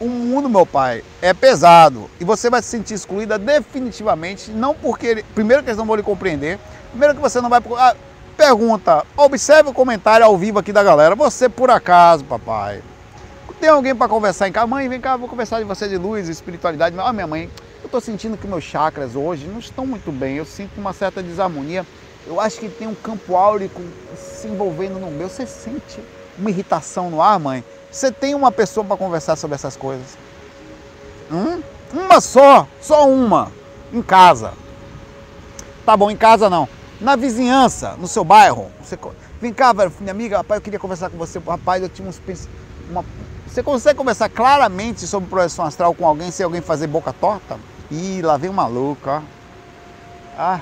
o 0.00 0.08
mundo, 0.08 0.48
meu 0.48 0.66
pai, 0.66 1.04
é 1.22 1.32
pesado 1.32 2.10
e 2.20 2.24
você 2.24 2.50
vai 2.50 2.62
se 2.62 2.68
sentir 2.68 2.94
excluída 2.94 3.38
definitivamente, 3.38 4.50
não 4.50 4.74
porque, 4.74 5.24
primeiro 5.34 5.62
que 5.62 5.70
eles 5.70 5.78
não 5.78 5.86
vão 5.86 5.96
lhe 5.96 6.02
compreender, 6.02 6.58
primeiro 6.90 7.14
que 7.14 7.20
você 7.20 7.40
não 7.40 7.48
vai... 7.48 7.62
Ah, 7.78 7.94
pergunta, 8.36 9.06
observe 9.16 9.70
o 9.70 9.72
comentário 9.72 10.26
ao 10.26 10.36
vivo 10.36 10.58
aqui 10.58 10.72
da 10.72 10.82
galera, 10.82 11.14
você 11.14 11.48
por 11.48 11.70
acaso, 11.70 12.24
papai, 12.24 12.82
tem 13.64 13.70
alguém 13.70 13.94
para 13.94 14.08
conversar 14.08 14.46
em 14.46 14.52
casa? 14.52 14.66
Mãe, 14.66 14.86
vem 14.90 15.00
cá, 15.00 15.16
vou 15.16 15.26
conversar 15.26 15.58
de 15.58 15.64
você 15.64 15.88
de 15.88 15.96
luz, 15.96 16.28
espiritualidade. 16.28 16.94
Ah, 16.98 17.12
minha 17.14 17.26
mãe, 17.26 17.48
eu 17.80 17.86
estou 17.86 17.98
sentindo 17.98 18.36
que 18.36 18.46
meus 18.46 18.62
chakras 18.62 19.16
hoje 19.16 19.46
não 19.46 19.58
estão 19.58 19.86
muito 19.86 20.12
bem, 20.12 20.36
eu 20.36 20.44
sinto 20.44 20.78
uma 20.78 20.92
certa 20.92 21.22
desarmonia. 21.22 21.86
Eu 22.26 22.38
acho 22.38 22.58
que 22.58 22.68
tem 22.68 22.86
um 22.86 22.94
campo 22.94 23.34
áurico 23.36 23.80
se 24.16 24.48
envolvendo 24.48 24.98
no 24.98 25.10
meu. 25.10 25.30
Você 25.30 25.46
sente 25.46 25.98
uma 26.38 26.50
irritação 26.50 27.10
no 27.10 27.22
ar, 27.22 27.38
mãe? 27.38 27.64
Você 27.94 28.10
tem 28.10 28.34
uma 28.34 28.50
pessoa 28.50 28.84
para 28.84 28.96
conversar 28.96 29.36
sobre 29.36 29.54
essas 29.54 29.76
coisas? 29.76 30.18
Hum? 31.30 31.62
Uma 31.92 32.20
só, 32.20 32.66
só 32.80 33.08
uma, 33.08 33.52
em 33.92 34.02
casa. 34.02 34.52
Tá 35.86 35.96
bom, 35.96 36.10
em 36.10 36.16
casa 36.16 36.50
não. 36.50 36.68
Na 37.00 37.14
vizinhança, 37.14 37.92
no 37.96 38.08
seu 38.08 38.24
bairro. 38.24 38.68
Você... 38.82 38.98
Vem 39.40 39.52
cá, 39.52 39.72
velho, 39.72 39.92
minha 40.00 40.10
amiga, 40.10 40.38
rapaz, 40.38 40.58
eu 40.58 40.62
queria 40.62 40.78
conversar 40.80 41.08
com 41.08 41.16
você. 41.16 41.38
Rapaz, 41.38 41.84
eu 41.84 41.88
tinha 41.88 42.08
uns 42.08 42.20
uma... 42.90 43.04
Você 43.46 43.62
consegue 43.62 43.96
conversar 43.96 44.28
claramente 44.28 45.06
sobre 45.06 45.30
projeção 45.30 45.64
astral 45.64 45.94
com 45.94 46.04
alguém 46.04 46.32
sem 46.32 46.42
alguém 46.42 46.60
fazer 46.60 46.88
boca 46.88 47.12
torta? 47.12 47.60
Ih, 47.92 48.22
lá 48.22 48.36
vem 48.36 48.50
um 48.50 48.54
maluco, 48.54 49.08
ó. 49.08 49.22
Ah, 50.36 50.60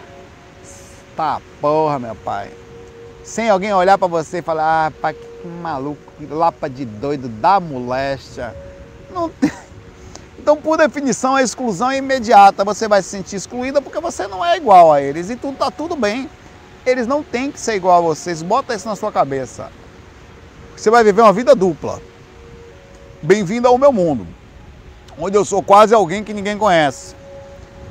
tá 1.16 1.40
porra, 1.62 1.98
meu 1.98 2.14
pai. 2.14 2.50
Sem 3.24 3.48
alguém 3.48 3.72
olhar 3.72 3.96
para 3.96 4.06
você 4.06 4.40
e 4.40 4.42
falar, 4.42 4.88
ah, 4.88 4.90
pai, 5.00 5.16
maluco, 5.48 6.12
lapa 6.30 6.68
de 6.68 6.84
doido, 6.84 7.28
da 7.28 7.60
moléstia. 7.60 8.54
Não 9.12 9.28
tem... 9.28 9.50
Então, 10.38 10.56
por 10.56 10.76
definição, 10.76 11.36
a 11.36 11.42
exclusão 11.42 11.88
é 11.88 11.98
imediata. 11.98 12.64
Você 12.64 12.88
vai 12.88 13.00
se 13.00 13.10
sentir 13.10 13.36
excluída 13.36 13.80
porque 13.80 14.00
você 14.00 14.26
não 14.26 14.44
é 14.44 14.56
igual 14.56 14.92
a 14.92 15.00
eles 15.00 15.30
e 15.30 15.36
tudo 15.36 15.56
tá 15.56 15.70
tudo 15.70 15.94
bem. 15.94 16.28
Eles 16.84 17.06
não 17.06 17.22
têm 17.22 17.52
que 17.52 17.60
ser 17.60 17.76
igual 17.76 17.98
a 17.98 18.00
vocês. 18.00 18.42
Bota 18.42 18.74
isso 18.74 18.88
na 18.88 18.96
sua 18.96 19.12
cabeça. 19.12 19.70
Você 20.76 20.90
vai 20.90 21.04
viver 21.04 21.22
uma 21.22 21.32
vida 21.32 21.54
dupla. 21.54 22.00
Bem-vindo 23.22 23.68
ao 23.68 23.78
meu 23.78 23.92
mundo, 23.92 24.26
onde 25.16 25.36
eu 25.36 25.44
sou 25.44 25.62
quase 25.62 25.94
alguém 25.94 26.24
que 26.24 26.34
ninguém 26.34 26.58
conhece. 26.58 27.14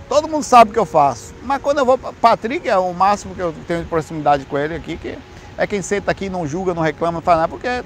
Todo 0.10 0.28
mundo 0.28 0.43
sabe 0.43 0.72
o 0.72 0.74
que 0.74 0.80
eu 0.80 0.86
faço. 0.86 1.34
Mas 1.43 1.62
quando 1.62 1.78
eu 1.78 1.86
vou. 1.86 1.97
Patrick 1.97 2.68
é 2.68 2.78
o 2.78 2.91
máximo 2.93 3.34
que 3.34 3.39
eu 3.39 3.56
tenho 3.66 3.84
de 3.84 3.88
proximidade 3.88 4.43
com 4.43 4.58
ele 4.58 4.76
aqui, 4.76 4.97
que 4.97 5.18
é 5.62 5.68
quem 5.68 5.80
senta 5.84 6.09
aqui, 6.09 6.28
não 6.28 6.47
julga, 6.47 6.74
não 6.74 6.82
reclama, 6.82 7.18
não 7.18 7.22
faz 7.22 7.38
nada, 7.38 7.47
porque 7.47 7.84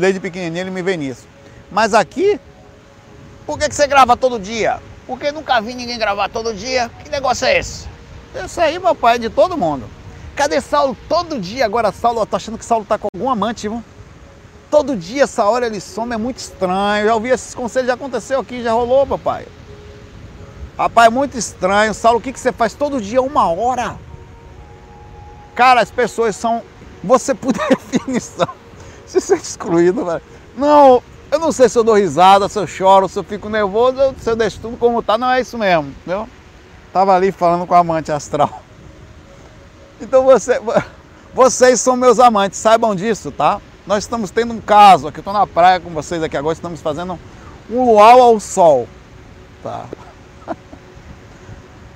desde 0.00 0.18
pequenininho 0.18 0.62
ele 0.62 0.70
me 0.70 0.80
vê 0.80 0.96
nisso. 0.96 1.26
Mas 1.70 1.92
aqui, 1.92 2.40
por 3.44 3.58
que, 3.58 3.68
que 3.68 3.74
você 3.74 3.86
grava 3.86 4.16
todo 4.16 4.38
dia? 4.38 4.80
Porque 5.06 5.30
nunca 5.30 5.60
vi 5.60 5.74
ninguém 5.74 5.98
gravar 5.98 6.30
todo 6.30 6.54
dia. 6.54 6.90
Que 7.04 7.10
negócio 7.10 7.46
é 7.46 7.58
esse? 7.58 7.86
Isso 8.42 8.58
aí, 8.58 8.78
meu 8.78 8.94
pai, 8.94 9.16
é 9.16 9.18
de 9.18 9.28
todo 9.28 9.58
mundo. 9.58 9.84
Cadê 10.34 10.58
Saulo? 10.58 10.96
Todo 11.06 11.38
dia 11.38 11.66
agora, 11.66 11.92
Saulo, 11.92 12.22
eu 12.22 12.26
tô 12.26 12.36
achando 12.36 12.56
que 12.56 12.64
Saulo 12.64 12.86
tá 12.86 12.96
com 12.96 13.08
algum 13.12 13.28
amante, 13.28 13.68
viu? 13.68 13.84
Todo 14.70 14.96
dia 14.96 15.24
essa 15.24 15.44
hora 15.44 15.66
ele 15.66 15.80
some, 15.80 16.14
é 16.14 16.16
muito 16.16 16.38
estranho. 16.38 17.04
Já 17.04 17.14
ouvi 17.14 17.28
esses 17.28 17.54
conselhos, 17.54 17.88
já 17.88 17.94
aconteceu 17.94 18.40
aqui, 18.40 18.62
já 18.62 18.72
rolou, 18.72 19.06
papai. 19.06 19.46
Rapaz, 20.78 21.08
é 21.08 21.10
muito 21.10 21.36
estranho. 21.36 21.92
Saulo, 21.92 22.20
o 22.20 22.22
que, 22.22 22.32
que 22.32 22.40
você 22.40 22.52
faz 22.52 22.72
todo 22.72 23.02
dia? 23.02 23.20
Uma 23.20 23.50
hora. 23.50 24.05
Cara, 25.56 25.80
as 25.80 25.90
pessoas 25.90 26.36
são. 26.36 26.62
Você, 27.02 27.34
por 27.34 27.52
definição, 27.68 28.48
se 29.06 29.20
você 29.20 29.34
é 29.34 29.36
excluído, 29.38 30.04
velho. 30.04 30.22
Não, 30.56 31.02
eu 31.30 31.38
não 31.38 31.50
sei 31.50 31.68
se 31.68 31.78
eu 31.78 31.82
dou 31.82 31.96
risada, 31.96 32.48
se 32.48 32.58
eu 32.58 32.66
choro, 32.66 33.08
se 33.08 33.18
eu 33.18 33.24
fico 33.24 33.48
nervoso, 33.48 34.14
se 34.18 34.30
eu 34.30 34.36
deixo 34.36 34.60
tudo 34.60 34.76
como 34.76 35.02
tá. 35.02 35.16
Não 35.16 35.30
é 35.30 35.40
isso 35.40 35.56
mesmo, 35.58 35.88
entendeu? 35.88 36.28
Tava 36.92 37.14
ali 37.14 37.32
falando 37.32 37.66
com 37.66 37.74
a 37.74 37.78
amante 37.78 38.12
astral. 38.12 38.62
Então 39.98 40.24
você, 40.24 40.60
vocês 41.32 41.80
são 41.80 41.96
meus 41.96 42.20
amantes, 42.20 42.58
saibam 42.58 42.94
disso, 42.94 43.32
tá? 43.32 43.62
Nós 43.86 44.04
estamos 44.04 44.30
tendo 44.30 44.52
um 44.52 44.60
caso 44.60 45.08
aqui, 45.08 45.20
estou 45.20 45.32
na 45.32 45.46
praia 45.46 45.80
com 45.80 45.88
vocês 45.88 46.22
aqui 46.22 46.36
agora, 46.36 46.52
estamos 46.52 46.82
fazendo 46.82 47.18
um 47.70 47.82
luau 47.82 48.20
ao 48.20 48.38
sol. 48.38 48.86
Tá. 49.62 49.86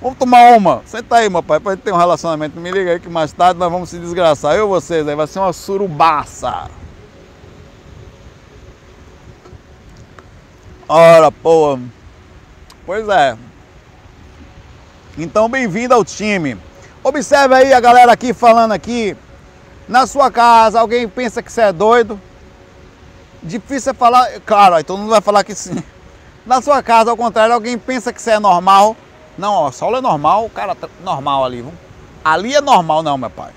Vamos 0.01 0.17
tomar 0.17 0.57
uma. 0.57 0.81
Senta 0.87 1.17
aí, 1.17 1.29
meu 1.29 1.43
pai, 1.43 1.59
pra 1.59 1.73
gente 1.73 1.83
ter 1.83 1.93
um 1.93 1.97
relacionamento. 1.97 2.59
Me 2.59 2.71
liga 2.71 2.91
aí 2.91 2.99
que 2.99 3.07
mais 3.07 3.31
tarde 3.31 3.59
nós 3.59 3.71
vamos 3.71 3.89
se 3.89 3.99
desgraçar. 3.99 4.55
Eu 4.55 4.65
e 4.65 4.69
vocês 4.69 5.07
aí, 5.07 5.15
vai 5.15 5.27
ser 5.27 5.37
uma 5.37 5.53
surubaça. 5.53 6.69
Ora, 10.89 11.31
pô. 11.31 11.77
Pois 12.83 13.07
é. 13.07 13.37
Então, 15.15 15.47
bem-vindo 15.47 15.93
ao 15.93 16.03
time. 16.03 16.57
Observe 17.03 17.53
aí 17.53 17.71
a 17.71 17.79
galera 17.79 18.11
aqui 18.11 18.33
falando 18.33 18.71
aqui. 18.71 19.15
Na 19.87 20.07
sua 20.07 20.31
casa, 20.31 20.79
alguém 20.79 21.07
pensa 21.07 21.43
que 21.43 21.51
você 21.51 21.61
é 21.61 21.71
doido. 21.71 22.19
Difícil 23.43 23.91
é 23.91 23.93
falar, 23.93 24.27
claro, 24.45 24.75
aí 24.75 24.83
todo 24.83 24.97
mundo 24.97 25.11
vai 25.11 25.21
falar 25.21 25.43
que 25.43 25.53
sim. 25.53 25.83
Na 26.43 26.59
sua 26.59 26.81
casa, 26.81 27.11
ao 27.11 27.17
contrário, 27.17 27.53
alguém 27.53 27.77
pensa 27.77 28.11
que 28.11 28.21
você 28.21 28.31
é 28.31 28.39
normal. 28.39 28.95
Não, 29.41 29.53
ó, 29.53 29.71
Saulo 29.71 29.97
é 29.97 30.01
normal, 30.01 30.45
o 30.45 30.49
cara 30.51 30.75
tá 30.75 30.87
normal 31.03 31.43
ali, 31.43 31.63
viu? 31.63 31.73
Ali 32.23 32.53
é 32.53 32.61
normal 32.61 33.01
não, 33.01 33.17
meu 33.17 33.29
pai. 33.31 33.51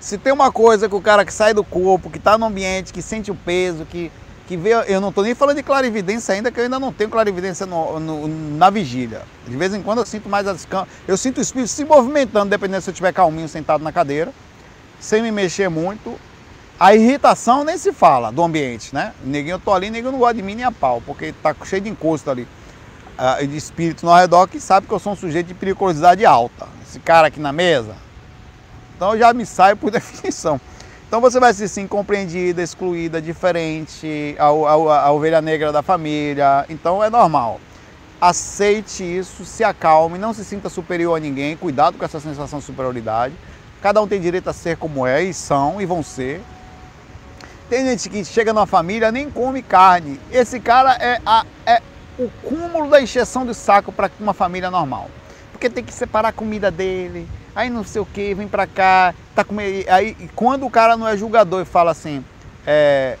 Se 0.00 0.18
tem 0.18 0.32
uma 0.32 0.50
coisa 0.50 0.88
que 0.88 0.94
o 0.96 1.00
cara 1.00 1.24
que 1.24 1.32
sai 1.32 1.54
do 1.54 1.62
corpo, 1.62 2.10
que 2.10 2.18
está 2.18 2.36
no 2.36 2.46
ambiente, 2.46 2.92
que 2.92 3.00
sente 3.00 3.30
o 3.30 3.36
peso, 3.36 3.84
que, 3.84 4.10
que 4.48 4.56
vê. 4.56 4.70
Eu 4.88 5.00
não 5.00 5.10
estou 5.10 5.22
nem 5.22 5.32
falando 5.32 5.58
de 5.58 5.62
clarividência 5.62 6.34
ainda, 6.34 6.50
que 6.50 6.58
eu 6.58 6.64
ainda 6.64 6.80
não 6.80 6.92
tenho 6.92 7.08
clarividência 7.08 7.66
no, 7.66 8.00
no, 8.00 8.26
na 8.56 8.68
vigília. 8.68 9.22
De 9.46 9.56
vez 9.56 9.72
em 9.72 9.80
quando 9.80 9.98
eu 9.98 10.06
sinto 10.06 10.28
mais 10.28 10.48
as 10.48 10.66
Eu 11.06 11.16
sinto 11.16 11.38
o 11.38 11.40
espírito 11.40 11.68
se 11.68 11.84
movimentando, 11.84 12.50
dependendo 12.50 12.82
se 12.82 12.90
eu 12.90 12.92
estiver 12.92 13.12
calminho 13.12 13.48
sentado 13.48 13.84
na 13.84 13.92
cadeira, 13.92 14.32
sem 14.98 15.22
me 15.22 15.30
mexer 15.30 15.68
muito. 15.68 16.18
A 16.80 16.96
irritação 16.96 17.62
nem 17.62 17.78
se 17.78 17.92
fala 17.92 18.32
do 18.32 18.42
ambiente, 18.42 18.92
né? 18.92 19.12
Ninguém 19.22 19.52
eu 19.52 19.60
tô 19.60 19.72
ali, 19.72 19.88
ninguém 19.88 20.10
não 20.10 20.18
gosta 20.18 20.34
de 20.34 20.42
mim 20.42 20.56
nem 20.56 20.64
a 20.64 20.72
pau, 20.72 21.00
porque 21.06 21.32
tá 21.40 21.54
cheio 21.64 21.82
de 21.82 21.90
encosto 21.90 22.28
ali 22.28 22.48
de 23.46 23.56
espírito 23.56 24.06
no 24.06 24.14
redor 24.14 24.46
que 24.46 24.60
sabe 24.60 24.86
que 24.86 24.92
eu 24.92 24.98
sou 24.98 25.12
um 25.12 25.16
sujeito 25.16 25.48
de 25.48 25.54
periculosidade 25.54 26.24
alta. 26.24 26.66
Esse 26.82 26.98
cara 26.98 27.28
aqui 27.28 27.40
na 27.40 27.52
mesa. 27.52 27.94
Então 28.96 29.12
eu 29.12 29.18
já 29.18 29.32
me 29.32 29.44
saio 29.44 29.76
por 29.76 29.90
definição. 29.92 30.60
Então 31.06 31.20
você 31.20 31.40
vai 31.40 31.52
se 31.52 31.68
sentir 31.68 31.86
incompreendida, 31.86 32.62
excluída, 32.62 33.20
diferente, 33.20 34.36
a, 34.38 34.44
a, 34.44 35.06
a 35.06 35.12
ovelha 35.12 35.40
negra 35.42 35.72
da 35.72 35.82
família. 35.82 36.64
Então 36.68 37.02
é 37.02 37.10
normal. 37.10 37.60
Aceite 38.20 39.02
isso, 39.02 39.44
se 39.44 39.64
acalme, 39.64 40.18
não 40.18 40.32
se 40.32 40.44
sinta 40.44 40.68
superior 40.68 41.16
a 41.16 41.20
ninguém. 41.20 41.56
Cuidado 41.56 41.98
com 41.98 42.04
essa 42.04 42.20
sensação 42.20 42.58
de 42.58 42.64
superioridade. 42.64 43.34
Cada 43.82 44.00
um 44.00 44.06
tem 44.06 44.20
direito 44.20 44.48
a 44.48 44.52
ser 44.52 44.76
como 44.76 45.06
é 45.06 45.22
e 45.22 45.34
são 45.34 45.80
e 45.80 45.86
vão 45.86 46.02
ser. 46.02 46.42
Tem 47.68 47.84
gente 47.86 48.10
que 48.10 48.24
chega 48.24 48.52
numa 48.52 48.66
família 48.66 49.10
nem 49.10 49.30
come 49.30 49.62
carne. 49.62 50.20
Esse 50.30 50.60
cara 50.60 50.94
é, 50.94 51.20
a, 51.24 51.44
é 51.64 51.80
o 52.24 52.30
cúmulo 52.42 52.90
da 52.90 53.00
encheção 53.00 53.46
de 53.46 53.54
saco 53.54 53.90
para 53.90 54.10
uma 54.20 54.34
família 54.34 54.70
normal. 54.70 55.10
Porque 55.52 55.70
tem 55.70 55.82
que 55.82 55.92
separar 55.92 56.28
a 56.28 56.32
comida 56.32 56.70
dele, 56.70 57.28
aí 57.54 57.68
não 57.70 57.84
sei 57.84 58.00
o 58.00 58.06
que, 58.06 58.34
vem 58.34 58.48
para 58.48 58.66
cá, 58.66 59.14
tá 59.34 59.42
comendo. 59.42 59.84
Aí 59.90 60.16
quando 60.34 60.66
o 60.66 60.70
cara 60.70 60.96
não 60.96 61.08
é 61.08 61.16
julgador 61.16 61.62
e 61.62 61.64
fala 61.64 61.90
assim, 61.90 62.24
é, 62.66 63.16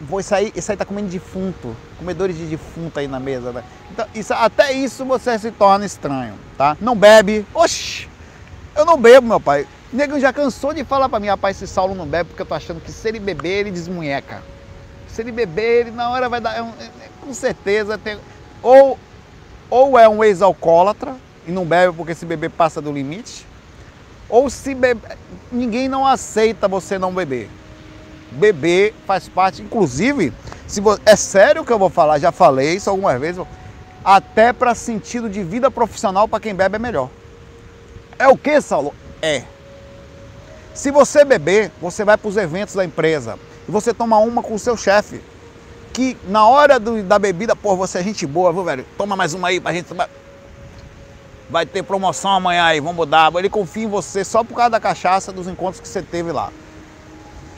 vou 0.00 0.22
sair, 0.22 0.52
isso 0.54 0.70
aí 0.70 0.76
tá 0.76 0.84
comendo 0.84 1.08
defunto, 1.08 1.76
comedores 1.98 2.36
de 2.36 2.46
defunto 2.46 2.98
aí 2.98 3.08
na 3.08 3.20
mesa. 3.20 3.52
Né? 3.52 3.64
Então, 3.90 4.06
isso, 4.14 4.32
até 4.34 4.72
isso 4.72 5.04
você 5.04 5.38
se 5.38 5.50
torna 5.50 5.84
estranho, 5.84 6.34
tá? 6.56 6.76
Não 6.80 6.96
bebe, 6.96 7.46
oxi, 7.54 8.08
eu 8.74 8.84
não 8.84 8.96
bebo, 8.96 9.26
meu 9.26 9.40
pai. 9.40 9.66
O 9.92 9.96
nego 9.96 10.20
já 10.20 10.32
cansou 10.32 10.74
de 10.74 10.84
falar 10.84 11.08
para 11.08 11.18
mim, 11.18 11.28
rapaz, 11.28 11.60
esse 11.60 11.72
Saulo 11.72 11.94
não 11.94 12.06
bebe 12.06 12.28
porque 12.30 12.42
eu 12.42 12.46
tô 12.46 12.54
achando 12.54 12.80
que 12.80 12.92
se 12.92 13.08
ele 13.08 13.18
beber, 13.18 13.60
ele 13.60 13.70
desmunheca. 13.70 14.42
Se 15.08 15.22
ele 15.22 15.32
beber, 15.32 15.80
ele 15.80 15.90
na 15.90 16.10
hora 16.10 16.28
vai 16.28 16.40
dar. 16.40 16.56
É 16.56 16.62
um, 16.62 16.68
é, 16.78 16.84
é 16.84 17.08
com 17.28 17.34
certeza 17.34 17.98
tem. 17.98 18.18
Ou, 18.62 18.98
ou 19.68 19.98
é 19.98 20.08
um 20.08 20.24
ex-alcoólatra 20.24 21.14
e 21.46 21.52
não 21.52 21.66
bebe 21.66 21.92
porque 21.94 22.14
se 22.14 22.24
beber 22.24 22.50
passa 22.50 22.80
do 22.80 22.90
limite. 22.90 23.46
Ou 24.28 24.48
se 24.48 24.74
beber. 24.74 25.16
Ninguém 25.52 25.88
não 25.88 26.06
aceita 26.06 26.66
você 26.66 26.98
não 26.98 27.12
beber. 27.12 27.50
Beber 28.32 28.94
faz 29.06 29.28
parte, 29.28 29.62
inclusive, 29.62 30.32
se 30.66 30.82
é 31.06 31.16
sério 31.16 31.64
que 31.64 31.72
eu 31.72 31.78
vou 31.78 31.88
falar, 31.88 32.18
já 32.18 32.30
falei 32.30 32.74
isso 32.74 32.90
algumas 32.90 33.18
vezes, 33.18 33.42
até 34.04 34.52
para 34.52 34.74
sentido 34.74 35.30
de 35.30 35.42
vida 35.42 35.70
profissional 35.70 36.28
para 36.28 36.40
quem 36.40 36.54
bebe 36.54 36.76
é 36.76 36.78
melhor. 36.78 37.08
É 38.18 38.28
o 38.28 38.36
que, 38.36 38.60
Saulo? 38.60 38.94
É. 39.22 39.44
Se 40.74 40.90
você 40.90 41.24
beber, 41.24 41.72
você 41.80 42.04
vai 42.04 42.18
para 42.18 42.28
os 42.28 42.36
eventos 42.36 42.74
da 42.74 42.84
empresa 42.84 43.38
e 43.66 43.72
você 43.72 43.94
toma 43.94 44.18
uma 44.18 44.42
com 44.42 44.54
o 44.54 44.58
seu 44.58 44.76
chefe. 44.76 45.22
Que 45.98 46.16
na 46.28 46.46
hora 46.46 46.78
do, 46.78 47.02
da 47.02 47.18
bebida, 47.18 47.56
pô, 47.56 47.74
você 47.74 47.98
é 47.98 48.04
gente 48.04 48.24
boa, 48.24 48.52
viu, 48.52 48.62
velho? 48.62 48.86
Toma 48.96 49.16
mais 49.16 49.34
uma 49.34 49.48
aí 49.48 49.58
pra 49.58 49.72
gente. 49.72 49.88
Vai 51.50 51.66
ter 51.66 51.82
promoção 51.82 52.30
amanhã 52.30 52.66
aí, 52.66 52.78
vamos 52.78 52.94
mudar. 52.94 53.34
Ele 53.34 53.50
confia 53.50 53.82
em 53.82 53.88
você 53.88 54.22
só 54.24 54.44
por 54.44 54.54
causa 54.54 54.70
da 54.70 54.78
cachaça 54.78 55.32
dos 55.32 55.48
encontros 55.48 55.80
que 55.80 55.88
você 55.88 56.00
teve 56.00 56.30
lá. 56.30 56.52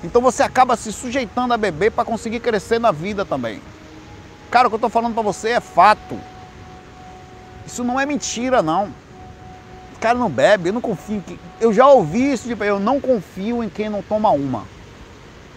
Então 0.03 0.23
você 0.23 0.43
acaba 0.43 0.75
se 0.75 0.91
sujeitando 0.91 1.53
a 1.53 1.59
beber 1.59 1.93
para 1.93 2.03
conseguir 2.03 2.41
crescer 2.41 2.81
na 2.81 2.91
vida 2.91 3.27
também. 3.27 3.61
Cara, 4.51 4.69
o 4.69 4.71
que 4.71 4.75
eu 4.77 4.79
estou 4.79 4.89
falando 4.89 5.13
para 5.13 5.23
você 5.23 5.51
é 5.51 5.61
fato. 5.61 6.19
Isso 7.67 7.85
não 7.85 8.01
é 8.01 8.07
mentira, 8.07 8.63
não 8.63 8.91
cara 10.01 10.19
não 10.19 10.31
bebe, 10.31 10.71
eu 10.71 10.73
não 10.73 10.81
confio 10.81 11.17
em 11.17 11.21
quem. 11.21 11.39
Eu 11.61 11.75
já 11.75 11.87
ouvi 11.87 12.33
isso, 12.33 12.49
tipo, 12.49 12.65
eu 12.65 12.81
não 12.81 12.99
confio 12.99 13.63
em 13.63 13.69
quem 13.69 13.91
não 13.91 14.01
toma 14.01 14.31
uma. 14.31 14.65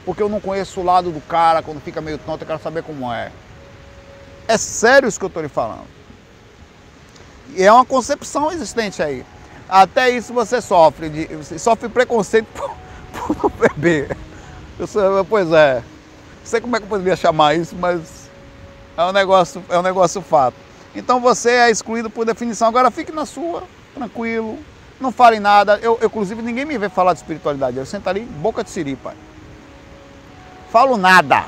Porque 0.05 0.21
eu 0.21 0.29
não 0.29 0.39
conheço 0.39 0.81
o 0.81 0.83
lado 0.83 1.11
do 1.11 1.21
cara, 1.21 1.61
quando 1.61 1.81
fica 1.81 2.01
meio 2.01 2.17
tonto, 2.17 2.41
eu 2.41 2.47
quero 2.47 2.61
saber 2.61 2.83
como 2.83 3.11
é. 3.11 3.31
É 4.47 4.57
sério 4.57 5.07
isso 5.07 5.17
que 5.17 5.25
eu 5.25 5.27
estou 5.27 5.41
lhe 5.41 5.49
falando. 5.49 5.87
E 7.55 7.63
é 7.63 7.71
uma 7.71 7.85
concepção 7.85 8.51
existente 8.51 9.01
aí. 9.01 9.25
Até 9.69 10.09
isso 10.09 10.33
você 10.33 10.61
sofre, 10.61 11.09
de, 11.09 11.25
você 11.35 11.57
sofre 11.57 11.87
preconceito 11.87 12.47
por, 12.53 13.35
por. 13.49 13.51
Eu 14.79 14.87
sou, 14.87 15.25
pois 15.25 15.51
é. 15.51 15.75
Não 15.75 16.45
sei 16.45 16.59
como 16.59 16.75
é 16.75 16.79
que 16.79 16.85
eu 16.85 16.89
poderia 16.89 17.15
chamar 17.15 17.55
isso, 17.55 17.75
mas 17.75 18.29
é 18.97 19.03
um 19.03 19.11
negócio, 19.11 19.63
é 19.69 19.77
um 19.77 19.81
negócio 19.81 20.21
fato. 20.21 20.57
Então 20.95 21.19
você 21.19 21.51
é 21.51 21.71
excluído 21.71 22.09
por 22.09 22.25
definição. 22.25 22.67
Agora 22.67 22.91
fique 22.91 23.11
na 23.11 23.25
sua 23.25 23.63
tranquilo, 23.93 24.59
não 24.99 25.11
fale 25.11 25.39
nada. 25.39 25.79
Eu, 25.81 25.97
eu, 26.01 26.07
inclusive, 26.07 26.41
ninguém 26.41 26.65
me 26.65 26.77
vê 26.77 26.89
falar 26.89 27.13
de 27.13 27.19
espiritualidade. 27.19 27.77
Eu 27.77 27.85
sento 27.85 28.07
ali, 28.07 28.21
boca 28.21 28.63
de 28.63 28.69
siri, 28.69 28.95
pai. 28.95 29.15
Falo 30.73 30.97
nada. 30.97 31.45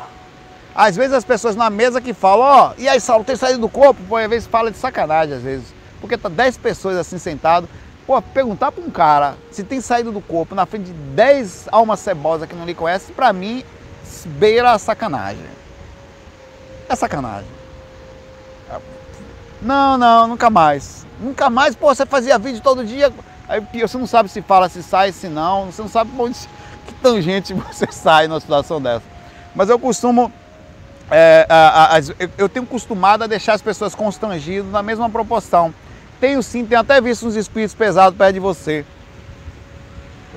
Às 0.75 0.95
vezes 0.95 1.13
as 1.13 1.25
pessoas 1.25 1.55
na 1.55 1.67
mesa 1.67 1.99
que 1.99 2.13
falam, 2.13 2.45
ó, 2.45 2.69
oh, 2.69 2.73
e 2.79 2.87
aí, 2.87 2.99
Saulo, 2.99 3.23
tem 3.23 3.35
saído 3.35 3.57
do 3.57 3.67
corpo? 3.67 3.99
Pô, 4.07 4.17
às 4.17 4.29
vezes 4.29 4.47
fala 4.47 4.69
de 4.69 4.77
sacanagem, 4.77 5.33
às 5.33 5.41
vezes. 5.41 5.73
Porque 5.99 6.15
tá 6.15 6.29
10 6.29 6.57
pessoas 6.57 6.95
assim 6.95 7.17
sentado. 7.17 7.67
Pô, 8.05 8.21
perguntar 8.21 8.71
para 8.71 8.83
um 8.83 8.91
cara 8.91 9.35
se 9.49 9.63
tem 9.63 9.81
saído 9.81 10.11
do 10.11 10.21
corpo 10.21 10.53
na 10.53 10.67
frente 10.67 10.85
de 10.85 10.93
10 10.93 11.69
almas 11.71 12.01
cebosas 12.01 12.47
que 12.47 12.55
não 12.55 12.67
lhe 12.67 12.75
conhecem, 12.75 13.15
para 13.15 13.33
mim, 13.33 13.65
beira 14.25 14.73
a 14.73 14.77
sacanagem. 14.77 15.41
É 16.87 16.95
sacanagem. 16.95 17.49
Não, 19.59 19.97
não, 19.97 20.27
nunca 20.27 20.51
mais. 20.51 21.03
Nunca 21.19 21.49
mais, 21.49 21.75
pô, 21.75 21.87
você 21.87 22.05
fazia 22.05 22.37
vídeo 22.37 22.61
todo 22.61 22.85
dia. 22.85 23.11
Aí 23.49 23.59
você 23.81 23.97
não 23.97 24.05
sabe 24.05 24.29
se 24.29 24.43
fala, 24.43 24.69
se 24.69 24.83
sai, 24.83 25.11
se 25.11 25.27
não. 25.27 25.71
Você 25.71 25.81
não 25.81 25.89
sabe 25.89 26.11
onde, 26.15 26.37
que 26.85 26.93
tangente 27.01 27.55
você 27.73 27.87
sai 27.91 28.27
numa 28.27 28.39
situação 28.39 28.79
dessa. 28.79 29.14
Mas 29.55 29.69
eu 29.69 29.79
costumo. 29.79 30.31
É, 31.09 31.45
a, 31.47 31.97
a, 31.97 31.99
eu 32.37 32.49
tenho 32.49 32.65
costumado 32.65 33.23
a 33.23 33.27
deixar 33.27 33.53
as 33.53 33.61
pessoas 33.61 33.93
constrangidas 33.93 34.71
na 34.71 34.81
mesma 34.81 35.09
proporção. 35.09 35.73
Tenho 36.19 36.41
sim, 36.41 36.65
tenho 36.65 36.81
até 36.81 36.99
visto 36.99 37.27
uns 37.27 37.35
espíritos 37.35 37.75
pesados 37.75 38.17
perto 38.17 38.33
de 38.33 38.39
você. 38.39 38.85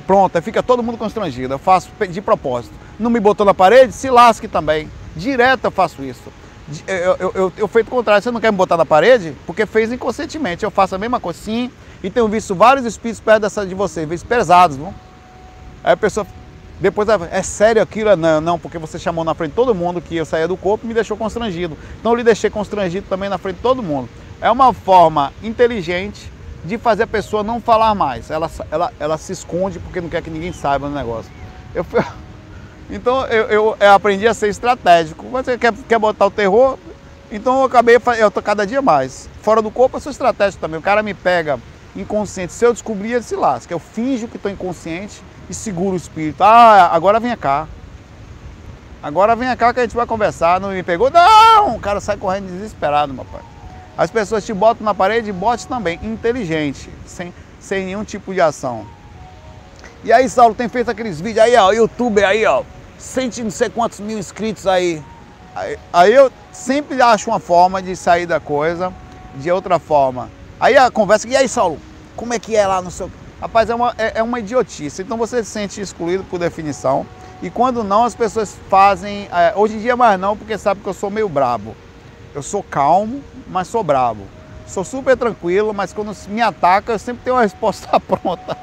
Pronto, 0.07 0.41
fica 0.43 0.63
todo 0.63 0.83
mundo 0.83 0.99
constrangido. 0.99 1.55
Eu 1.55 1.59
faço 1.59 1.91
de 2.11 2.21
propósito. 2.21 2.75
Não 2.99 3.11
me 3.11 3.21
botou 3.21 3.47
na 3.47 3.55
parede? 3.55 3.93
Se 3.93 4.11
lasque 4.11 4.47
também. 4.47 4.91
Direto 5.17 5.65
eu 5.65 5.71
faço 5.71 6.03
isso 6.03 6.31
eu, 6.87 7.17
eu, 7.19 7.33
eu, 7.35 7.53
eu 7.57 7.69
feito 7.69 7.87
o 7.87 7.91
contrário, 7.91 8.23
você 8.23 8.31
não 8.31 8.41
quer 8.41 8.51
me 8.51 8.59
botar 8.59 8.77
na 8.77 8.85
parede? 8.85 9.35
Porque 9.47 9.65
fez 9.65 9.91
inconscientemente. 9.91 10.65
Eu 10.65 10.71
faço 10.71 10.95
a 10.95 10.99
mesma 10.99 11.19
coisa 11.19 11.39
sim 11.39 11.71
e 12.03 12.11
tenho 12.11 12.29
visto 12.29 12.55
vários 12.55 12.85
espíritos 12.85 13.21
perto 13.21 13.43
dessa 13.43 13.67
de 13.67 13.75
você, 13.75 14.05
vezes 14.05 14.25
pesados, 14.25 14.77
viu? 14.77 14.95
Aí 15.83 15.93
a 15.93 15.97
pessoa, 15.97 16.27
depois, 16.81 17.09
é 17.09 17.43
sério 17.43 17.83
aquilo? 17.83 18.15
Não, 18.15 18.41
não, 18.41 18.59
porque 18.59 18.79
você 18.79 18.99
chamou 18.99 19.25
na 19.25 19.35
frente 19.35 19.51
de 19.51 19.57
todo 19.57 19.75
mundo 19.75 20.01
que 20.01 20.17
eu 20.17 20.25
saía 20.25 20.47
do 20.47 20.57
corpo 20.57 20.85
e 20.85 20.89
me 20.89 20.95
deixou 20.95 21.17
constrangido. 21.17 21.77
Então 21.99 22.13
eu 22.13 22.17
lhe 22.17 22.23
deixei 22.23 22.49
constrangido 22.51 23.07
também 23.09 23.29
na 23.29 23.37
frente 23.37 23.57
de 23.57 23.63
todo 23.63 23.83
mundo. 23.83 24.09
É 24.41 24.49
uma 24.51 24.73
forma 24.73 25.33
inteligente 25.43 26.31
de 26.65 26.79
fazer 26.79 27.05
a 27.05 27.07
pessoa 27.07 27.43
não 27.43 27.61
falar 27.61 27.95
mais. 27.97 28.31
Ela, 28.31 28.49
ela, 28.71 28.93
ela 29.01 29.19
se 29.19 29.33
esconde 29.33 29.81
porque 29.81 30.01
não 30.01 30.09
quer 30.09 30.23
que 30.23 30.31
ninguém 30.31 30.53
saiba 30.53 30.89
do 30.89 30.95
negócio. 30.95 31.31
Eu 31.75 31.85
então 32.89 33.27
eu, 33.27 33.45
eu, 33.47 33.77
eu, 33.81 33.93
aprendi 33.93 34.29
a 34.29 34.35
ser 34.35 34.49
estratégico. 34.49 35.27
Você 35.31 35.59
quer, 35.59 35.73
quer 35.89 35.99
botar 35.99 36.27
o 36.27 36.31
terror? 36.31 36.79
Então 37.31 37.59
eu 37.59 37.65
acabei, 37.65 37.99
eu 38.19 38.31
tô 38.31 38.41
cada 38.41 38.65
dia 38.65 38.81
mais. 38.81 39.29
Fora 39.43 39.61
do 39.61 39.71
corpo 39.71 39.97
eu 39.97 40.01
sou 40.01 40.13
estratégico 40.13 40.61
também. 40.61 40.79
O 40.79 40.83
cara 40.83 41.03
me 41.03 41.13
pega 41.13 41.59
inconsciente. 41.97 42.53
Se 42.53 42.65
eu 42.65 42.73
descobrir, 42.73 43.15
ele 43.15 43.23
se 43.25 43.35
lasca. 43.35 43.75
Eu 43.75 43.81
finjo 43.81 44.29
que 44.29 44.37
estou 44.37 44.51
inconsciente 44.51 45.21
e 45.49 45.55
seguro 45.55 45.95
o 45.95 45.97
espírito. 45.97 46.43
Ah, 46.43 46.91
agora 46.93 47.19
vem 47.21 47.37
cá. 47.37 47.67
Agora 49.03 49.37
vem 49.37 49.55
cá 49.57 49.73
que 49.73 49.81
a 49.81 49.83
gente 49.83 49.97
vai 49.97 50.07
conversar. 50.07 50.61
Não 50.61 50.71
me 50.71 50.83
pegou? 50.83 51.11
Não! 51.11 51.77
O 51.77 51.81
cara 51.81 52.01
sai 52.01 52.17
correndo 52.17 52.47
desesperado, 52.49 53.15
meu 53.15 53.25
pai. 53.25 53.43
As 53.97 54.11
pessoas 54.11 54.45
te 54.45 54.53
botam 54.53 54.85
na 54.85 54.95
parede 54.95 55.31
e 55.31 55.33
bote 55.33 55.67
também, 55.67 55.99
inteligente, 56.05 56.89
sem, 57.05 57.35
sem 57.59 57.85
nenhum 57.85 58.05
tipo 58.05 58.33
de 58.33 58.41
ação. 58.41 58.87
E 60.05 60.13
aí, 60.13 60.29
Saulo, 60.29 60.55
tem 60.55 60.69
feito 60.69 60.89
aqueles 60.89 61.21
vídeos 61.21 61.45
aí, 61.45 61.57
ó, 61.57 61.73
youtuber 61.73 62.25
aí, 62.25 62.47
ó, 62.47 62.63
cento 62.97 63.43
não 63.43 63.51
sei 63.51 63.69
quantos 63.69 63.99
mil 63.99 64.17
inscritos 64.17 64.69
aí. 64.69 65.03
aí. 65.53 65.77
Aí 65.93 66.15
eu 66.15 66.31
sempre 66.53 67.03
acho 67.03 67.29
uma 67.29 67.41
forma 67.41 67.83
de 67.83 67.97
sair 67.97 68.25
da 68.25 68.39
coisa 68.39 68.93
de 69.35 69.51
outra 69.51 69.81
forma. 69.81 70.31
Aí 70.61 70.77
a 70.77 70.91
conversa, 70.93 71.27
e 71.27 71.37
aí, 71.37 71.49
Saulo, 71.49 71.81
como 72.15 72.33
é 72.33 72.39
que 72.39 72.55
é 72.55 72.65
lá 72.67 72.81
no 72.81 72.93
seu. 72.93 73.11
Rapaz, 73.41 73.71
é 73.71 73.75
uma, 73.75 73.95
é, 73.97 74.19
é 74.19 74.23
uma 74.23 74.41
idiotice. 74.41 75.03
Então 75.03 75.17
você 75.17 75.45
se 75.45 75.51
sente 75.51 75.81
excluído 75.81 76.25
por 76.25 76.39
definição. 76.39 77.07
E 77.41 77.49
quando 77.49 77.85
não, 77.85 78.05
as 78.05 78.15
pessoas 78.15 78.57
fazem. 78.69 79.29
É, 79.33 79.53
hoje 79.55 79.75
em 79.77 79.81
dia 79.81 79.97
mais 79.97 80.19
não, 80.19 80.37
porque 80.37 80.59
sabe 80.59 80.81
que 80.81 80.89
eu 80.89 80.95
sou 80.95 81.11
meio 81.11 81.29
brabo. 81.29 81.77
Eu 82.35 82.43
sou 82.43 82.63
calmo, 82.63 83.23
mas 83.49 83.69
sou 83.69 83.85
brabo. 83.85 84.25
Sou 84.67 84.85
super 84.85 85.17
tranquilo, 85.17 85.73
mas 85.73 85.93
quando 85.93 86.15
me 86.29 86.43
ataca, 86.43 86.93
eu 86.93 86.99
sempre 86.99 87.23
tenho 87.25 87.37
uma 87.37 87.43
resposta 87.43 87.99
pronta 88.01 88.57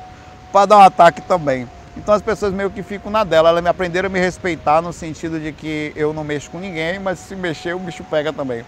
para 0.52 0.66
dar 0.66 0.78
um 0.78 0.82
ataque 0.82 1.22
também. 1.22 1.68
Então 1.98 2.14
as 2.14 2.22
pessoas 2.22 2.54
meio 2.54 2.70
que 2.70 2.84
ficam 2.84 3.10
na 3.10 3.24
dela. 3.24 3.50
Elas 3.50 3.64
me 3.64 3.70
aprenderam 3.70 4.08
a 4.08 4.10
me 4.10 4.20
respeitar 4.20 4.82
no 4.82 4.92
sentido 4.92 5.40
de 5.40 5.54
que 5.54 5.94
eu 5.96 6.14
não 6.14 6.24
mexo 6.24 6.52
com 6.52 6.60
ninguém, 6.60 7.00
mas 7.00 7.20
se 7.20 7.36
mexer 7.36 7.74
o 7.74 7.80
bicho 7.80 8.04
pega 8.04 8.34
também. 8.34 8.66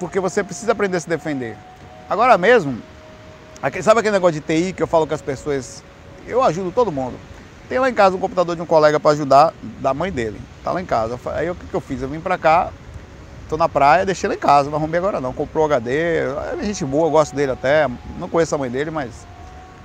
Porque 0.00 0.18
você 0.18 0.42
precisa 0.42 0.72
aprender 0.72 0.96
a 0.96 1.00
se 1.00 1.08
defender. 1.08 1.56
Agora 2.08 2.38
mesmo, 2.38 2.80
sabe 3.82 4.00
aquele 4.00 4.12
negócio 4.12 4.40
de 4.40 4.40
TI 4.40 4.72
que 4.72 4.82
eu 4.82 4.86
falo 4.86 5.06
com 5.06 5.14
as 5.14 5.22
pessoas? 5.22 5.82
Eu 6.26 6.42
ajudo 6.42 6.70
todo 6.72 6.92
mundo. 6.92 7.14
Tem 7.68 7.78
lá 7.78 7.90
em 7.90 7.94
casa 7.94 8.16
um 8.16 8.20
computador 8.20 8.54
de 8.54 8.62
um 8.62 8.66
colega 8.66 9.00
para 9.00 9.10
ajudar 9.12 9.52
da 9.80 9.92
mãe 9.92 10.12
dele. 10.12 10.40
Tá 10.62 10.72
lá 10.72 10.80
em 10.80 10.86
casa. 10.86 11.18
Aí 11.34 11.50
o 11.50 11.54
que, 11.54 11.66
que 11.66 11.74
eu 11.74 11.80
fiz? 11.80 12.02
Eu 12.02 12.08
vim 12.08 12.20
para 12.20 12.38
cá, 12.38 12.70
tô 13.48 13.56
na 13.56 13.68
praia, 13.68 14.06
deixei 14.06 14.28
lá 14.28 14.34
em 14.34 14.38
casa, 14.38 14.70
não 14.70 14.78
arrumei 14.78 14.98
agora 14.98 15.20
não. 15.20 15.32
Comprou 15.32 15.64
HD, 15.64 16.18
é 16.18 16.58
gente 16.62 16.84
boa, 16.84 17.10
gosto 17.10 17.34
dele 17.34 17.52
até. 17.52 17.88
Não 18.18 18.28
conheço 18.28 18.54
a 18.54 18.58
mãe 18.58 18.70
dele, 18.70 18.90
mas 18.90 19.26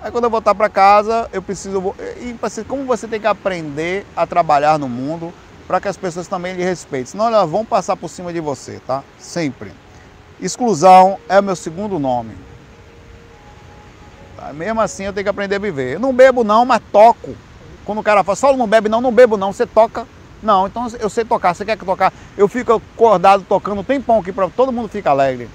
Aí 0.02 0.12
quando 0.12 0.24
eu 0.24 0.30
voltar 0.32 0.56
para 0.56 0.68
casa, 0.68 1.30
eu 1.32 1.44
preciso. 1.44 1.94
E 2.20 2.36
como 2.64 2.86
você 2.86 3.08
tem 3.08 3.20
que 3.20 3.28
aprender 3.28 4.04
a 4.16 4.26
trabalhar 4.26 4.80
no 4.80 4.90
mundo 4.90 5.32
para 5.68 5.80
que 5.80 5.88
as 5.88 5.96
pessoas 5.96 6.28
também 6.28 6.56
lhe 6.56 6.64
respeitem. 6.64 7.06
Senão 7.06 7.28
elas 7.28 7.48
vão 7.48 7.64
passar 7.64 7.96
por 7.96 8.10
cima 8.10 8.34
de 8.34 8.40
você, 8.40 8.82
tá? 8.86 9.04
Sempre. 9.20 9.72
Exclusão 10.40 11.20
é 11.30 11.40
o 11.40 11.44
meu 11.44 11.56
segundo 11.56 12.00
nome. 12.00 12.36
Mesmo 14.54 14.82
assim 14.82 15.04
eu 15.04 15.14
tenho 15.14 15.26
que 15.26 15.30
aprender 15.30 15.56
a 15.56 15.60
viver. 15.60 15.96
Eu 15.96 16.00
não 16.00 16.14
bebo 16.14 16.44
não, 16.44 16.66
mas 16.66 16.82
toco. 16.92 17.36
Quando 17.86 18.00
o 18.00 18.04
cara 18.04 18.24
fala, 18.24 18.36
só 18.36 18.56
não 18.56 18.68
bebe 18.68 18.90
não, 18.90 19.02
não 19.02 19.12
bebo 19.12 19.38
não, 19.38 19.54
você 19.54 19.66
toca. 19.66 20.08
Não, 20.42 20.66
então 20.66 20.88
eu 21.00 21.10
sei 21.10 21.24
tocar, 21.24 21.54
você 21.54 21.64
quer 21.64 21.78
que 21.78 21.86
tocar? 21.86 22.12
Eu 22.36 22.48
fico 22.48 22.74
acordado 22.74 23.46
tocando 23.48 23.82
um 23.82 23.84
tempão 23.84 24.20
aqui 24.20 24.32
para 24.32 24.50
todo 24.50 24.72
mundo 24.72 24.90
ficar 24.90 25.12
alegre. 25.12 25.48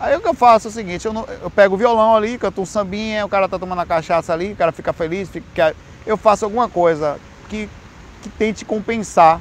Aí 0.00 0.14
o 0.16 0.20
que 0.20 0.28
eu 0.28 0.34
faço 0.34 0.68
é 0.68 0.70
o 0.70 0.72
seguinte, 0.72 1.06
eu, 1.06 1.12
não, 1.12 1.26
eu 1.42 1.50
pego 1.50 1.74
o 1.74 1.78
violão 1.78 2.14
ali, 2.14 2.38
canto 2.38 2.60
um 2.60 2.66
sambinha, 2.66 3.24
o 3.24 3.28
cara 3.28 3.48
tá 3.48 3.58
tomando 3.58 3.80
a 3.80 3.86
cachaça 3.86 4.32
ali, 4.32 4.52
o 4.52 4.56
cara 4.56 4.72
fica 4.72 4.92
feliz, 4.92 5.28
fica, 5.28 5.74
eu 6.06 6.16
faço 6.16 6.44
alguma 6.44 6.68
coisa 6.68 7.18
que, 7.48 7.68
que 8.22 8.28
tente 8.28 8.64
compensar 8.64 9.40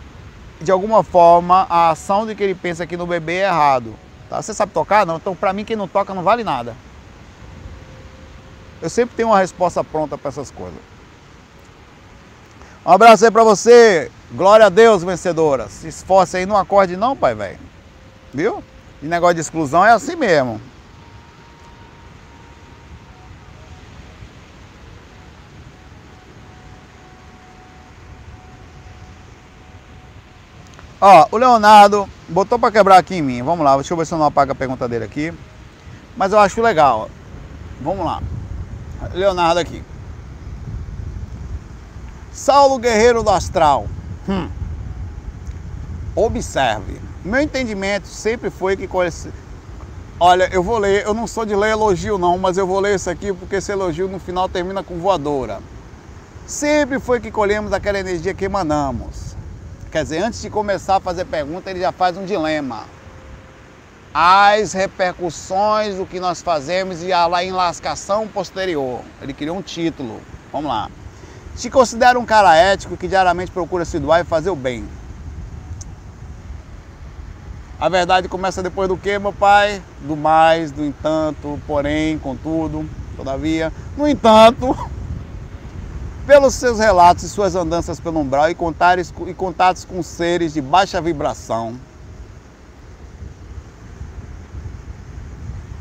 de 0.61 0.71
alguma 0.71 1.03
forma 1.03 1.67
a 1.69 1.89
ação 1.89 2.25
de 2.25 2.35
que 2.35 2.43
ele 2.43 2.55
pensa 2.55 2.87
que 2.87 2.95
no 2.95 3.05
bebê 3.05 3.39
é 3.39 3.47
errado. 3.47 3.93
Tá? 4.29 4.41
Você 4.41 4.53
sabe 4.53 4.71
tocar? 4.71 5.05
Não. 5.05 5.17
Então, 5.17 5.35
para 5.35 5.53
mim, 5.53 5.65
quem 5.65 5.75
não 5.75 5.87
toca 5.87 6.13
não 6.13 6.23
vale 6.23 6.43
nada. 6.43 6.75
Eu 8.81 8.89
sempre 8.89 9.15
tenho 9.15 9.29
uma 9.29 9.39
resposta 9.39 9.83
pronta 9.83 10.17
para 10.17 10.29
essas 10.29 10.51
coisas. 10.51 10.79
Um 12.85 12.91
abraço 12.91 13.25
aí 13.25 13.31
pra 13.31 13.43
você. 13.43 14.11
Glória 14.31 14.67
a 14.67 14.69
Deus, 14.69 15.03
vencedora. 15.03 15.67
Se 15.69 15.87
esforce 15.87 16.37
aí, 16.37 16.45
não 16.45 16.57
acorde 16.57 16.95
não, 16.95 17.15
pai, 17.15 17.33
velho. 17.33 17.59
Viu? 18.33 18.63
E 19.01 19.07
negócio 19.07 19.35
de 19.35 19.41
exclusão 19.41 19.83
é 19.85 19.91
assim 19.91 20.15
mesmo. 20.15 20.61
Ó, 31.01 31.27
o 31.31 31.37
Leonardo 31.37 32.09
botou 32.27 32.57
para 32.57 32.71
quebrar 32.71 32.97
aqui 32.97 33.15
em 33.15 33.21
mim. 33.21 33.43
Vamos 33.43 33.65
lá, 33.65 33.75
deixa 33.75 33.93
eu 33.93 33.97
ver 33.97 34.05
se 34.05 34.13
eu 34.13 34.17
não 34.17 34.25
apago 34.25 34.51
a 34.51 34.55
pergunta 34.55 34.87
dele 34.87 35.05
aqui. 35.05 35.33
Mas 36.15 36.31
eu 36.31 36.39
acho 36.39 36.61
legal. 36.61 37.09
Vamos 37.81 38.05
lá. 38.05 38.21
Leonardo 39.13 39.59
aqui. 39.59 39.83
Saulo 42.31 42.77
Guerreiro 42.77 43.23
do 43.23 43.29
Astral. 43.29 43.87
Hum. 44.27 44.49
Observe. 46.15 46.99
Meu 47.23 47.41
entendimento 47.41 48.07
sempre 48.07 48.49
foi 48.49 48.75
que. 48.75 48.87
Olha, 50.19 50.49
eu 50.51 50.63
vou 50.63 50.77
ler, 50.77 51.05
eu 51.05 51.13
não 51.13 51.27
sou 51.27 51.45
de 51.45 51.55
ler 51.55 51.71
elogio 51.71 52.17
não, 52.17 52.37
mas 52.37 52.57
eu 52.57 52.65
vou 52.65 52.79
ler 52.79 52.95
isso 52.95 53.09
aqui 53.09 53.33
porque 53.33 53.55
esse 53.55 53.71
elogio 53.71 54.07
no 54.07 54.19
final 54.19 54.47
termina 54.47 54.83
com 54.83 54.97
voadora. 54.97 55.59
Sempre 56.47 56.99
foi 56.99 57.19
que 57.19 57.31
colhemos 57.31 57.73
aquela 57.73 57.99
energia 57.99 58.33
que 58.33 58.45
emanamos. 58.45 59.35
Quer 59.91 60.03
dizer, 60.03 60.23
antes 60.23 60.41
de 60.41 60.49
começar 60.49 60.97
a 60.97 60.99
fazer 60.99 61.25
pergunta, 61.25 61.69
ele 61.69 61.79
já 61.79 61.91
faz 61.91 62.17
um 62.17 62.25
dilema. 62.25 62.83
As 64.17 64.71
repercussões 64.71 65.95
do 65.95 66.05
que 66.05 66.21
nós 66.21 66.41
fazemos 66.41 67.03
e 67.03 67.11
a 67.11 67.43
enlascação 67.43 68.25
posterior. 68.29 69.01
Ele 69.21 69.33
criou 69.33 69.57
um 69.57 69.61
título. 69.61 70.21
Vamos 70.53 70.69
lá. 70.69 70.89
Te 71.57 71.69
considera 71.69 72.17
um 72.17 72.25
cara 72.25 72.55
ético 72.55 72.95
que 72.95 73.09
diariamente 73.09 73.51
procura 73.51 73.83
se 73.83 73.99
doar 73.99 74.21
e 74.21 74.23
fazer 74.23 74.49
o 74.49 74.55
bem. 74.55 74.87
A 77.77 77.89
verdade 77.89 78.29
começa 78.29 78.63
depois 78.63 78.87
do 78.87 78.95
que, 78.95 79.19
meu 79.19 79.33
pai? 79.33 79.81
Do 79.99 80.15
mais, 80.15 80.71
do 80.71 80.85
entanto, 80.85 81.59
porém, 81.67 82.17
contudo, 82.17 82.89
todavia. 83.17 83.69
No 83.97 84.07
entanto, 84.07 84.73
pelos 86.25 86.53
seus 86.53 86.79
relatos 86.79 87.25
e 87.25 87.29
suas 87.29 87.53
andanças 87.53 87.99
pelo 87.99 88.21
umbral 88.21 88.49
e, 88.49 88.55
contares, 88.55 89.13
e 89.27 89.33
contatos 89.33 89.83
com 89.83 90.01
seres 90.01 90.53
de 90.53 90.61
baixa 90.61 91.01
vibração. 91.01 91.77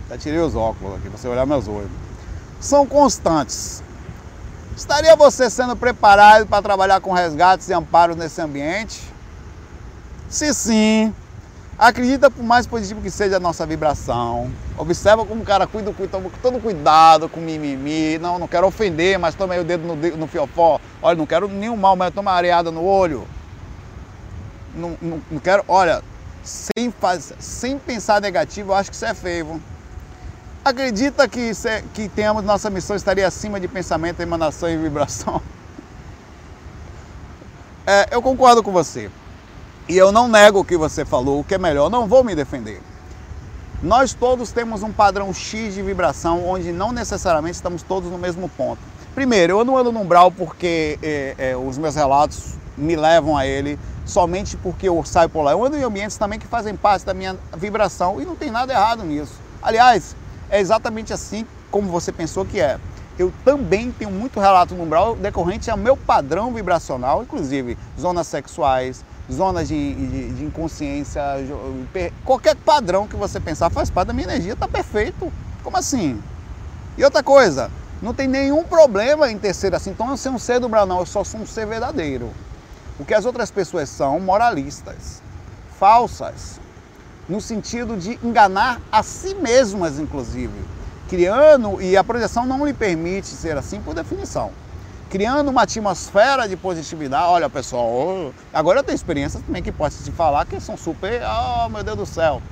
Já 0.09 0.19
tirei 0.19 0.41
os 0.41 0.55
óculos 0.55 0.97
aqui, 0.97 1.09
você 1.09 1.27
olhar 1.29 1.47
meus 1.47 1.67
olhos. 1.69 1.91
São 2.61 2.87
constantes. 2.87 3.83
Estaria 4.77 5.15
você 5.17 5.49
sendo 5.49 5.77
preparado 5.77 6.47
para 6.47 6.63
trabalhar 6.63 7.01
com 7.01 7.13
resgates 7.13 7.69
e 7.69 7.73
amparos 7.73 8.17
nesse 8.17 8.41
ambiente? 8.41 9.03
Se 10.29 10.53
sim, 10.53 11.15
Acredita 11.77 12.31
por 12.31 12.45
mais 12.45 12.69
positivo 12.69 13.01
que 13.01 13.11
seja 13.11 13.37
a 13.37 13.41
nossa 13.41 13.67
vibração. 13.67 14.51
Observa 14.79 15.27
como 15.27 15.43
o 15.43 15.45
cara 15.45 15.67
cuida, 15.67 15.93
cuida 15.93 16.21
todo 16.41 16.61
cuidado, 16.61 17.29
com 17.29 17.41
mimimi. 17.41 18.17
Não, 18.19 18.39
não 18.39 18.47
quero 18.47 18.67
ofender, 18.67 19.19
mas 19.19 19.35
toma 19.35 19.55
aí 19.55 19.61
o 19.61 19.65
dedo 19.65 19.85
no, 19.85 19.97
no 20.17 20.27
fiofó. 20.29 20.81
Olha, 21.03 21.17
não 21.17 21.27
quero 21.27 21.49
nenhum 21.49 21.77
mal, 21.77 21.97
mas 21.97 22.15
toma 22.15 22.31
areada 22.31 22.71
no 22.71 22.85
olho. 22.85 23.27
Não, 24.73 24.97
não, 25.03 25.21
não 25.29 25.41
quero, 25.41 25.65
olha, 25.67 26.03
sem, 26.45 26.93
faz, 26.93 27.33
sem 27.41 27.77
pensar 27.77 28.21
negativo, 28.21 28.71
eu 28.71 28.77
acho 28.77 28.91
que 28.91 28.97
isso 28.97 29.07
é 29.07 29.15
feio. 29.15 29.61
Acredita 30.65 31.29
que, 31.29 31.53
é, 31.67 31.85
que 31.93 32.11
nossa 32.43 32.71
missão 32.71 32.97
estaria 32.97 33.27
acima 33.27 33.61
de 33.61 33.69
pensamento, 33.69 34.21
emanação 34.21 34.69
e 34.69 34.77
vibração? 34.77 35.41
É, 37.87 38.09
eu 38.13 38.23
concordo 38.23 38.63
com 38.63 38.73
você. 38.73 39.11
E 39.87 39.95
eu 39.95 40.11
não 40.11 40.27
nego 40.27 40.61
o 40.61 40.65
que 40.65 40.75
você 40.75 41.05
falou, 41.05 41.41
o 41.41 41.45
que 41.45 41.55
é 41.55 41.59
melhor, 41.59 41.91
não 41.91 42.07
vou 42.07 42.25
me 42.25 42.35
defender. 42.35 42.81
Nós 43.83 44.15
todos 44.15 44.51
temos 44.51 44.83
um 44.83 44.91
padrão 44.91 45.35
X 45.35 45.75
de 45.75 45.83
vibração 45.83 46.49
onde 46.49 46.73
não 46.73 46.93
necessariamente 46.93 47.57
estamos 47.57 47.83
todos 47.83 48.11
no 48.11 48.17
mesmo 48.17 48.49
ponto. 48.49 48.81
Primeiro, 49.15 49.59
eu 49.59 49.65
não 49.67 49.77
ando 49.77 49.93
no 49.93 50.01
umbral 50.01 50.33
porque 50.33 50.99
é, 51.03 51.35
é, 51.37 51.57
os 51.59 51.77
meus 51.77 51.95
relatos 51.95 52.55
me 52.75 52.97
levam 52.97 53.37
a 53.37 53.47
ele 53.47 53.79
somente 54.07 54.57
porque 54.57 54.89
eu 54.89 55.05
saio 55.05 55.29
por 55.29 55.43
lá. 55.43 55.53
Eu 55.53 55.63
ando 55.63 55.77
em 55.77 55.83
ambientes 55.83 56.17
também 56.17 56.39
que 56.39 56.47
fazem 56.47 56.75
parte 56.75 57.05
da 57.05 57.13
minha 57.13 57.37
vibração 57.55 58.19
e 58.19 58.25
não 58.25 58.35
tem 58.35 58.51
nada 58.51 58.73
errado 58.73 59.05
nisso. 59.05 59.35
Aliás, 59.63 60.17
é 60.55 60.61
exatamente 60.61 61.13
assim 61.13 61.45
como 61.69 61.91
você 61.91 62.13
pensou 62.13 62.45
que 62.45 62.61
é. 62.61 62.79
Eu 63.19 63.33
também 63.45 63.91
tenho 63.91 64.11
muito 64.11 64.39
relato 64.39 64.73
no 64.73 64.85
umbral 64.85 65.17
decorrente 65.17 65.69
ao 65.69 65.77
meu 65.77 65.97
padrão 65.97 66.55
vibracional, 66.55 67.25
inclusive 67.25 67.77
zonas 67.99 68.29
sexuais, 68.29 69.05
zonas 69.31 69.67
de, 69.67 69.95
de, 69.95 70.29
de, 70.33 70.45
inconsciência, 70.45 71.21
qualquer 72.25 72.55
padrão 72.55 73.09
que 73.09 73.17
você 73.17 73.41
pensar 73.41 73.69
faz 73.69 73.91
parte 73.91 74.09
da 74.09 74.15
minha 74.15 74.29
energia, 74.29 74.53
está 74.53 74.69
perfeito. 74.69 75.33
Como 75.65 75.77
assim? 75.77 76.23
E 76.97 77.05
outra 77.05 77.23
coisa, 77.23 77.69
não 78.01 78.15
tem 78.15 78.29
nenhum 78.29 78.63
problema 78.63 79.29
em 79.33 79.39
ter 79.39 79.55
ser 79.55 79.75
assim. 79.75 79.91
Então 79.91 80.09
eu 80.09 80.17
sou 80.17 80.33
um 80.33 80.39
ser 80.39 80.61
do 80.61 80.69
Brasil, 80.69 80.89
não, 80.89 81.01
eu 81.01 81.07
só 81.07 81.25
sou 81.25 81.41
um 81.41 81.47
ser 81.47 81.67
verdadeiro. 81.67 82.31
O 82.97 83.05
que 83.05 83.15
as 83.15 83.25
outras 83.25 83.51
pessoas 83.51 83.89
são 83.89 84.21
moralistas, 84.21 85.21
falsas, 85.81 86.61
no 87.29 87.41
sentido 87.41 87.97
de 87.97 88.19
enganar 88.23 88.81
a 88.91 89.03
si 89.03 89.35
mesmas, 89.35 89.99
inclusive. 89.99 90.53
Criando, 91.09 91.81
e 91.81 91.97
a 91.97 92.05
projeção 92.05 92.47
não 92.47 92.65
lhe 92.65 92.73
permite 92.73 93.29
ser 93.29 93.57
assim 93.57 93.81
por 93.81 93.95
definição 93.95 94.51
criando 95.15 95.49
uma 95.49 95.63
atmosfera 95.63 96.49
de 96.49 96.57
positividade. 96.57 97.29
Olha, 97.29 97.49
pessoal, 97.49 98.33
agora 98.53 98.81
eu 98.81 98.83
tenho 98.83 98.97
experiências 98.97 99.41
também 99.45 99.63
que 99.63 99.71
posso 99.71 100.03
te 100.03 100.11
falar 100.11 100.45
que 100.45 100.59
são 100.59 100.77
super, 100.77 101.23
oh 101.23 101.69
meu 101.69 101.85
Deus 101.85 101.97
do 101.97 102.05
céu, 102.05 102.43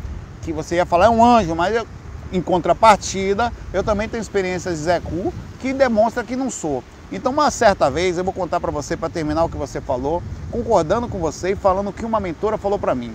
que 0.43 0.53
você 0.53 0.77
ia 0.77 0.87
falar 0.87 1.07
é 1.07 1.09
um 1.09 1.25
anjo, 1.25 1.57
mas 1.57 1.75
eu, 1.75 1.85
em 2.33 2.41
contrapartida, 2.41 3.53
eu 3.73 3.83
também 3.83 4.09
tenho 4.09 4.21
experiências 4.21 4.79
de 4.79 4.85
Zé 4.85 5.01
Cu 5.01 5.35
que 5.59 5.73
demonstra 5.73 6.23
que 6.23 6.37
não 6.37 6.53
sou. 6.53 6.85
Então, 7.11 7.33
uma 7.33 7.51
certa 7.51 7.91
vez, 7.91 8.17
eu 8.17 8.23
vou 8.23 8.33
contar 8.33 8.61
para 8.61 8.71
você, 8.71 8.97
para 8.97 9.11
terminar 9.11 9.43
o 9.45 9.49
que 9.49 9.57
você 9.57 9.81
falou, 9.81 10.23
concordando 10.51 11.09
com 11.09 11.19
você 11.19 11.51
e 11.51 11.57
falando 11.57 11.89
o 11.89 11.93
que 11.93 12.05
uma 12.05 12.21
mentora 12.21 12.57
falou 12.57 12.79
para 12.79 12.95
mim. 12.95 13.13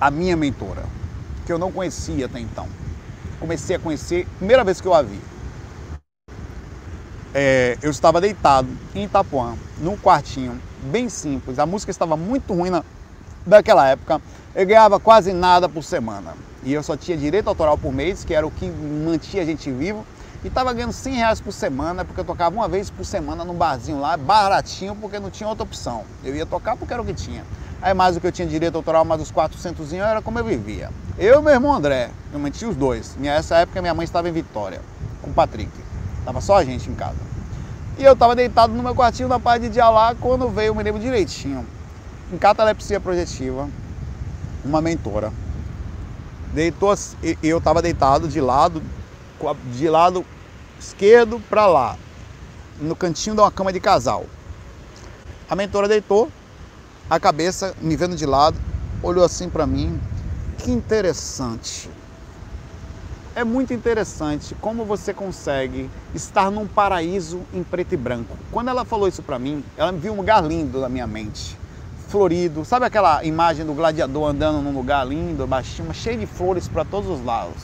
A 0.00 0.10
minha 0.10 0.36
mentora, 0.36 0.84
que 1.44 1.52
eu 1.52 1.58
não 1.58 1.72
conhecia 1.72 2.26
até 2.26 2.38
então. 2.38 2.66
Comecei 3.40 3.76
a 3.76 3.78
conhecer, 3.78 4.26
primeira 4.38 4.64
vez 4.64 4.80
que 4.80 4.86
eu 4.86 4.94
a 4.94 5.02
vi 5.02 5.20
é, 7.34 7.76
eu 7.82 7.90
estava 7.90 8.20
deitado 8.20 8.68
em 8.94 9.04
Itapuã, 9.04 9.54
num 9.78 9.96
quartinho 9.96 10.60
bem 10.84 11.08
simples. 11.08 11.58
A 11.58 11.66
música 11.66 11.90
estava 11.90 12.16
muito 12.16 12.52
ruim 12.54 12.70
na, 12.70 12.82
daquela 13.46 13.86
época. 13.86 14.20
Eu 14.54 14.66
ganhava 14.66 14.98
quase 14.98 15.32
nada 15.32 15.68
por 15.68 15.82
semana. 15.82 16.34
E 16.64 16.72
eu 16.72 16.82
só 16.82 16.96
tinha 16.96 17.16
direito 17.16 17.48
autoral 17.48 17.78
por 17.78 17.92
mês, 17.92 18.24
que 18.24 18.34
era 18.34 18.46
o 18.46 18.50
que 18.50 18.68
mantinha 18.68 19.42
a 19.42 19.46
gente 19.46 19.70
vivo. 19.70 20.04
E 20.42 20.48
estava 20.48 20.72
ganhando 20.72 20.92
100 20.92 21.14
reais 21.14 21.40
por 21.40 21.52
semana, 21.52 22.04
porque 22.04 22.20
eu 22.20 22.24
tocava 22.24 22.54
uma 22.54 22.68
vez 22.68 22.90
por 22.90 23.04
semana 23.04 23.44
num 23.44 23.54
barzinho 23.54 24.00
lá, 24.00 24.16
baratinho, 24.16 24.96
porque 24.96 25.18
não 25.18 25.30
tinha 25.30 25.48
outra 25.48 25.64
opção. 25.64 26.04
Eu 26.24 26.34
ia 26.34 26.46
tocar 26.46 26.76
porque 26.76 26.92
era 26.92 27.02
o 27.02 27.04
que 27.04 27.14
tinha. 27.14 27.44
Aí 27.80 27.94
mais 27.94 28.16
o 28.16 28.20
que 28.20 28.26
eu 28.26 28.32
tinha 28.32 28.46
direito 28.46 28.74
autoral, 28.74 29.04
mais 29.04 29.20
os 29.22 29.30
400 29.30 29.92
era 29.92 30.20
como 30.20 30.38
eu 30.38 30.44
vivia. 30.44 30.90
Eu 31.16 31.40
e 31.40 31.42
meu 31.42 31.52
irmão 31.52 31.72
André, 31.72 32.10
eu 32.32 32.38
mantinha 32.38 32.70
os 32.70 32.76
dois. 32.76 33.16
Nessa 33.16 33.58
época 33.58 33.80
minha 33.80 33.94
mãe 33.94 34.04
estava 34.04 34.28
em 34.28 34.32
Vitória, 34.32 34.80
com 35.22 35.30
o 35.30 35.32
Patrick. 35.32 35.70
Tava 36.24 36.40
só 36.40 36.56
a 36.56 36.64
gente 36.64 36.90
em 36.90 36.94
casa. 36.94 37.16
E 37.96 38.04
eu 38.04 38.16
tava 38.16 38.34
deitado 38.34 38.72
no 38.72 38.82
meu 38.82 38.94
quartinho 38.94 39.28
na 39.28 39.40
parte 39.40 39.62
de 39.62 39.70
dia 39.70 39.88
lá 39.90 40.14
quando 40.14 40.48
veio, 40.48 40.68
eu 40.68 40.74
me 40.74 40.82
lembro 40.82 41.00
direitinho, 41.00 41.66
em 42.32 42.38
catalepsia 42.38 43.00
projetiva, 43.00 43.68
uma 44.64 44.80
mentora. 44.80 45.32
Deitou, 46.52 46.94
e 47.22 47.36
eu 47.42 47.60
tava 47.60 47.82
deitado 47.82 48.28
de 48.28 48.40
lado, 48.40 48.82
de 49.72 49.88
lado 49.88 50.24
esquerdo 50.78 51.40
para 51.48 51.66
lá, 51.66 51.96
no 52.80 52.94
cantinho 52.94 53.34
de 53.34 53.42
uma 53.42 53.50
cama 53.50 53.72
de 53.72 53.80
casal. 53.80 54.26
A 55.50 55.56
mentora 55.56 55.88
deitou, 55.88 56.30
a 57.10 57.18
cabeça 57.18 57.74
me 57.80 57.96
vendo 57.96 58.16
de 58.16 58.26
lado, 58.26 58.56
olhou 59.02 59.24
assim 59.24 59.48
para 59.48 59.66
mim. 59.66 60.00
Que 60.58 60.70
interessante 60.70 61.88
é 63.38 63.44
muito 63.44 63.72
interessante 63.72 64.56
como 64.60 64.84
você 64.84 65.14
consegue 65.14 65.88
estar 66.12 66.50
num 66.50 66.66
paraíso 66.66 67.40
em 67.54 67.62
preto 67.62 67.92
e 67.92 67.96
branco. 67.96 68.36
Quando 68.50 68.66
ela 68.66 68.84
falou 68.84 69.06
isso 69.06 69.22
para 69.22 69.38
mim, 69.38 69.62
ela 69.76 69.92
me 69.92 70.00
viu 70.00 70.12
um 70.12 70.16
lugar 70.16 70.42
lindo 70.44 70.80
na 70.80 70.88
minha 70.88 71.06
mente, 71.06 71.56
florido. 72.08 72.64
Sabe 72.64 72.86
aquela 72.86 73.24
imagem 73.24 73.64
do 73.64 73.74
gladiador 73.74 74.28
andando 74.28 74.60
num 74.60 74.74
lugar 74.74 75.06
lindo, 75.06 75.46
baixinho, 75.46 75.94
cheio 75.94 76.18
de 76.18 76.26
flores 76.26 76.66
para 76.66 76.84
todos 76.84 77.08
os 77.08 77.24
lados? 77.24 77.62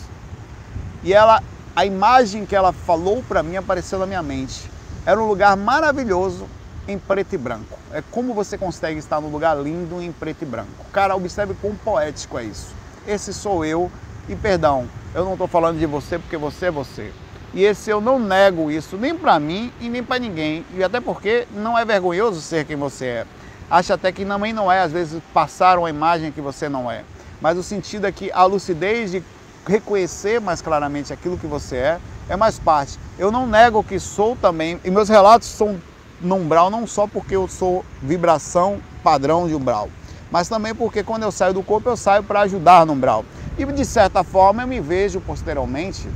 E 1.02 1.12
ela, 1.12 1.42
a 1.74 1.84
imagem 1.84 2.46
que 2.46 2.54
ela 2.54 2.72
falou 2.72 3.20
para 3.26 3.42
mim 3.42 3.56
apareceu 3.56 3.98
na 3.98 4.06
minha 4.06 4.22
mente. 4.22 4.70
Era 5.04 5.20
um 5.20 5.26
lugar 5.26 5.56
maravilhoso 5.56 6.46
em 6.86 6.98
preto 6.98 7.34
e 7.34 7.38
branco. 7.38 7.78
É 7.92 8.02
como 8.10 8.34
você 8.34 8.58
consegue 8.58 8.98
estar 8.98 9.20
num 9.20 9.30
lugar 9.30 9.56
lindo 9.56 10.00
em 10.02 10.12
preto 10.12 10.42
e 10.42 10.46
branco. 10.46 10.84
Cara, 10.92 11.16
observe 11.16 11.54
quão 11.60 11.74
poético 11.74 12.38
é 12.38 12.44
isso. 12.44 12.74
Esse 13.06 13.32
sou 13.32 13.64
eu 13.64 13.90
e 14.28 14.34
perdão, 14.34 14.88
eu 15.14 15.24
não 15.24 15.32
estou 15.32 15.46
falando 15.46 15.78
de 15.78 15.86
você 15.86 16.18
porque 16.18 16.36
você 16.36 16.66
é 16.66 16.70
você. 16.70 17.12
E 17.52 17.62
esse 17.62 17.88
eu 17.88 18.00
não 18.00 18.18
nego 18.18 18.70
isso 18.70 18.96
nem 18.96 19.14
para 19.14 19.38
mim 19.38 19.72
e 19.80 19.88
nem 19.88 20.02
para 20.02 20.18
ninguém. 20.18 20.64
E 20.74 20.82
até 20.82 21.00
porque 21.00 21.46
não 21.54 21.78
é 21.78 21.84
vergonhoso 21.84 22.40
ser 22.40 22.64
quem 22.64 22.76
você 22.76 23.06
é. 23.06 23.26
Acho 23.70 23.92
até 23.92 24.10
que 24.12 24.24
também 24.24 24.52
não 24.52 24.70
é, 24.70 24.80
às 24.80 24.92
vezes, 24.92 25.22
passar 25.32 25.78
uma 25.78 25.88
imagem 25.88 26.32
que 26.32 26.40
você 26.40 26.68
não 26.68 26.90
é. 26.90 27.04
Mas 27.40 27.56
o 27.56 27.62
sentido 27.62 28.06
é 28.06 28.12
que 28.12 28.30
a 28.32 28.44
lucidez 28.44 29.12
de 29.12 29.22
reconhecer 29.66 30.40
mais 30.40 30.60
claramente 30.60 31.12
aquilo 31.12 31.38
que 31.38 31.46
você 31.46 31.76
é, 31.76 32.00
é 32.28 32.36
mais 32.36 32.58
parte. 32.58 32.98
Eu 33.18 33.30
não 33.30 33.46
nego 33.46 33.82
que 33.82 33.98
sou 33.98 34.36
também, 34.36 34.80
e 34.84 34.90
meus 34.90 35.08
relatos 35.08 35.48
são 35.48 35.80
no 36.20 36.36
umbral 36.36 36.70
não 36.70 36.86
só 36.86 37.06
porque 37.06 37.36
eu 37.36 37.48
sou 37.48 37.84
vibração 38.02 38.80
padrão 39.02 39.46
de 39.46 39.54
umbral, 39.54 39.88
mas 40.30 40.48
também 40.48 40.74
porque 40.74 41.02
quando 41.02 41.22
eu 41.22 41.32
saio 41.32 41.54
do 41.54 41.62
corpo 41.62 41.88
eu 41.88 41.96
saio 41.96 42.22
para 42.22 42.40
ajudar 42.40 42.86
no 42.86 42.92
umbral. 42.92 43.24
E 43.56 43.64
de 43.64 43.84
certa 43.84 44.24
forma 44.24 44.62
eu 44.62 44.66
me 44.66 44.80
vejo 44.80 45.20
posteriormente, 45.20 46.08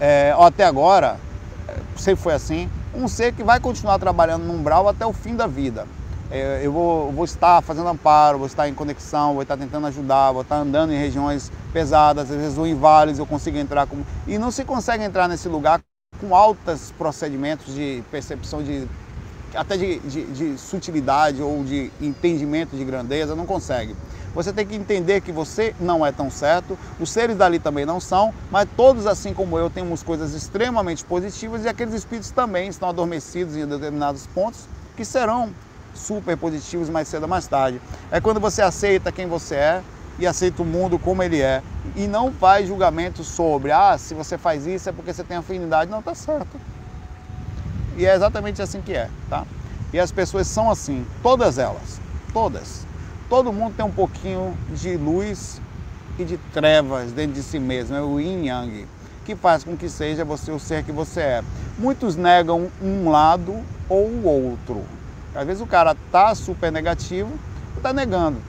é, 0.00 0.34
até 0.38 0.64
agora, 0.64 1.18
é, 1.68 1.74
sempre 1.96 2.22
foi 2.22 2.34
assim, 2.34 2.68
um 2.94 3.06
ser 3.06 3.32
que 3.32 3.42
vai 3.42 3.60
continuar 3.60 3.98
trabalhando 3.98 4.44
no 4.44 4.54
umbral 4.54 4.88
até 4.88 5.06
o 5.06 5.12
fim 5.12 5.36
da 5.36 5.46
vida. 5.46 5.86
É, 6.30 6.60
eu 6.64 6.72
vou, 6.72 7.12
vou, 7.12 7.24
estar 7.24 7.62
fazendo 7.62 7.88
amparo, 7.88 8.38
vou 8.38 8.48
estar 8.48 8.68
em 8.68 8.74
conexão, 8.74 9.34
vou 9.34 9.42
estar 9.42 9.56
tentando 9.56 9.86
ajudar, 9.86 10.32
vou 10.32 10.42
estar 10.42 10.56
andando 10.56 10.92
em 10.92 10.98
regiões 10.98 11.52
pesadas, 11.72 12.30
às 12.30 12.36
vezes 12.36 12.54
vou 12.54 12.66
em 12.66 12.74
vales, 12.74 13.18
eu 13.18 13.26
consigo 13.26 13.56
entrar 13.56 13.86
com... 13.86 13.98
E 14.26 14.36
não 14.36 14.50
se 14.50 14.64
consegue 14.64 15.04
entrar 15.04 15.28
nesse 15.28 15.48
lugar 15.48 15.80
com 16.20 16.34
altos 16.34 16.92
procedimentos 16.96 17.74
de 17.74 18.02
percepção 18.10 18.62
de 18.62 18.86
até 19.54 19.76
de, 19.76 19.98
de, 20.00 20.24
de, 20.26 20.58
sutilidade 20.58 21.40
ou 21.40 21.64
de 21.64 21.90
entendimento 22.00 22.76
de 22.76 22.84
grandeza, 22.84 23.34
não 23.34 23.46
consegue. 23.46 23.96
Você 24.34 24.52
tem 24.52 24.66
que 24.66 24.74
entender 24.74 25.22
que 25.22 25.32
você 25.32 25.74
não 25.80 26.04
é 26.04 26.12
tão 26.12 26.30
certo, 26.30 26.78
os 27.00 27.08
seres 27.08 27.36
dali 27.36 27.58
também 27.58 27.86
não 27.86 27.98
são, 27.98 28.34
mas 28.50 28.68
todos, 28.76 29.06
assim 29.06 29.32
como 29.32 29.56
eu, 29.56 29.70
temos 29.70 30.02
coisas 30.02 30.34
extremamente 30.34 31.02
positivas 31.04 31.64
e 31.64 31.68
aqueles 31.68 31.94
espíritos 31.94 32.30
também 32.32 32.68
estão 32.68 32.90
adormecidos 32.90 33.56
em 33.56 33.66
determinados 33.66 34.26
pontos 34.26 34.68
que 34.94 35.06
serão 35.06 35.54
super 35.94 36.36
positivos 36.36 36.90
mais 36.90 37.08
cedo 37.08 37.22
ou 37.22 37.28
mais 37.28 37.46
tarde. 37.46 37.80
É 38.10 38.20
quando 38.20 38.38
você 38.38 38.60
aceita 38.60 39.10
quem 39.10 39.26
você 39.26 39.54
é 39.54 39.82
e 40.18 40.26
aceita 40.26 40.62
o 40.62 40.66
mundo 40.66 40.98
como 40.98 41.22
ele 41.22 41.40
é 41.40 41.62
e 41.94 42.06
não 42.06 42.32
faz 42.32 42.68
julgamento 42.68 43.22
sobre, 43.22 43.70
ah, 43.70 43.96
se 43.98 44.14
você 44.14 44.38
faz 44.38 44.66
isso 44.66 44.88
é 44.88 44.92
porque 44.92 45.12
você 45.12 45.24
tem 45.24 45.36
afinidade. 45.36 45.90
Não, 45.90 46.02
tá 46.02 46.14
certo. 46.14 46.60
E 47.96 48.04
é 48.06 48.14
exatamente 48.14 48.60
assim 48.60 48.80
que 48.80 48.92
é, 48.92 49.08
tá? 49.28 49.44
E 49.92 49.98
as 49.98 50.12
pessoas 50.12 50.46
são 50.46 50.70
assim, 50.70 51.06
todas 51.22 51.58
elas, 51.58 52.00
todas. 52.32 52.86
Todo 53.28 53.52
mundo 53.52 53.74
tem 53.76 53.84
um 53.84 53.90
pouquinho 53.90 54.56
de 54.70 54.96
luz 54.96 55.60
e 56.18 56.24
de 56.24 56.38
trevas 56.52 57.12
dentro 57.12 57.32
de 57.32 57.42
si 57.42 57.58
mesmo, 57.58 57.96
é 57.96 58.02
o 58.02 58.20
yin 58.20 58.46
yang, 58.46 58.86
que 59.24 59.34
faz 59.34 59.64
com 59.64 59.76
que 59.76 59.88
seja 59.88 60.24
você 60.24 60.50
o 60.50 60.58
ser 60.58 60.84
que 60.84 60.92
você 60.92 61.20
é. 61.20 61.44
Muitos 61.78 62.16
negam 62.16 62.70
um 62.80 63.10
lado 63.10 63.62
ou 63.88 64.06
o 64.06 64.24
outro. 64.24 64.84
Às 65.34 65.46
vezes 65.46 65.62
o 65.62 65.66
cara 65.66 65.96
tá 66.10 66.34
super 66.34 66.72
negativo 66.72 67.32
tá 67.86 67.92
negando. 67.92 68.42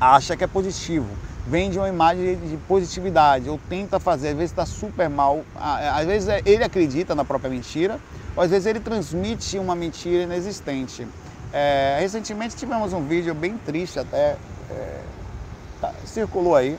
Acha 0.00 0.34
que 0.34 0.42
é 0.42 0.46
positivo. 0.46 1.06
Vende 1.46 1.78
uma 1.78 1.88
imagem 1.88 2.36
de 2.36 2.56
positividade, 2.56 3.50
ou 3.50 3.60
tenta 3.68 4.00
fazer, 4.00 4.28
às 4.28 4.36
vezes 4.36 4.50
está 4.50 4.64
super 4.64 5.10
mal. 5.10 5.44
Às 5.54 6.06
vezes 6.06 6.28
é, 6.28 6.40
ele 6.46 6.64
acredita 6.64 7.14
na 7.14 7.24
própria 7.24 7.50
mentira, 7.50 8.00
ou 8.34 8.42
às 8.42 8.50
vezes 8.50 8.66
ele 8.66 8.80
transmite 8.80 9.58
uma 9.58 9.74
mentira 9.74 10.22
inexistente. 10.22 11.06
É, 11.52 11.98
recentemente 12.00 12.56
tivemos 12.56 12.92
um 12.92 13.06
vídeo 13.06 13.34
bem 13.34 13.58
triste 13.58 13.98
até, 13.98 14.36
é, 14.70 15.00
tá, 15.80 15.92
circulou 16.06 16.56
aí, 16.56 16.78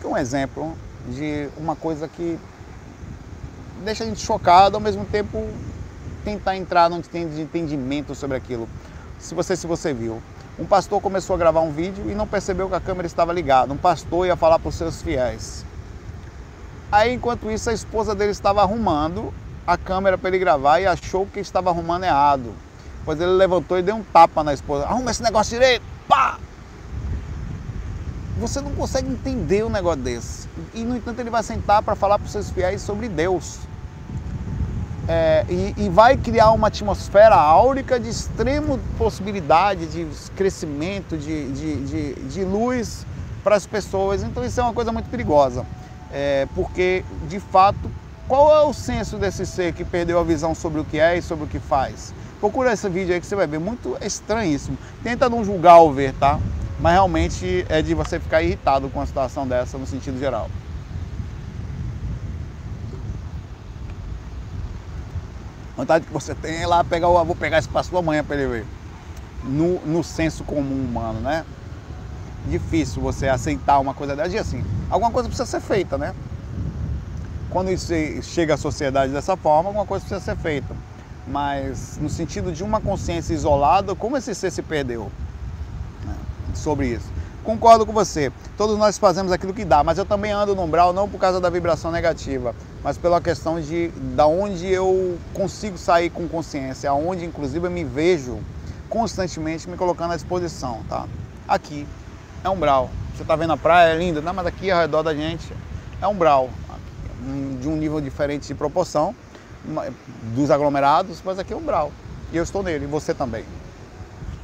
que 0.00 0.06
é 0.06 0.10
um 0.10 0.16
exemplo 0.16 0.76
de 1.08 1.48
uma 1.56 1.76
coisa 1.76 2.08
que 2.08 2.38
deixa 3.84 4.04
a 4.04 4.06
gente 4.06 4.20
chocado, 4.20 4.76
ao 4.76 4.80
mesmo 4.80 5.04
tempo 5.04 5.48
tentar 6.24 6.56
entrar 6.56 6.90
num 6.90 7.00
entendimento 7.14 8.14
sobre 8.14 8.36
aquilo. 8.36 8.68
Se 9.18 9.34
você, 9.34 9.56
se 9.56 9.66
você 9.66 9.94
viu, 9.94 10.20
um 10.58 10.64
pastor 10.64 11.00
começou 11.00 11.34
a 11.34 11.38
gravar 11.38 11.60
um 11.60 11.72
vídeo 11.72 12.08
e 12.08 12.14
não 12.14 12.26
percebeu 12.28 12.68
que 12.68 12.76
a 12.76 12.80
câmera 12.80 13.06
estava 13.06 13.32
ligada. 13.32 13.72
Um 13.72 13.76
pastor 13.76 14.26
ia 14.26 14.36
falar 14.36 14.58
para 14.58 14.68
os 14.68 14.76
seus 14.76 15.02
fiéis. 15.02 15.64
Aí, 16.92 17.12
enquanto 17.12 17.50
isso, 17.50 17.68
a 17.70 17.72
esposa 17.72 18.14
dele 18.14 18.30
estava 18.30 18.62
arrumando 18.62 19.34
a 19.66 19.76
câmera 19.76 20.16
para 20.16 20.28
ele 20.28 20.38
gravar 20.38 20.78
e 20.78 20.86
achou 20.86 21.26
que 21.26 21.40
estava 21.40 21.70
arrumando 21.70 22.04
errado. 22.04 22.54
Pois 23.04 23.20
ele 23.20 23.32
levantou 23.32 23.78
e 23.78 23.82
deu 23.82 23.96
um 23.96 24.04
tapa 24.04 24.44
na 24.44 24.54
esposa. 24.54 24.84
Arruma 24.84 25.10
esse 25.10 25.22
negócio 25.22 25.58
direito! 25.58 25.82
Pá! 26.06 26.38
Você 28.38 28.60
não 28.60 28.72
consegue 28.74 29.10
entender 29.10 29.64
um 29.64 29.68
negócio 29.68 30.02
desse. 30.02 30.48
E, 30.72 30.84
no 30.84 30.96
entanto, 30.96 31.18
ele 31.18 31.30
vai 31.30 31.42
sentar 31.42 31.82
para 31.82 31.96
falar 31.96 32.18
para 32.18 32.26
os 32.26 32.32
seus 32.32 32.50
fiéis 32.50 32.80
sobre 32.80 33.08
Deus 33.08 33.58
é, 35.06 35.44
e, 35.48 35.74
e, 35.76 35.88
vai 35.88 36.16
criar 36.16 36.52
uma 36.52 36.68
atmosfera 36.68 37.34
áurica 37.34 38.00
de 38.00 38.08
extrema 38.08 38.78
possibilidade 38.96 39.86
de 39.86 40.06
crescimento, 40.34 41.16
de, 41.16 41.52
de, 41.52 41.84
de, 41.84 42.14
de 42.14 42.44
luz 42.44 43.06
para 43.42 43.54
as 43.54 43.66
pessoas. 43.66 44.22
Então 44.22 44.44
isso 44.44 44.58
é 44.60 44.62
uma 44.62 44.72
coisa 44.72 44.90
muito 44.92 45.10
perigosa, 45.10 45.66
é, 46.10 46.48
porque 46.54 47.04
de 47.28 47.38
fato, 47.38 47.90
qual 48.26 48.56
é 48.56 48.62
o 48.62 48.72
senso 48.72 49.18
desse 49.18 49.44
ser 49.44 49.74
que 49.74 49.84
perdeu 49.84 50.18
a 50.18 50.24
visão 50.24 50.54
sobre 50.54 50.80
o 50.80 50.84
que 50.84 50.98
é 50.98 51.18
e 51.18 51.22
sobre 51.22 51.44
o 51.44 51.48
que 51.48 51.58
faz? 51.58 52.14
Procura 52.40 52.72
esse 52.72 52.88
vídeo 52.88 53.14
aí 53.14 53.20
que 53.20 53.26
você 53.26 53.36
vai 53.36 53.46
ver, 53.46 53.58
muito 53.58 53.96
estranhíssimo. 54.00 54.76
Tenta 55.02 55.28
não 55.28 55.44
julgar 55.44 55.78
ou 55.78 55.92
ver, 55.92 56.14
tá? 56.14 56.38
Mas 56.80 56.92
realmente 56.94 57.64
é 57.68 57.80
de 57.80 57.94
você 57.94 58.18
ficar 58.18 58.42
irritado 58.42 58.88
com 58.88 58.98
uma 58.98 59.06
situação 59.06 59.46
dessa 59.46 59.78
no 59.78 59.86
sentido 59.86 60.18
geral. 60.18 60.48
Vontade 65.76 66.06
que 66.06 66.12
você 66.12 66.34
tem 66.34 66.62
é 66.62 66.66
lá 66.66 66.84
pegar, 66.84 67.08
vou 67.08 67.34
pegar 67.34 67.58
isso 67.58 67.68
para 67.68 67.82
sua 67.82 68.00
mãe 68.02 68.22
para 68.22 68.36
ele 68.36 68.46
ver. 68.46 68.66
No, 69.42 69.80
no 69.84 70.02
senso 70.02 70.44
comum 70.44 70.84
humano, 70.84 71.20
né? 71.20 71.44
Difícil 72.48 73.02
você 73.02 73.28
aceitar 73.28 73.78
uma 73.78 73.94
coisa 73.94 74.14
dessa. 74.16 74.34
E 74.34 74.38
assim, 74.38 74.64
alguma 74.88 75.10
coisa 75.10 75.28
precisa 75.28 75.48
ser 75.48 75.60
feita, 75.60 75.98
né? 75.98 76.14
Quando 77.50 77.70
isso 77.70 77.92
chega 78.22 78.54
à 78.54 78.56
sociedade 78.56 79.12
dessa 79.12 79.36
forma, 79.36 79.68
alguma 79.68 79.86
coisa 79.86 80.04
precisa 80.04 80.24
ser 80.24 80.40
feita. 80.40 80.74
Mas 81.26 81.98
no 82.00 82.08
sentido 82.08 82.52
de 82.52 82.62
uma 82.62 82.80
consciência 82.80 83.32
isolada, 83.32 83.94
como 83.94 84.16
esse 84.16 84.34
ser 84.34 84.50
se 84.50 84.62
perdeu 84.62 85.10
né? 86.04 86.14
sobre 86.54 86.88
isso? 86.88 87.13
Concordo 87.44 87.84
com 87.84 87.92
você. 87.92 88.32
Todos 88.56 88.78
nós 88.78 88.96
fazemos 88.96 89.30
aquilo 89.30 89.52
que 89.52 89.66
dá, 89.66 89.84
mas 89.84 89.98
eu 89.98 90.06
também 90.06 90.32
ando 90.32 90.54
no 90.54 90.62
umbral 90.62 90.94
não 90.94 91.06
por 91.06 91.18
causa 91.18 91.38
da 91.38 91.50
vibração 91.50 91.92
negativa, 91.92 92.54
mas 92.82 92.96
pela 92.96 93.20
questão 93.20 93.60
de 93.60 93.88
da 94.16 94.26
onde 94.26 94.66
eu 94.66 95.18
consigo 95.34 95.76
sair 95.76 96.08
com 96.08 96.26
consciência, 96.26 96.88
aonde 96.88 97.22
inclusive 97.26 97.66
eu 97.66 97.70
me 97.70 97.84
vejo 97.84 98.38
constantemente 98.88 99.68
me 99.68 99.76
colocando 99.76 100.12
à 100.12 100.16
disposição, 100.16 100.80
tá? 100.88 101.06
Aqui 101.46 101.86
é 102.42 102.48
umbral. 102.48 102.90
Você 103.14 103.22
está 103.22 103.36
vendo 103.36 103.52
a 103.52 103.58
praia, 103.58 103.92
é 103.92 103.98
linda, 103.98 104.22
não, 104.22 104.32
mas 104.32 104.46
aqui 104.46 104.70
ao 104.70 104.80
redor 104.80 105.02
da 105.02 105.14
gente 105.14 105.52
é 106.00 106.08
umbral, 106.08 106.48
de 107.60 107.68
um 107.68 107.76
nível 107.76 108.00
diferente 108.00 108.46
de 108.46 108.54
proporção 108.54 109.14
dos 110.34 110.50
aglomerados, 110.50 111.20
mas 111.22 111.38
aqui 111.38 111.52
é 111.52 111.56
umbral. 111.56 111.92
E 112.32 112.38
eu 112.38 112.42
estou 112.42 112.62
nele, 112.62 112.84
e 112.84 112.88
você 112.88 113.12
também. 113.12 113.44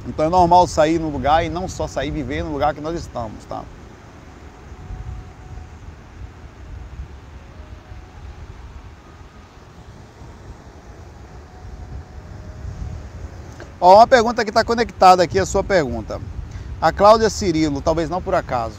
Então 0.07 0.25
é 0.25 0.29
normal 0.29 0.67
sair 0.67 0.99
no 0.99 1.09
lugar 1.09 1.45
e 1.45 1.49
não 1.49 1.67
só 1.67 1.87
sair 1.87 2.11
viver 2.11 2.43
no 2.43 2.51
lugar 2.51 2.73
que 2.73 2.81
nós 2.81 2.99
estamos, 2.99 3.45
tá? 3.45 3.63
Ó, 13.79 13.95
uma 13.95 14.05
pergunta 14.05 14.43
que 14.43 14.51
está 14.51 14.63
conectada 14.63 15.23
aqui, 15.23 15.39
a 15.39 15.45
sua 15.45 15.63
pergunta. 15.63 16.21
A 16.79 16.91
Cláudia 16.91 17.29
Cirilo, 17.31 17.81
talvez 17.81 18.09
não 18.09 18.21
por 18.21 18.35
acaso, 18.35 18.75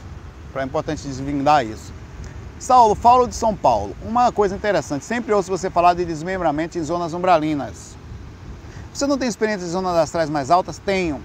é 0.55 0.63
importante 0.63 1.07
desvendar 1.07 1.67
isso. 1.67 1.93
Saulo, 2.59 2.95
falo 2.95 3.27
de 3.27 3.35
São 3.35 3.57
Paulo. 3.57 3.97
Uma 4.03 4.31
coisa 4.31 4.55
interessante, 4.55 5.05
sempre 5.05 5.33
ouço 5.33 5.51
você 5.51 5.69
falar 5.69 5.95
de 5.95 6.05
desmembramento 6.05 6.79
em 6.79 6.85
zonas 6.85 7.15
umbralinas. 7.15 7.92
Você 8.93 9.07
não 9.07 9.17
tem 9.17 9.27
experiência 9.27 9.67
de 9.67 9.73
zonas 9.73 9.97
astrais 9.97 10.29
mais 10.29 10.51
altas? 10.51 10.79
Tenho. 10.79 11.19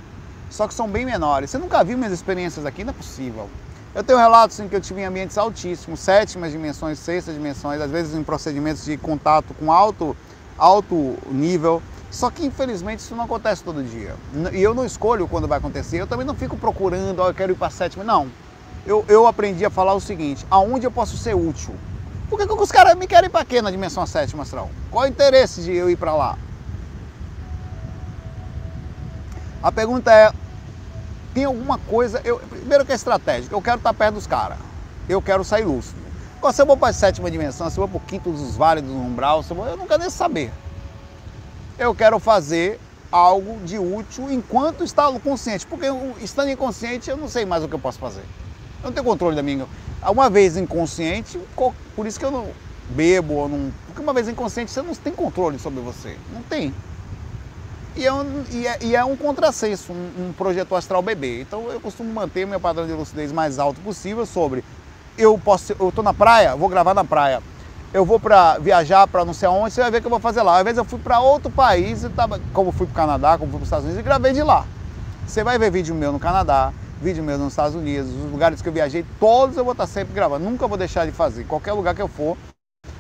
Só 0.50 0.70
que 0.70 0.74
são 0.74 0.88
bem 0.88 1.06
menores. 1.06 1.50
Você 1.50 1.58
nunca 1.58 1.84
viu 1.84 1.98
minhas 1.98 2.14
experiências 2.14 2.66
aqui? 2.66 2.84
Não 2.86 2.92
é 2.92 2.94
possível. 2.94 3.50
Eu 3.94 4.04
tenho 4.04 4.18
relatos 4.18 4.58
em 4.62 4.70
que 4.70 4.76
eu 4.76 4.80
tive 4.80 5.02
em 5.02 5.06
ambientes 5.06 5.38
altíssimos, 5.38 6.00
sétimas 6.00 6.54
dimensões, 6.54 6.98
sextas 6.98 7.36
dimensões, 7.36 7.82
às 7.82 7.92
vezes 7.92 8.16
em 8.16 8.24
procedimentos 8.24 8.86
de 8.86 8.96
contato 8.96 9.54
com 9.56 9.70
alto, 9.70 10.16
alto 10.58 11.18
nível. 11.30 11.82
Só 12.10 12.30
que 12.30 12.46
infelizmente 12.46 13.00
isso 13.00 13.14
não 13.14 13.26
acontece 13.26 13.62
todo 13.62 13.84
dia. 13.84 14.16
E 14.54 14.62
eu 14.62 14.74
não 14.74 14.86
escolho 14.86 15.28
quando 15.28 15.46
vai 15.46 15.58
acontecer. 15.58 16.00
Eu 16.00 16.08
também 16.08 16.26
não 16.26 16.36
fico 16.36 16.56
procurando, 16.56 17.22
oh, 17.22 17.28
eu 17.28 17.34
quero 17.34 17.52
ir 17.52 17.56
para 17.56 17.68
a 17.68 17.72
sétima. 17.72 18.02
Não. 18.02 18.30
Eu, 18.86 19.04
eu 19.10 19.28
aprendi 19.28 19.66
a 19.66 19.70
falar 19.70 19.94
o 19.94 20.00
seguinte: 20.00 20.46
aonde 20.50 20.88
eu 20.88 20.92
posso 20.92 21.18
ser 21.18 21.36
útil? 21.36 21.76
Por 22.30 22.40
que, 22.40 22.48
que 22.48 22.54
os 22.54 22.72
caras 22.72 22.96
me 22.96 23.08
querem 23.08 23.30
para 23.30 23.44
quê 23.44 23.62
na 23.62 23.72
dimensão 23.72 24.06
sétima 24.06 24.44
astral? 24.44 24.70
Qual 24.90 25.04
é 25.04 25.10
o 25.10 25.12
interesse 25.12 25.62
de 25.64 25.74
eu 25.74 25.90
ir 25.90 25.98
para 25.98 26.16
lá? 26.16 26.38
A 29.62 29.72
pergunta 29.72 30.12
é: 30.12 30.32
tem 31.34 31.46
alguma 31.46 31.78
coisa. 31.78 32.22
Eu, 32.24 32.40
primeiro 32.40 32.86
que 32.86 32.92
é 32.92 32.96
estratégico, 32.96 33.54
eu 33.54 33.62
quero 33.62 33.78
estar 33.78 33.94
perto 33.94 34.16
dos 34.16 34.28
caras. 34.28 34.58
Eu 35.08 35.22
quero 35.22 35.44
sair 35.44 35.66
lúcido. 35.66 36.08
Se 36.52 36.62
eu 36.62 36.66
vou 36.66 36.78
para 36.78 36.90
a 36.90 36.94
sétima 36.94 37.30
dimensão, 37.30 37.70
se 37.70 37.78
eu 37.78 37.88
vou 37.88 38.00
para 38.00 38.06
o 38.06 38.08
quinto 38.08 38.32
dos 38.32 38.56
vales 38.56 38.84
do 38.84 38.94
umbral, 38.94 39.44
eu, 39.50 39.56
vou, 39.56 39.68
eu 39.68 39.76
não 39.76 39.88
quero 39.88 40.00
nem 40.00 40.10
saber. 40.10 40.52
Eu 41.78 41.94
quero 41.94 42.20
fazer 42.20 42.80
algo 43.12 43.60
de 43.66 43.78
útil 43.78 44.32
enquanto 44.32 44.84
está 44.84 45.12
consciente. 45.20 45.66
Porque 45.68 45.88
estando 46.22 46.50
inconsciente, 46.50 47.10
eu 47.10 47.18
não 47.18 47.28
sei 47.28 47.46
mais 47.46 47.64
o 47.64 47.68
que 47.68 47.76
eu 47.76 47.80
posso 47.80 48.00
fazer. 48.00 48.22
Eu 48.82 48.86
não 48.86 48.92
tenho 48.92 49.06
controle 49.06 49.36
da 49.36 49.44
minha. 49.44 49.68
Uma 50.08 50.30
vez 50.30 50.56
inconsciente, 50.56 51.40
por 51.96 52.06
isso 52.08 52.20
que 52.20 52.26
eu 52.26 52.32
não 52.32 52.48
bebo 52.90 53.34
ou 53.34 53.50
não. 53.50 53.74
Porque 53.88 54.02
uma 54.02 54.14
vez 54.14 54.30
inconsciente, 54.30 54.72
você 54.72 54.82
não 54.82 54.96
tem 54.96 55.14
controle 55.14 55.60
sobre 55.60 55.82
você. 55.82 56.18
Não 56.34 56.42
tem. 56.44 56.74
E 57.98 58.06
é 58.06 58.14
um, 58.14 58.44
e 58.52 58.68
é, 58.68 58.78
e 58.82 58.96
é 58.96 59.04
um 59.04 59.16
contrassenso, 59.16 59.92
um, 59.92 60.28
um 60.28 60.34
projeto 60.34 60.76
astral 60.76 61.02
bebê. 61.02 61.42
Então 61.42 61.72
eu 61.72 61.80
costumo 61.80 62.14
manter 62.14 62.46
meu 62.46 62.60
padrão 62.60 62.86
de 62.86 62.94
lucidez 62.94 63.32
mais 63.32 63.58
alto 63.58 63.82
possível 63.82 64.26
sobre 64.26 64.64
eu 65.18 65.38
posso, 65.38 65.74
eu 65.80 65.90
estou 65.90 66.04
na 66.04 66.14
praia, 66.14 66.56
vou 66.56 66.70
gravar 66.70 66.94
na 66.94 67.04
praia. 67.04 67.42
Eu 67.94 68.06
vou 68.06 68.20
para 68.20 68.60
viajar 68.60 69.08
para 69.08 69.26
não 69.26 69.34
sei 69.34 69.48
aonde, 69.48 69.74
você 69.74 69.82
vai 69.82 69.90
ver 69.90 69.98
o 69.98 70.02
que 70.02 70.08
eu 70.08 70.12
vou 70.12 70.20
fazer 70.20 70.44
lá. 70.44 70.58
Às 70.58 70.64
vezes 70.64 70.78
eu 70.78 70.86
fui 70.86 71.00
para 71.00 71.20
outro 71.20 71.50
país, 71.50 72.06
tava, 72.16 72.40
como 72.54 72.72
fui 72.72 72.86
para 72.86 72.94
o 72.94 72.96
Canadá, 72.96 73.38
como 73.38 73.50
fui 73.50 73.60
para 73.60 73.64
os 73.64 73.68
Estados 73.68 73.86
Unidos, 73.86 74.00
e 74.00 74.04
gravei 74.04 74.34
de 74.34 74.44
lá. 74.44 74.66
Você 75.26 75.44
vai 75.44 75.58
ver 75.58 75.72
vídeo 75.72 75.96
meu 75.96 76.12
no 76.12 76.20
Canadá, 76.20 76.72
vídeo 77.02 77.24
meu 77.24 77.38
nos 77.38 77.54
Estados 77.54 77.76
Unidos, 77.76 78.12
os 78.12 78.32
lugares 78.32 78.62
que 78.62 78.70
eu 78.70 78.74
viajei, 78.74 79.04
todos 79.20 79.58
eu 79.58 79.64
vou 79.64 79.72
estar 79.72 79.88
sempre 79.88 80.14
gravando. 80.14 80.46
Nunca 80.46 80.68
vou 80.68 80.78
deixar 80.78 81.06
de 81.06 81.12
fazer. 81.12 81.46
Qualquer 81.46 81.74
lugar 81.74 81.96
que 81.96 82.02
eu 82.02 82.08
for, 82.08 82.38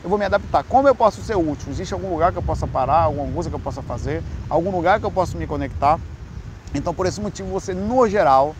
eu 0.03 0.09
vou 0.09 0.17
me 0.17 0.25
adaptar. 0.25 0.63
Como 0.63 0.87
eu 0.87 0.95
posso 0.95 1.21
ser 1.21 1.35
útil? 1.35 1.71
Existe 1.71 1.93
algum 1.93 2.09
lugar 2.09 2.31
que 2.31 2.37
eu 2.37 2.43
possa 2.43 2.67
parar, 2.67 3.03
alguma 3.03 3.31
coisa 3.31 3.49
que 3.49 3.55
eu 3.55 3.59
possa 3.59 3.81
fazer, 3.81 4.23
algum 4.49 4.71
lugar 4.71 4.99
que 4.99 5.05
eu 5.05 5.11
possa 5.11 5.37
me 5.37 5.47
conectar? 5.47 5.99
Então, 6.73 6.93
por 6.93 7.05
esse 7.05 7.19
motivo, 7.19 7.49
você, 7.49 7.73
no 7.73 8.07
geral, 8.07 8.55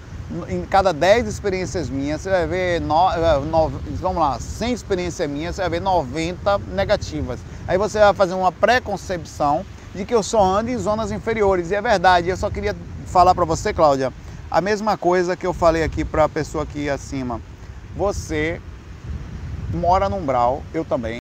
em 0.50 0.66
cada 0.66 0.94
10 0.94 1.28
experiências 1.28 1.90
minhas, 1.90 2.22
você 2.22 2.30
vai 2.30 2.48
ver, 2.48 2.82
no, 2.82 3.12
é, 3.12 3.40
no, 3.40 3.70
vamos 4.00 4.18
lá, 4.18 4.40
100 4.40 4.74
experiências 4.74 5.30
minhas, 5.30 5.56
você 5.56 5.62
vai 5.62 5.70
ver 5.72 5.82
90 5.82 6.58
negativas. 6.74 7.40
Aí 7.68 7.78
você 7.78 8.00
vai 8.00 8.14
fazer 8.14 8.34
uma 8.34 8.52
pré-concepção 8.52 9.66
de 9.94 10.06
que 10.06 10.14
eu 10.14 10.22
só 10.22 10.44
ando 10.44 10.70
em 10.70 10.78
zonas 10.78 11.12
inferiores. 11.12 11.72
E 11.72 11.76
é 11.76 11.82
verdade, 11.82 12.30
eu 12.30 12.38
só 12.38 12.50
queria 12.50 12.76
falar 13.06 13.34
para 13.34 13.46
você, 13.46 13.74
Cláudia, 13.74 14.12
a 14.50 14.62
mesma 14.62 14.98
coisa 14.98 15.36
que 15.36 15.48
eu 15.48 15.54
falei 15.54 15.84
aqui 15.84 16.04
para 16.04 16.26
a 16.26 16.30
pessoa 16.30 16.64
aqui 16.64 16.90
acima. 16.90 17.42
Você 17.96 18.62
mora 19.74 20.10
no 20.10 20.18
umbral, 20.18 20.64
eu 20.74 20.84
também. 20.86 21.18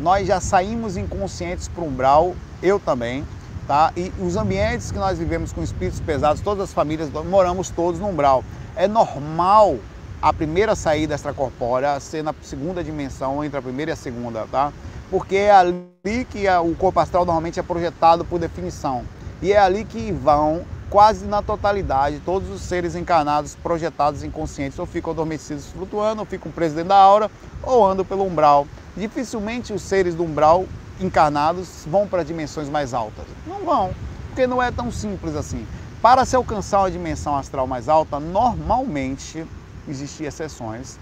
Nós 0.00 0.26
já 0.26 0.40
saímos 0.40 0.96
inconscientes 0.96 1.68
para 1.68 1.82
o 1.82 1.86
umbral, 1.86 2.34
eu 2.62 2.80
também 2.80 3.24
tá? 3.66 3.92
E 3.96 4.12
os 4.20 4.36
ambientes 4.36 4.90
que 4.90 4.98
nós 4.98 5.18
vivemos 5.18 5.52
com 5.52 5.62
espíritos 5.62 6.00
pesados, 6.00 6.40
todas 6.40 6.64
as 6.64 6.72
famílias, 6.72 7.10
moramos 7.10 7.70
todos 7.70 8.00
no 8.00 8.08
umbral. 8.08 8.44
É 8.76 8.86
normal 8.86 9.78
a 10.20 10.32
primeira 10.32 10.74
saída 10.74 11.14
extracorpórea 11.14 11.98
ser 12.00 12.22
na 12.22 12.34
segunda 12.42 12.82
dimensão, 12.82 13.44
entre 13.44 13.58
a 13.58 13.62
primeira 13.62 13.90
e 13.90 13.94
a 13.94 13.96
segunda, 13.96 14.46
tá? 14.50 14.72
Porque 15.10 15.36
é 15.36 15.50
ali 15.50 16.24
que 16.30 16.48
o 16.48 16.74
corpo 16.74 17.00
astral 17.00 17.24
normalmente 17.24 17.60
é 17.60 17.62
projetado 17.62 18.24
por 18.24 18.38
definição. 18.38 19.02
E 19.42 19.52
é 19.52 19.58
ali 19.58 19.84
que 19.84 20.12
vão 20.12 20.62
quase 20.94 21.26
na 21.26 21.42
totalidade 21.42 22.22
todos 22.24 22.48
os 22.48 22.60
seres 22.60 22.94
encarnados 22.94 23.56
projetados 23.56 24.22
inconscientes 24.22 24.78
ou 24.78 24.86
ficam 24.86 25.12
adormecidos 25.12 25.66
flutuando, 25.66 26.20
ou 26.20 26.24
ficam 26.24 26.52
presos 26.52 26.76
dentro 26.76 26.90
da 26.90 26.96
aura, 26.96 27.28
ou 27.64 27.84
andam 27.84 28.04
pelo 28.04 28.24
umbral. 28.24 28.64
Dificilmente 28.96 29.72
os 29.72 29.82
seres 29.82 30.14
do 30.14 30.22
umbral 30.22 30.66
encarnados 31.00 31.84
vão 31.84 32.06
para 32.06 32.22
dimensões 32.22 32.68
mais 32.68 32.94
altas? 32.94 33.24
Não 33.44 33.64
vão, 33.64 33.92
porque 34.28 34.46
não 34.46 34.62
é 34.62 34.70
tão 34.70 34.92
simples 34.92 35.34
assim. 35.34 35.66
Para 36.00 36.24
se 36.24 36.36
alcançar 36.36 36.78
uma 36.78 36.90
dimensão 36.92 37.36
astral 37.36 37.66
mais 37.66 37.88
alta, 37.88 38.20
normalmente 38.20 39.44
existem 39.88 40.28
exceções. 40.28 40.96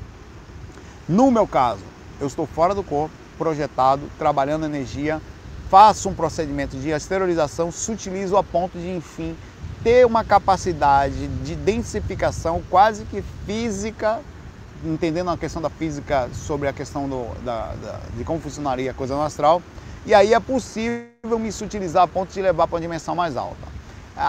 No 1.07 1.31
meu 1.31 1.47
caso, 1.47 1.83
eu 2.19 2.27
estou 2.27 2.47
fora 2.47 2.75
do 2.75 2.83
corpo, 2.83 3.15
projetado, 3.37 4.09
trabalhando 4.19 4.65
energia, 4.65 5.21
faço 5.69 6.09
um 6.09 6.15
procedimento 6.15 6.79
de 6.79 6.89
esterilização, 6.89 7.71
sutilizo 7.71 8.39
a 8.39 8.43
ponto 8.43 8.79
de, 8.79 8.89
enfim, 8.89 9.37
ter 9.83 10.07
uma 10.07 10.25
capacidade 10.25 11.27
de 11.27 11.57
densificação 11.57 12.63
quase 12.71 13.05
que 13.05 13.23
física, 13.45 14.21
entendendo 14.85 15.31
a 15.31 15.37
questão 15.37 15.61
da 15.61 15.71
física 15.71 16.29
sobre 16.33 16.69
a 16.69 16.73
questão 16.73 17.09
do, 17.09 17.27
da, 17.45 17.73
da, 17.75 18.01
de 18.17 18.25
como 18.25 18.41
funcionaria 18.41 18.91
a 18.91 18.95
coisa 18.95 19.15
no 19.15 19.23
astral, 19.23 19.63
e 20.07 20.15
aí 20.15 20.35
é 20.35 20.41
possível 20.41 21.39
me 21.39 21.53
sutilizar 21.53 22.05
a 22.05 22.09
ponto 22.09 22.33
de 22.33 22.43
levar 22.43 22.67
para 22.67 22.77
uma 22.77 22.81
dimensão 22.81 23.15
mais 23.15 23.37
alta. 23.37 23.73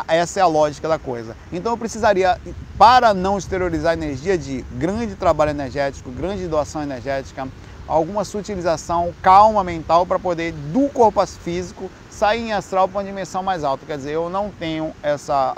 Essa 0.08 0.40
é 0.40 0.44
a 0.44 0.48
lógica 0.48 0.88
da 0.88 0.98
coisa. 0.98 1.36
Então 1.52 1.74
eu 1.74 1.78
precisaria, 1.78 2.40
para 2.78 3.14
não 3.14 3.38
exteriorizar 3.38 3.94
energia 3.94 4.38
de 4.38 4.64
grande 4.72 5.16
trabalho 5.16 5.52
energético, 5.52 6.10
grande 6.10 6.48
doação 6.48 6.82
energética, 6.82 7.48
alguma 7.88 8.24
sutilização, 8.24 9.14
calma 9.22 9.64
mental 9.64 10.06
para 10.06 10.20
poder 10.20 10.52
do 10.52 10.90
corpo 10.90 11.26
físico 11.26 11.90
sair 12.10 12.42
em 12.42 12.54
astral 12.54 12.88
para 12.88 13.00
uma 13.00 13.04
dimensão 13.04 13.44
mais 13.44 13.64
alta. 13.64 13.86
Quer 13.86 13.98
dizer, 13.98 14.12
eu 14.12 14.30
não 14.30 14.50
tenho 14.50 14.94
essa, 15.02 15.54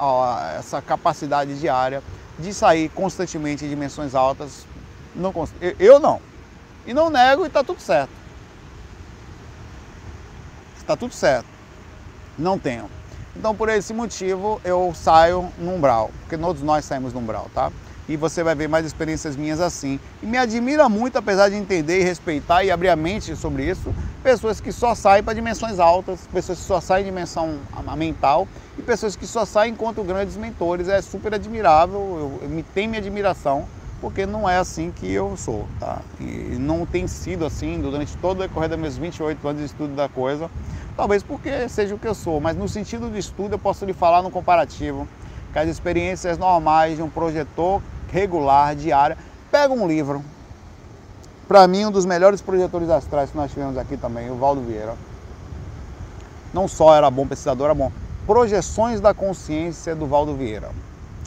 essa 0.58 0.82
capacidade 0.82 1.60
diária 1.60 2.02
de 2.40 2.54
sair 2.54 2.90
constantemente 2.90 3.66
em 3.66 3.70
dimensões 3.70 4.16
altas. 4.16 4.66
Não, 5.16 5.34
eu 5.80 6.00
não. 6.00 6.22
E 6.86 6.94
não 6.94 7.10
nego 7.10 7.44
e 7.44 7.48
está 7.48 7.64
tudo 7.64 7.82
certo 7.82 8.26
está 10.86 10.96
tudo 10.96 11.14
certo. 11.14 11.48
Não 12.38 12.58
tenho. 12.58 12.90
Então, 13.36 13.54
por 13.56 13.68
esse 13.68 13.94
motivo, 13.94 14.62
eu 14.64 14.94
saio 14.96 15.52
no 15.58 15.74
umbral, 15.74 16.12
porque 16.22 16.38
todos 16.38 16.62
nós 16.62 16.86
saímos 16.86 17.12
no 17.12 17.20
umbral, 17.20 17.50
tá? 17.54 17.72
E 18.08 18.16
você 18.16 18.44
vai 18.44 18.54
ver 18.54 18.70
mais 18.70 18.86
experiências 18.86 19.36
minhas 19.36 19.60
assim. 19.60 20.00
E 20.22 20.26
me 20.26 20.38
admira 20.38 20.88
muito, 20.88 21.18
apesar 21.18 21.50
de 21.50 21.56
entender 21.56 22.02
e 22.02 22.04
respeitar 22.04 22.64
e 22.64 22.70
abrir 22.70 22.90
a 22.90 22.96
mente 22.96 23.36
sobre 23.36 23.68
isso, 23.68 23.94
pessoas 24.24 24.62
que 24.62 24.72
só 24.72 24.94
saem 24.94 25.24
para 25.24 25.34
dimensões 25.34 25.80
altas, 25.80 26.28
pessoas 26.32 26.60
que 26.60 26.66
só 26.66 26.80
saem 26.80 27.04
em 27.04 27.08
dimensão 27.08 27.58
mental 27.98 28.48
e 28.78 28.82
pessoas 28.84 29.16
que 29.16 29.26
só 29.26 29.44
saem 29.44 29.74
enquanto 29.74 30.04
grandes 30.04 30.38
mentores. 30.38 30.88
É 30.88 31.02
super 31.02 31.34
admirável, 31.34 32.40
eu, 32.42 32.50
me 32.50 32.62
tem 32.62 32.88
minha 32.88 33.00
admiração, 33.00 33.66
porque 34.00 34.28
não 34.28 34.48
é 34.48 34.58
assim 34.58 34.92
que 34.92 35.12
eu 35.12 35.36
sou, 35.36 35.68
tá? 35.80 36.00
E 36.20 36.58
não 36.60 36.86
tem 36.86 37.08
sido 37.08 37.44
assim 37.44 37.82
durante 37.82 38.16
todo 38.18 38.38
o 38.38 38.42
decorrer 38.44 38.70
dos 38.70 38.78
meus 38.78 38.98
28 38.98 39.48
anos 39.48 39.62
de 39.62 39.66
estudo 39.66 39.96
da 39.96 40.08
coisa. 40.08 40.50
Talvez 40.96 41.24
porque 41.24 41.68
seja 41.68 41.96
o 41.96 42.00
que 42.00 42.08
eu 42.08 42.14
sou, 42.16 42.40
mas 42.40 42.56
no 42.56 42.70
sentido 42.70 43.10
do 43.10 43.18
estudo 43.18 43.56
eu 43.56 43.60
posso 43.60 43.84
lhe 43.84 43.94
falar 43.94 44.22
no 44.22 44.30
comparativo 44.30 45.08
que 45.52 45.60
as 45.60 45.70
experiências 45.70 46.38
normais 46.38 46.98
de 46.98 47.02
um 47.02 47.10
projetor 47.10 47.82
regular, 48.12 48.76
diária. 48.76 49.18
Pega 49.52 49.74
um 49.74 49.88
livro, 49.88 50.24
para 51.48 51.68
mim 51.68 51.86
um 51.86 51.92
dos 51.92 52.06
melhores 52.06 52.42
projetores 52.42 52.90
astrais 52.90 53.32
que 53.32 53.38
nós 53.38 53.52
tivemos 53.52 53.78
aqui 53.78 53.98
também, 53.98 54.30
o 54.30 54.36
Valdo 54.36 54.62
Vieira. 54.62 54.96
Não 56.54 56.68
só 56.68 56.96
era 56.96 57.10
bom 57.10 57.28
pesquisador, 57.28 57.66
era 57.66 57.76
bom. 57.76 57.92
Projeções 58.26 59.00
da 59.00 59.14
Consciência 59.14 59.96
do 59.96 60.08
Valdo 60.08 60.36
Vieira. 60.36 60.72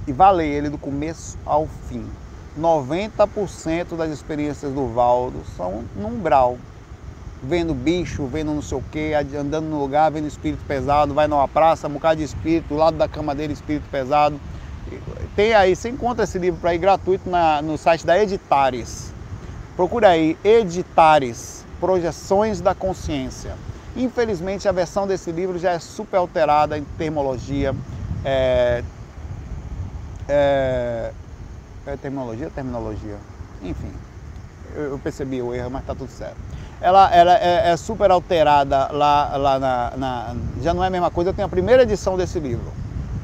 E 0.06 0.12
valei 0.12 0.50
ele 0.50 0.68
do 0.68 0.78
começo 0.78 1.38
ao 1.44 1.66
fim. 1.88 2.04
90% 2.58 3.96
das 3.96 4.10
experiências 4.10 4.72
do 4.72 4.88
Valdo 4.88 5.42
são 5.56 5.84
num 5.94 6.08
umbral 6.08 6.58
vendo 7.42 7.74
bicho, 7.74 8.26
vendo 8.26 8.52
não 8.52 8.62
sei 8.62 8.78
o 8.78 8.82
que, 8.90 9.14
andando 9.14 9.66
no 9.66 9.80
lugar, 9.80 10.10
vendo 10.10 10.26
espírito 10.26 10.64
pesado, 10.66 11.14
vai 11.14 11.28
numa 11.28 11.46
praça, 11.46 11.86
um 11.86 11.92
bocado 11.92 12.16
de 12.16 12.24
espírito, 12.24 12.68
do 12.68 12.76
lado 12.76 12.96
da 12.96 13.08
cama 13.08 13.34
dele, 13.34 13.52
espírito 13.52 13.88
pesado. 13.90 14.40
Tem 15.34 15.54
aí, 15.54 15.74
você 15.74 15.88
encontra 15.88 16.24
esse 16.24 16.38
livro 16.38 16.60
para 16.60 16.74
ir 16.74 16.78
gratuito 16.78 17.28
na, 17.28 17.62
no 17.62 17.78
site 17.78 18.06
da 18.06 18.20
Editares. 18.20 19.12
Procura 19.76 20.08
aí, 20.08 20.36
Editares, 20.42 21.64
Projeções 21.80 22.60
da 22.60 22.74
Consciência. 22.74 23.54
Infelizmente 23.96 24.68
a 24.68 24.72
versão 24.72 25.06
desse 25.06 25.30
livro 25.30 25.58
já 25.58 25.72
é 25.72 25.78
super 25.78 26.16
alterada 26.16 26.76
em 26.76 26.84
termologia. 26.96 27.74
É, 28.24 28.82
é, 30.28 31.12
é 31.86 31.96
terminologia 31.96 32.50
terminologia? 32.50 33.16
Enfim, 33.62 33.92
eu, 34.74 34.82
eu 34.92 34.98
percebi 34.98 35.40
o 35.40 35.54
erro, 35.54 35.70
mas 35.70 35.82
está 35.82 35.94
tudo 35.94 36.10
certo 36.10 36.36
ela, 36.80 37.12
ela 37.12 37.34
é, 37.34 37.70
é, 37.70 37.76
super 37.76 38.10
alterada 38.10 38.88
lá, 38.92 39.36
lá 39.36 39.58
na, 39.58 39.92
na, 39.96 40.36
Já 40.62 40.72
não 40.72 40.84
é 40.84 40.86
a 40.86 40.90
mesma 40.90 41.10
coisa. 41.10 41.30
Eu 41.30 41.34
tenho 41.34 41.46
a 41.46 41.48
primeira 41.48 41.82
edição 41.82 42.16
desse 42.16 42.38
livro. 42.38 42.72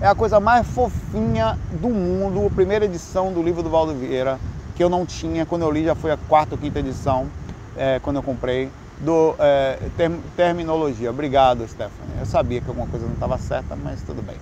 É 0.04 0.06
a 0.06 0.14
coisa 0.14 0.38
mais 0.38 0.66
fofinha 0.66 1.56
do 1.80 1.88
mundo, 1.88 2.44
a 2.44 2.50
primeira 2.50 2.84
edição 2.84 3.32
do 3.32 3.42
livro 3.42 3.62
do 3.62 3.70
Valdo 3.70 3.94
Vieira, 3.94 4.38
que 4.76 4.84
eu 4.84 4.90
não 4.90 5.06
tinha. 5.06 5.46
Quando 5.46 5.62
eu 5.62 5.70
li, 5.70 5.82
já 5.82 5.94
foi 5.94 6.10
a 6.10 6.16
quarta 6.18 6.54
ou 6.54 6.60
quinta 6.60 6.78
edição, 6.78 7.26
é, 7.74 7.98
quando 8.00 8.16
eu 8.16 8.22
comprei, 8.22 8.70
do 9.00 9.34
é, 9.38 9.78
term, 9.96 10.16
Terminologia. 10.36 11.08
Obrigado, 11.08 11.66
Stephanie. 11.66 12.18
Eu 12.20 12.26
sabia 12.26 12.60
que 12.60 12.68
alguma 12.68 12.86
coisa 12.86 13.06
não 13.06 13.14
estava 13.14 13.38
certa, 13.38 13.74
mas 13.76 14.02
tudo 14.02 14.20
bem. 14.20 14.36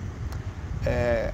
É, 0.85 1.31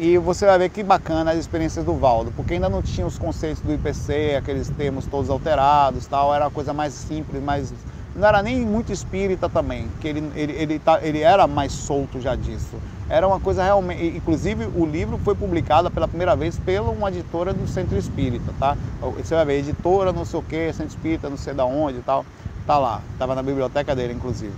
e 0.00 0.18
você 0.18 0.46
vai 0.46 0.58
ver 0.58 0.70
que 0.70 0.82
bacana 0.82 1.30
as 1.30 1.38
experiências 1.38 1.84
do 1.84 1.94
Valdo, 1.94 2.32
porque 2.32 2.54
ainda 2.54 2.68
não 2.68 2.82
tinha 2.82 3.06
os 3.06 3.16
conceitos 3.16 3.62
do 3.62 3.72
IPC, 3.72 4.34
aqueles 4.36 4.68
termos 4.70 5.06
todos 5.06 5.30
alterados, 5.30 6.08
tal, 6.08 6.34
era 6.34 6.46
uma 6.46 6.50
coisa 6.50 6.72
mais 6.72 6.92
simples, 6.92 7.40
mais 7.40 7.72
não 8.16 8.26
era 8.26 8.42
nem 8.42 8.66
muito 8.66 8.92
espírita 8.92 9.48
também, 9.48 9.88
que 10.00 10.08
ele, 10.08 10.32
ele, 10.34 10.52
ele, 10.54 10.78
tá, 10.80 10.98
ele 11.02 11.20
era 11.20 11.46
mais 11.46 11.72
solto 11.72 12.20
já 12.20 12.34
disso. 12.34 12.76
Era 13.08 13.26
uma 13.26 13.38
coisa 13.38 13.62
realmente. 13.62 14.16
Inclusive, 14.16 14.66
o 14.74 14.86
livro 14.86 15.18
foi 15.18 15.34
publicado 15.34 15.90
pela 15.90 16.08
primeira 16.08 16.34
vez 16.34 16.58
pela 16.58 16.90
uma 16.90 17.08
editora 17.08 17.52
do 17.52 17.66
Centro 17.68 17.98
Espírita, 17.98 18.52
tá? 18.58 18.76
Você 19.16 19.34
vai 19.34 19.44
ver, 19.44 19.58
editora, 19.58 20.12
não 20.12 20.24
sei 20.24 20.40
o 20.40 20.42
que, 20.42 20.72
Centro 20.72 20.94
Espírita, 20.96 21.28
não 21.28 21.36
sei 21.36 21.54
da 21.54 21.64
onde 21.64 21.98
e 21.98 22.02
tal. 22.02 22.24
Tá 22.66 22.78
lá, 22.78 23.00
estava 23.12 23.34
na 23.34 23.42
biblioteca 23.42 23.94
dele, 23.94 24.14
inclusive. 24.14 24.54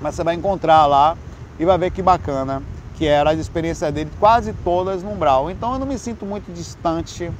Mas 0.00 0.14
você 0.14 0.24
vai 0.24 0.34
encontrar 0.34 0.86
lá 0.86 1.16
e 1.58 1.64
vai 1.64 1.78
ver 1.78 1.90
que 1.92 2.02
bacana 2.02 2.62
que 3.02 3.06
era 3.06 3.30
a 3.30 3.34
experiência 3.34 3.90
dele, 3.90 4.10
quase 4.20 4.52
todas 4.64 5.02
no 5.02 5.10
umbral. 5.10 5.50
Então 5.50 5.72
eu 5.72 5.78
não 5.78 5.86
me 5.86 5.98
sinto 5.98 6.26
muito 6.26 6.52
distante 6.52 7.30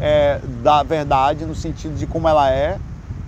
é, 0.00 0.40
da 0.62 0.82
verdade 0.82 1.44
no 1.44 1.54
sentido 1.54 1.96
de 1.96 2.06
como 2.06 2.28
ela 2.28 2.50
é, 2.50 2.78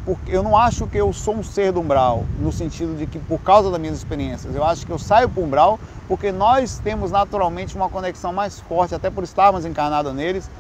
porque 0.05 0.35
eu 0.35 0.43
não 0.43 0.57
acho 0.57 0.87
que 0.87 0.99
eu 0.99 1.13
sou 1.13 1.37
um 1.37 1.43
ser 1.43 1.73
do 1.73 1.81
umbral, 1.81 2.25
no 2.39 2.53
sentido 2.53 2.97
de 2.97 3.07
que 3.07 3.19
por 3.19 3.39
causa 3.41 3.71
das 3.71 3.81
minhas 3.81 3.97
experiências, 3.97 4.55
eu 4.55 4.65
acho 4.65 4.87
que 4.87 4.93
eu 4.93 4.99
saio 4.99 5.29
para 5.29 5.41
o 5.41 5.45
umbral 5.45 5.79
porque 6.09 6.33
nós 6.33 6.79
temos 6.79 7.11
naturalmente 7.11 7.77
uma 7.77 7.89
conexão 7.89 8.33
mais 8.33 8.59
forte, 8.61 8.95
até 8.95 9.11
por 9.11 9.25
estarmos 9.25 9.65
encarnados 9.65 10.13
neles, 10.15 10.51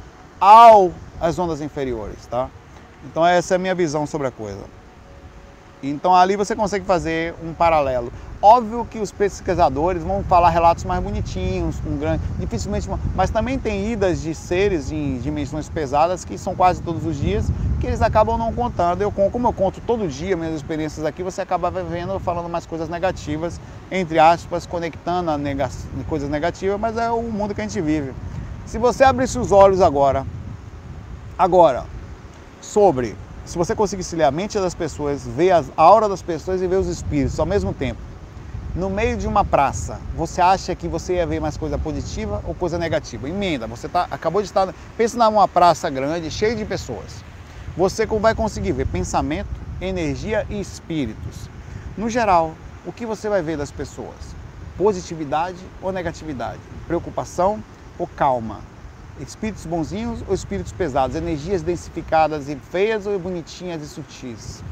ao 0.40 0.92
as 1.20 1.38
ondas 1.38 1.60
inferiores, 1.60 2.26
tá? 2.26 2.48
Então 3.04 3.26
essa 3.26 3.54
é 3.54 3.56
a 3.56 3.58
minha 3.58 3.74
visão 3.74 4.06
sobre 4.06 4.26
a 4.28 4.30
coisa. 4.30 4.79
Então 5.82 6.14
ali 6.14 6.36
você 6.36 6.54
consegue 6.54 6.84
fazer 6.84 7.34
um 7.42 7.54
paralelo. 7.54 8.12
Óbvio 8.42 8.86
que 8.86 8.98
os 8.98 9.12
pesquisadores 9.12 10.02
vão 10.02 10.24
falar 10.24 10.50
relatos 10.50 10.84
mais 10.84 11.02
bonitinhos, 11.02 11.76
com 11.80 11.96
grande, 11.98 12.22
dificilmente, 12.38 12.88
mas 13.14 13.30
também 13.30 13.58
tem 13.58 13.92
idas 13.92 14.22
de 14.22 14.34
seres 14.34 14.90
em 14.90 15.18
dimensões 15.18 15.68
pesadas 15.68 16.24
que 16.24 16.38
são 16.38 16.54
quase 16.54 16.80
todos 16.80 17.04
os 17.04 17.16
dias 17.16 17.50
que 17.80 17.86
eles 17.86 18.02
acabam 18.02 18.38
não 18.38 18.52
contando. 18.52 19.02
Eu 19.02 19.10
como 19.10 19.48
eu 19.48 19.52
conto 19.52 19.80
todo 19.80 20.06
dia 20.08 20.36
minhas 20.36 20.54
experiências 20.54 21.04
aqui, 21.04 21.22
você 21.22 21.40
acaba 21.40 21.70
vendo 21.70 22.18
falando 22.20 22.48
mais 22.48 22.66
coisas 22.66 22.88
negativas, 22.88 23.60
entre 23.90 24.18
aspas, 24.18 24.66
conectando 24.66 25.30
a 25.30 25.38
nega, 25.38 25.68
coisas 26.08 26.28
negativas, 26.28 26.78
mas 26.78 26.96
é 26.96 27.10
o 27.10 27.22
mundo 27.22 27.54
que 27.54 27.60
a 27.60 27.64
gente 27.64 27.80
vive. 27.80 28.12
Se 28.66 28.78
você 28.78 29.04
abrisse 29.04 29.38
os 29.38 29.50
olhos 29.50 29.80
agora, 29.80 30.26
agora, 31.38 31.84
sobre 32.60 33.16
se 33.44 33.56
você 33.58 33.74
conseguisse 33.74 34.14
ler 34.16 34.24
a 34.24 34.30
mente 34.30 34.58
das 34.58 34.74
pessoas, 34.74 35.26
ver 35.26 35.52
a 35.52 35.64
aura 35.76 36.08
das 36.08 36.22
pessoas 36.22 36.62
e 36.62 36.66
ver 36.66 36.76
os 36.76 36.86
espíritos 36.86 37.38
ao 37.38 37.46
mesmo 37.46 37.72
tempo, 37.72 38.00
no 38.76 38.88
meio 38.88 39.16
de 39.16 39.26
uma 39.26 39.44
praça, 39.44 39.98
você 40.16 40.40
acha 40.40 40.74
que 40.76 40.86
você 40.86 41.14
ia 41.14 41.26
ver 41.26 41.40
mais 41.40 41.56
coisa 41.56 41.76
positiva 41.76 42.40
ou 42.46 42.54
coisa 42.54 42.78
negativa? 42.78 43.28
Emenda, 43.28 43.66
você 43.66 43.88
tá, 43.88 44.06
acabou 44.10 44.40
de 44.40 44.46
estar. 44.46 44.72
Pensa 44.96 45.18
numa 45.18 45.48
praça 45.48 45.90
grande, 45.90 46.30
cheia 46.30 46.54
de 46.54 46.64
pessoas. 46.64 47.24
Você 47.76 48.06
vai 48.06 48.34
conseguir 48.34 48.72
ver 48.72 48.86
pensamento, 48.86 49.48
energia 49.80 50.46
e 50.48 50.60
espíritos. 50.60 51.50
No 51.96 52.08
geral, 52.08 52.54
o 52.86 52.92
que 52.92 53.04
você 53.04 53.28
vai 53.28 53.42
ver 53.42 53.56
das 53.56 53.72
pessoas? 53.72 54.36
Positividade 54.78 55.58
ou 55.82 55.90
negatividade? 55.90 56.60
Preocupação 56.86 57.62
ou 57.98 58.06
calma? 58.06 58.60
Espíritos 59.20 59.66
bonzinhos 59.66 60.24
ou 60.26 60.34
espíritos 60.34 60.72
pesados? 60.72 61.14
Energias 61.14 61.62
densificadas 61.62 62.48
e 62.48 62.56
feias 62.56 63.06
ou 63.06 63.18
bonitinhas 63.18 63.82
e 63.82 63.86
sutis? 63.86 64.62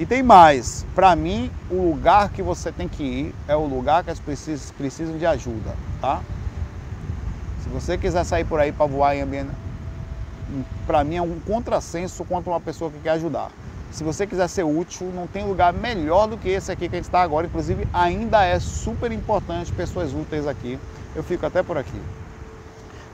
E 0.00 0.06
tem 0.06 0.22
mais, 0.22 0.86
para 0.94 1.14
mim, 1.14 1.50
o 1.70 1.90
lugar 1.90 2.30
que 2.30 2.42
você 2.42 2.72
tem 2.72 2.88
que 2.88 3.02
ir 3.02 3.34
é 3.46 3.54
o 3.54 3.66
lugar 3.66 4.02
que 4.02 4.10
as 4.10 4.18
pessoas 4.18 4.70
precisam 4.70 5.18
de 5.18 5.26
ajuda, 5.26 5.76
tá? 6.00 6.22
Se 7.62 7.68
você 7.68 7.98
quiser 7.98 8.24
sair 8.24 8.44
por 8.44 8.58
aí 8.58 8.72
para 8.72 8.86
voar 8.86 9.14
em 9.14 9.20
ambiente, 9.20 9.50
para 10.86 11.04
mim 11.04 11.16
é 11.16 11.22
um 11.22 11.38
contrassenso 11.40 12.24
contra 12.24 12.50
uma 12.50 12.60
pessoa 12.60 12.90
que 12.90 12.98
quer 12.98 13.10
ajudar. 13.10 13.50
Se 13.90 14.04
você 14.04 14.26
quiser 14.26 14.48
ser 14.48 14.64
útil, 14.64 15.10
não 15.14 15.26
tem 15.26 15.44
lugar 15.44 15.72
melhor 15.72 16.26
do 16.26 16.38
que 16.38 16.48
esse 16.48 16.70
aqui 16.70 16.88
que 16.88 16.94
a 16.94 16.98
gente 16.98 17.06
está 17.06 17.22
agora. 17.22 17.46
Inclusive, 17.46 17.86
ainda 17.92 18.44
é 18.44 18.58
super 18.60 19.10
importante 19.10 19.72
pessoas 19.72 20.14
úteis 20.14 20.46
aqui. 20.46 20.78
Eu 21.14 21.22
fico 21.22 21.44
até 21.44 21.62
por 21.62 21.76
aqui 21.76 22.00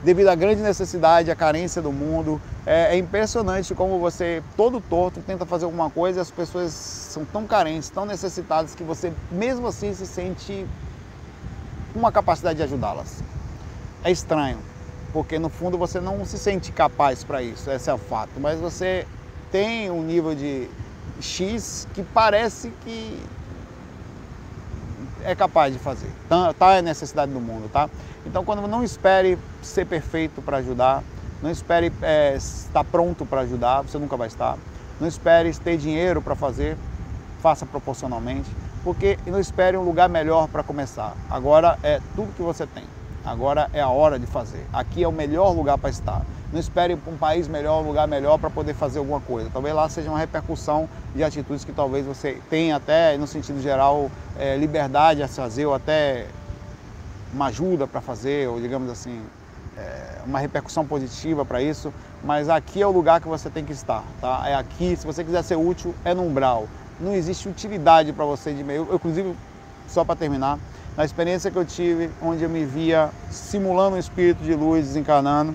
devido 0.03 0.27
à 0.27 0.35
grande 0.35 0.61
necessidade, 0.61 1.31
à 1.31 1.35
carência 1.35 1.81
do 1.81 1.91
mundo. 1.91 2.39
É, 2.65 2.95
é, 2.95 2.97
impressionante 2.97 3.73
como 3.73 3.99
você, 3.99 4.43
todo 4.55 4.81
torto, 4.81 5.21
tenta 5.21 5.45
fazer 5.45 5.65
alguma 5.65 5.89
coisa 5.89 6.19
e 6.19 6.21
as 6.21 6.31
pessoas 6.31 6.71
são 6.71 7.25
tão 7.25 7.45
carentes, 7.45 7.89
tão 7.89 8.05
necessitadas, 8.05 8.75
que 8.75 8.83
você 8.83 9.11
mesmo 9.31 9.67
assim 9.67 9.93
se 9.93 10.05
sente 10.05 10.65
com 11.93 11.99
uma 11.99 12.11
capacidade 12.11 12.57
de 12.57 12.63
ajudá-las. 12.63 13.23
É 14.03 14.11
estranho, 14.11 14.59
porque 15.13 15.39
no 15.39 15.49
fundo 15.49 15.77
você 15.77 15.99
não 15.99 16.23
se 16.25 16.37
sente 16.37 16.71
capaz 16.71 17.23
para 17.23 17.41
isso, 17.41 17.71
esse 17.71 17.89
é 17.89 17.93
o 17.93 17.97
fato, 17.97 18.39
mas 18.39 18.59
você 18.59 19.05
tem 19.51 19.89
um 19.89 20.03
nível 20.03 20.35
de 20.35 20.69
X 21.21 21.87
que 21.93 22.03
parece 22.03 22.71
que 22.83 23.21
é 25.23 25.35
capaz 25.35 25.73
de 25.73 25.79
fazer. 25.79 26.09
Tá, 26.29 26.53
tá 26.53 26.77
a 26.77 26.81
necessidade 26.81 27.31
do 27.31 27.39
mundo, 27.39 27.69
tá? 27.71 27.89
Então, 28.25 28.43
quando 28.43 28.67
não 28.67 28.83
espere 28.83 29.37
ser 29.61 29.85
perfeito 29.85 30.41
para 30.41 30.57
ajudar, 30.57 31.03
não 31.41 31.51
espere 31.51 31.91
é, 32.01 32.35
estar 32.35 32.83
pronto 32.83 33.25
para 33.25 33.41
ajudar, 33.41 33.81
você 33.81 33.97
nunca 33.97 34.17
vai 34.17 34.27
estar. 34.27 34.57
Não 34.99 35.07
espere 35.07 35.53
ter 35.53 35.77
dinheiro 35.77 36.21
para 36.21 36.35
fazer, 36.35 36.77
faça 37.41 37.65
proporcionalmente, 37.65 38.49
porque 38.83 39.17
não 39.27 39.39
espere 39.39 39.77
um 39.77 39.83
lugar 39.83 40.09
melhor 40.09 40.47
para 40.47 40.63
começar. 40.63 41.15
Agora 41.29 41.77
é 41.83 41.99
tudo 42.15 42.33
que 42.33 42.41
você 42.41 42.65
tem. 42.65 42.83
Agora 43.23 43.69
é 43.73 43.81
a 43.81 43.89
hora 43.89 44.17
de 44.17 44.25
fazer. 44.25 44.65
Aqui 44.71 45.03
é 45.03 45.07
o 45.07 45.11
melhor 45.11 45.51
lugar 45.51 45.77
para 45.77 45.89
estar. 45.89 46.25
Não 46.51 46.59
espere 46.59 46.97
um 47.05 47.17
país 47.17 47.47
melhor, 47.47 47.83
um 47.83 47.87
lugar 47.87 48.07
melhor 48.07 48.37
para 48.37 48.49
poder 48.49 48.73
fazer 48.73 48.99
alguma 48.99 49.19
coisa. 49.19 49.49
Talvez 49.51 49.75
lá 49.75 49.89
seja 49.89 50.09
uma 50.09 50.17
repercussão 50.17 50.87
de 51.13 51.21
atitudes 51.21 51.65
que 51.65 51.73
talvez 51.73 52.05
você 52.05 52.41
tenha 52.49 52.77
até, 52.77 53.17
no 53.17 53.27
sentido 53.27 53.61
geral, 53.61 54.09
é, 54.39 54.55
liberdade 54.55 55.21
a 55.21 55.27
fazer 55.27 55.65
ou 55.65 55.73
até 55.73 56.27
uma 57.33 57.47
ajuda 57.47 57.85
para 57.85 57.99
fazer, 57.99 58.47
ou 58.47 58.61
digamos 58.61 58.89
assim, 58.89 59.21
é, 59.77 60.21
uma 60.25 60.39
repercussão 60.39 60.85
positiva 60.85 61.43
para 61.43 61.61
isso. 61.61 61.93
Mas 62.23 62.47
aqui 62.47 62.81
é 62.81 62.87
o 62.87 62.91
lugar 62.91 63.19
que 63.19 63.27
você 63.27 63.49
tem 63.49 63.65
que 63.65 63.73
estar, 63.73 64.03
tá? 64.21 64.43
É 64.45 64.55
aqui, 64.55 64.95
se 64.95 65.05
você 65.05 65.25
quiser 65.25 65.43
ser 65.43 65.57
útil, 65.57 65.93
é 66.05 66.13
no 66.13 66.23
umbral. 66.23 66.67
Não 66.97 67.13
existe 67.13 67.49
utilidade 67.49 68.13
para 68.13 68.23
você 68.23 68.53
de 68.53 68.63
meio. 68.63 68.87
Eu, 68.89 68.95
inclusive, 68.95 69.35
só 69.87 70.05
para 70.05 70.15
terminar, 70.15 70.57
na 70.95 71.03
experiência 71.03 71.51
que 71.51 71.57
eu 71.57 71.65
tive, 71.65 72.09
onde 72.21 72.41
eu 72.41 72.49
me 72.49 72.63
via 72.65 73.09
simulando 73.29 73.97
um 73.97 73.99
espírito 73.99 74.41
de 74.43 74.55
luz 74.55 74.85
desencarnando, 74.85 75.53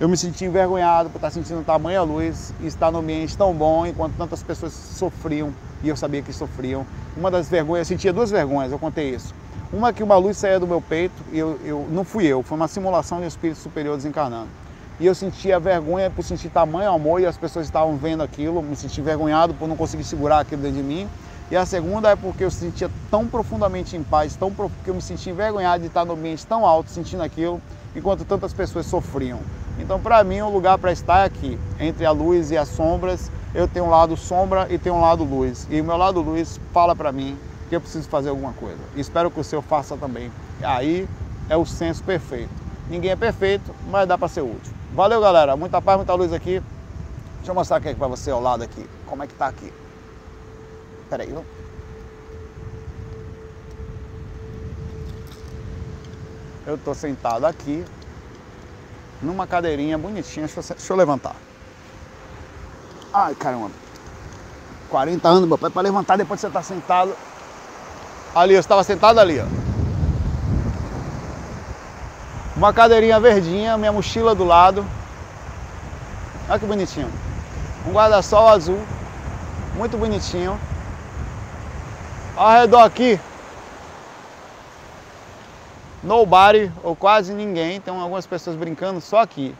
eu 0.00 0.08
me 0.08 0.16
senti 0.16 0.46
envergonhado 0.46 1.10
por 1.10 1.18
estar 1.18 1.30
sentindo 1.30 1.62
tamanha 1.62 2.00
luz 2.00 2.54
e 2.58 2.66
estar 2.66 2.90
num 2.90 3.00
ambiente 3.00 3.36
tão 3.36 3.52
bom 3.52 3.84
enquanto 3.84 4.14
tantas 4.16 4.42
pessoas 4.42 4.72
sofriam 4.72 5.52
e 5.82 5.90
eu 5.90 5.94
sabia 5.94 6.22
que 6.22 6.32
sofriam. 6.32 6.86
Uma 7.14 7.30
das 7.30 7.50
vergonhas, 7.50 7.86
eu 7.86 7.96
sentia 7.96 8.10
duas 8.10 8.30
vergonhas, 8.30 8.72
eu 8.72 8.78
contei 8.78 9.14
isso. 9.14 9.34
Uma 9.70 9.92
que 9.92 10.02
uma 10.02 10.16
luz 10.16 10.38
saía 10.38 10.58
do 10.58 10.66
meu 10.66 10.80
peito 10.80 11.22
e 11.30 11.38
eu, 11.38 11.60
eu 11.62 11.86
não 11.90 12.02
fui 12.02 12.24
eu, 12.24 12.42
foi 12.42 12.56
uma 12.56 12.66
simulação 12.66 13.18
de 13.18 13.24
um 13.24 13.28
espírito 13.28 13.58
superior 13.58 13.94
desencarnando. 13.94 14.48
E 14.98 15.04
eu 15.04 15.14
sentia 15.14 15.60
vergonha 15.60 16.08
por 16.08 16.24
sentir 16.24 16.48
tamanho 16.48 16.90
amor 16.90 17.20
e 17.20 17.26
as 17.26 17.36
pessoas 17.36 17.66
estavam 17.66 17.94
vendo 17.98 18.22
aquilo, 18.22 18.62
me 18.62 18.76
senti 18.76 19.02
envergonhado 19.02 19.52
por 19.52 19.68
não 19.68 19.76
conseguir 19.76 20.04
segurar 20.04 20.40
aquilo 20.40 20.62
dentro 20.62 20.78
de 20.78 20.82
mim 20.82 21.06
e 21.50 21.56
a 21.56 21.66
segunda 21.66 22.08
é 22.10 22.14
porque 22.14 22.44
eu 22.44 22.50
sentia 22.50 22.88
tão 23.10 23.26
profundamente 23.26 23.96
em 23.96 24.04
paz, 24.04 24.36
tão 24.36 24.52
prof... 24.52 24.72
que 24.84 24.88
eu 24.88 24.94
me 24.94 25.02
sentia 25.02 25.32
envergonhado 25.32 25.80
de 25.80 25.88
estar 25.88 26.04
no 26.04 26.12
ambiente 26.12 26.46
tão 26.46 26.64
alto, 26.64 26.90
sentindo 26.90 27.24
aquilo, 27.24 27.60
enquanto 27.94 28.24
tantas 28.24 28.52
pessoas 28.52 28.86
sofriam. 28.86 29.40
Então, 29.80 29.98
para 29.98 30.22
mim, 30.22 30.40
o 30.40 30.50
lugar 30.50 30.78
para 30.78 30.92
estar 30.92 31.20
é 31.20 31.24
aqui, 31.24 31.58
entre 31.78 32.04
a 32.04 32.10
luz 32.10 32.50
e 32.50 32.56
as 32.56 32.68
sombras. 32.68 33.30
Eu 33.54 33.66
tenho 33.66 33.86
um 33.86 33.90
lado 33.90 34.16
sombra 34.16 34.66
e 34.70 34.78
tenho 34.78 34.94
um 34.94 35.00
lado 35.00 35.24
luz. 35.24 35.66
E 35.70 35.80
o 35.80 35.84
meu 35.84 35.96
lado 35.96 36.20
luz 36.20 36.60
fala 36.72 36.94
para 36.94 37.10
mim 37.10 37.36
que 37.68 37.74
eu 37.74 37.80
preciso 37.80 38.08
fazer 38.08 38.28
alguma 38.28 38.52
coisa. 38.52 38.78
E 38.94 39.00
espero 39.00 39.30
que 39.30 39.40
o 39.40 39.44
seu 39.44 39.62
faça 39.62 39.96
também. 39.96 40.30
Aí 40.62 41.08
é 41.48 41.56
o 41.56 41.64
senso 41.64 42.02
perfeito. 42.04 42.50
Ninguém 42.88 43.10
é 43.10 43.16
perfeito, 43.16 43.74
mas 43.88 44.06
dá 44.06 44.18
para 44.18 44.28
ser 44.28 44.42
útil. 44.42 44.72
Valeu, 44.92 45.20
galera. 45.20 45.56
Muita 45.56 45.80
paz, 45.80 45.96
muita 45.96 46.14
luz 46.14 46.32
aqui. 46.32 46.62
Deixa 47.36 47.50
eu 47.50 47.54
mostrar 47.54 47.78
aqui 47.78 47.94
para 47.94 48.06
você 48.08 48.30
ao 48.30 48.40
lado 48.40 48.62
aqui. 48.62 48.84
Como 49.06 49.22
é 49.22 49.26
que 49.26 49.34
tá 49.34 49.46
aqui. 49.46 49.72
Espera 51.02 51.22
aí, 51.22 51.34
Eu 56.66 56.74
estou 56.74 56.94
sentado 56.94 57.46
aqui, 57.46 57.84
numa 59.22 59.46
cadeirinha 59.46 59.98
bonitinha. 59.98 60.46
Deixa 60.46 60.60
eu, 60.60 60.76
deixa 60.76 60.92
eu, 60.92 60.96
levantar. 60.96 61.36
Ai, 63.12 63.34
caramba. 63.34 63.70
40 64.88 65.28
anos, 65.28 65.48
meu 65.48 65.58
pai, 65.58 65.70
para 65.70 65.82
levantar 65.82 66.16
depois 66.16 66.40
de 66.40 66.46
você 66.46 66.52
tá 66.52 66.62
sentado. 66.62 67.14
Ali, 68.34 68.54
eu 68.54 68.60
estava 68.60 68.82
sentado 68.84 69.18
ali, 69.18 69.40
ó. 69.40 69.46
Uma 72.56 72.72
cadeirinha 72.72 73.18
verdinha, 73.18 73.78
minha 73.78 73.92
mochila 73.92 74.34
do 74.34 74.44
lado. 74.44 74.84
Olha 76.48 76.58
que 76.58 76.66
bonitinho. 76.66 77.10
Um 77.86 77.92
guarda-sol 77.92 78.48
azul, 78.48 78.80
muito 79.76 79.96
bonitinho. 79.96 80.58
Ao 82.36 82.50
redor 82.50 82.82
aqui, 82.82 83.18
nobody 86.02 86.70
ou 86.82 86.96
quase 86.96 87.32
ninguém. 87.32 87.76
Então 87.76 88.00
algumas 88.00 88.26
pessoas 88.26 88.56
brincando 88.56 89.00
só 89.00 89.20
aqui. 89.20 89.54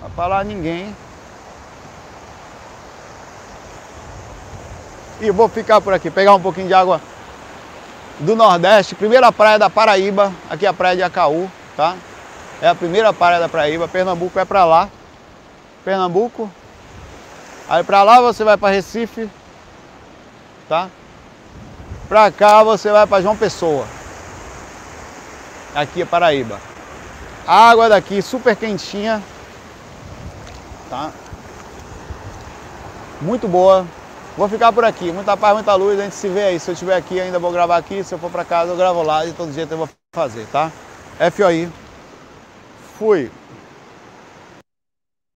Não 0.00 0.10
falar 0.10 0.44
ninguém. 0.44 0.94
E 5.20 5.30
vou 5.30 5.48
ficar 5.48 5.80
por 5.80 5.92
aqui, 5.92 6.10
pegar 6.10 6.34
um 6.34 6.40
pouquinho 6.40 6.66
de 6.66 6.72
água 6.72 7.00
do 8.20 8.34
Nordeste, 8.34 8.94
primeira 8.94 9.30
praia 9.30 9.58
da 9.58 9.68
Paraíba, 9.68 10.32
aqui 10.48 10.64
é 10.64 10.68
a 10.68 10.72
praia 10.72 10.96
de 10.96 11.02
Acaú, 11.02 11.50
tá? 11.76 11.94
É 12.60 12.68
a 12.68 12.74
primeira 12.74 13.12
praia 13.12 13.38
da 13.38 13.48
Paraíba, 13.48 13.88
Pernambuco 13.88 14.38
é 14.38 14.44
para 14.44 14.64
lá. 14.64 14.88
Pernambuco. 15.84 16.50
Aí 17.68 17.82
para 17.82 18.02
lá 18.02 18.20
você 18.20 18.44
vai 18.44 18.56
para 18.56 18.74
Recife, 18.74 19.28
tá? 20.68 20.88
Para 22.08 22.30
cá 22.30 22.62
você 22.62 22.90
vai 22.90 23.06
para 23.06 23.22
João 23.22 23.36
Pessoa. 23.36 23.86
Aqui 25.74 26.02
é 26.02 26.04
Paraíba. 26.04 26.60
A 27.46 27.70
água 27.70 27.88
daqui 27.88 28.20
super 28.22 28.54
quentinha, 28.56 29.22
tá? 30.88 31.10
Muito 33.20 33.48
boa. 33.48 33.86
Vou 34.36 34.48
ficar 34.48 34.72
por 34.72 34.84
aqui. 34.84 35.12
Muita 35.12 35.36
paz, 35.36 35.54
muita 35.54 35.74
luz. 35.74 35.98
A 35.98 36.04
gente 36.04 36.14
se 36.14 36.28
vê 36.28 36.44
aí. 36.44 36.60
Se 36.60 36.70
eu 36.70 36.72
estiver 36.72 36.96
aqui, 36.96 37.20
ainda 37.20 37.38
vou 37.38 37.52
gravar 37.52 37.76
aqui. 37.76 38.02
Se 38.02 38.14
eu 38.14 38.18
for 38.18 38.30
para 38.30 38.44
casa, 38.44 38.72
eu 38.72 38.76
gravo 38.76 39.02
lá. 39.02 39.24
De 39.24 39.32
todo 39.32 39.52
jeito 39.52 39.72
eu 39.72 39.78
vou 39.78 39.88
fazer, 40.14 40.46
tá? 40.50 40.70
FOI. 41.30 41.68
Fui. 42.98 43.30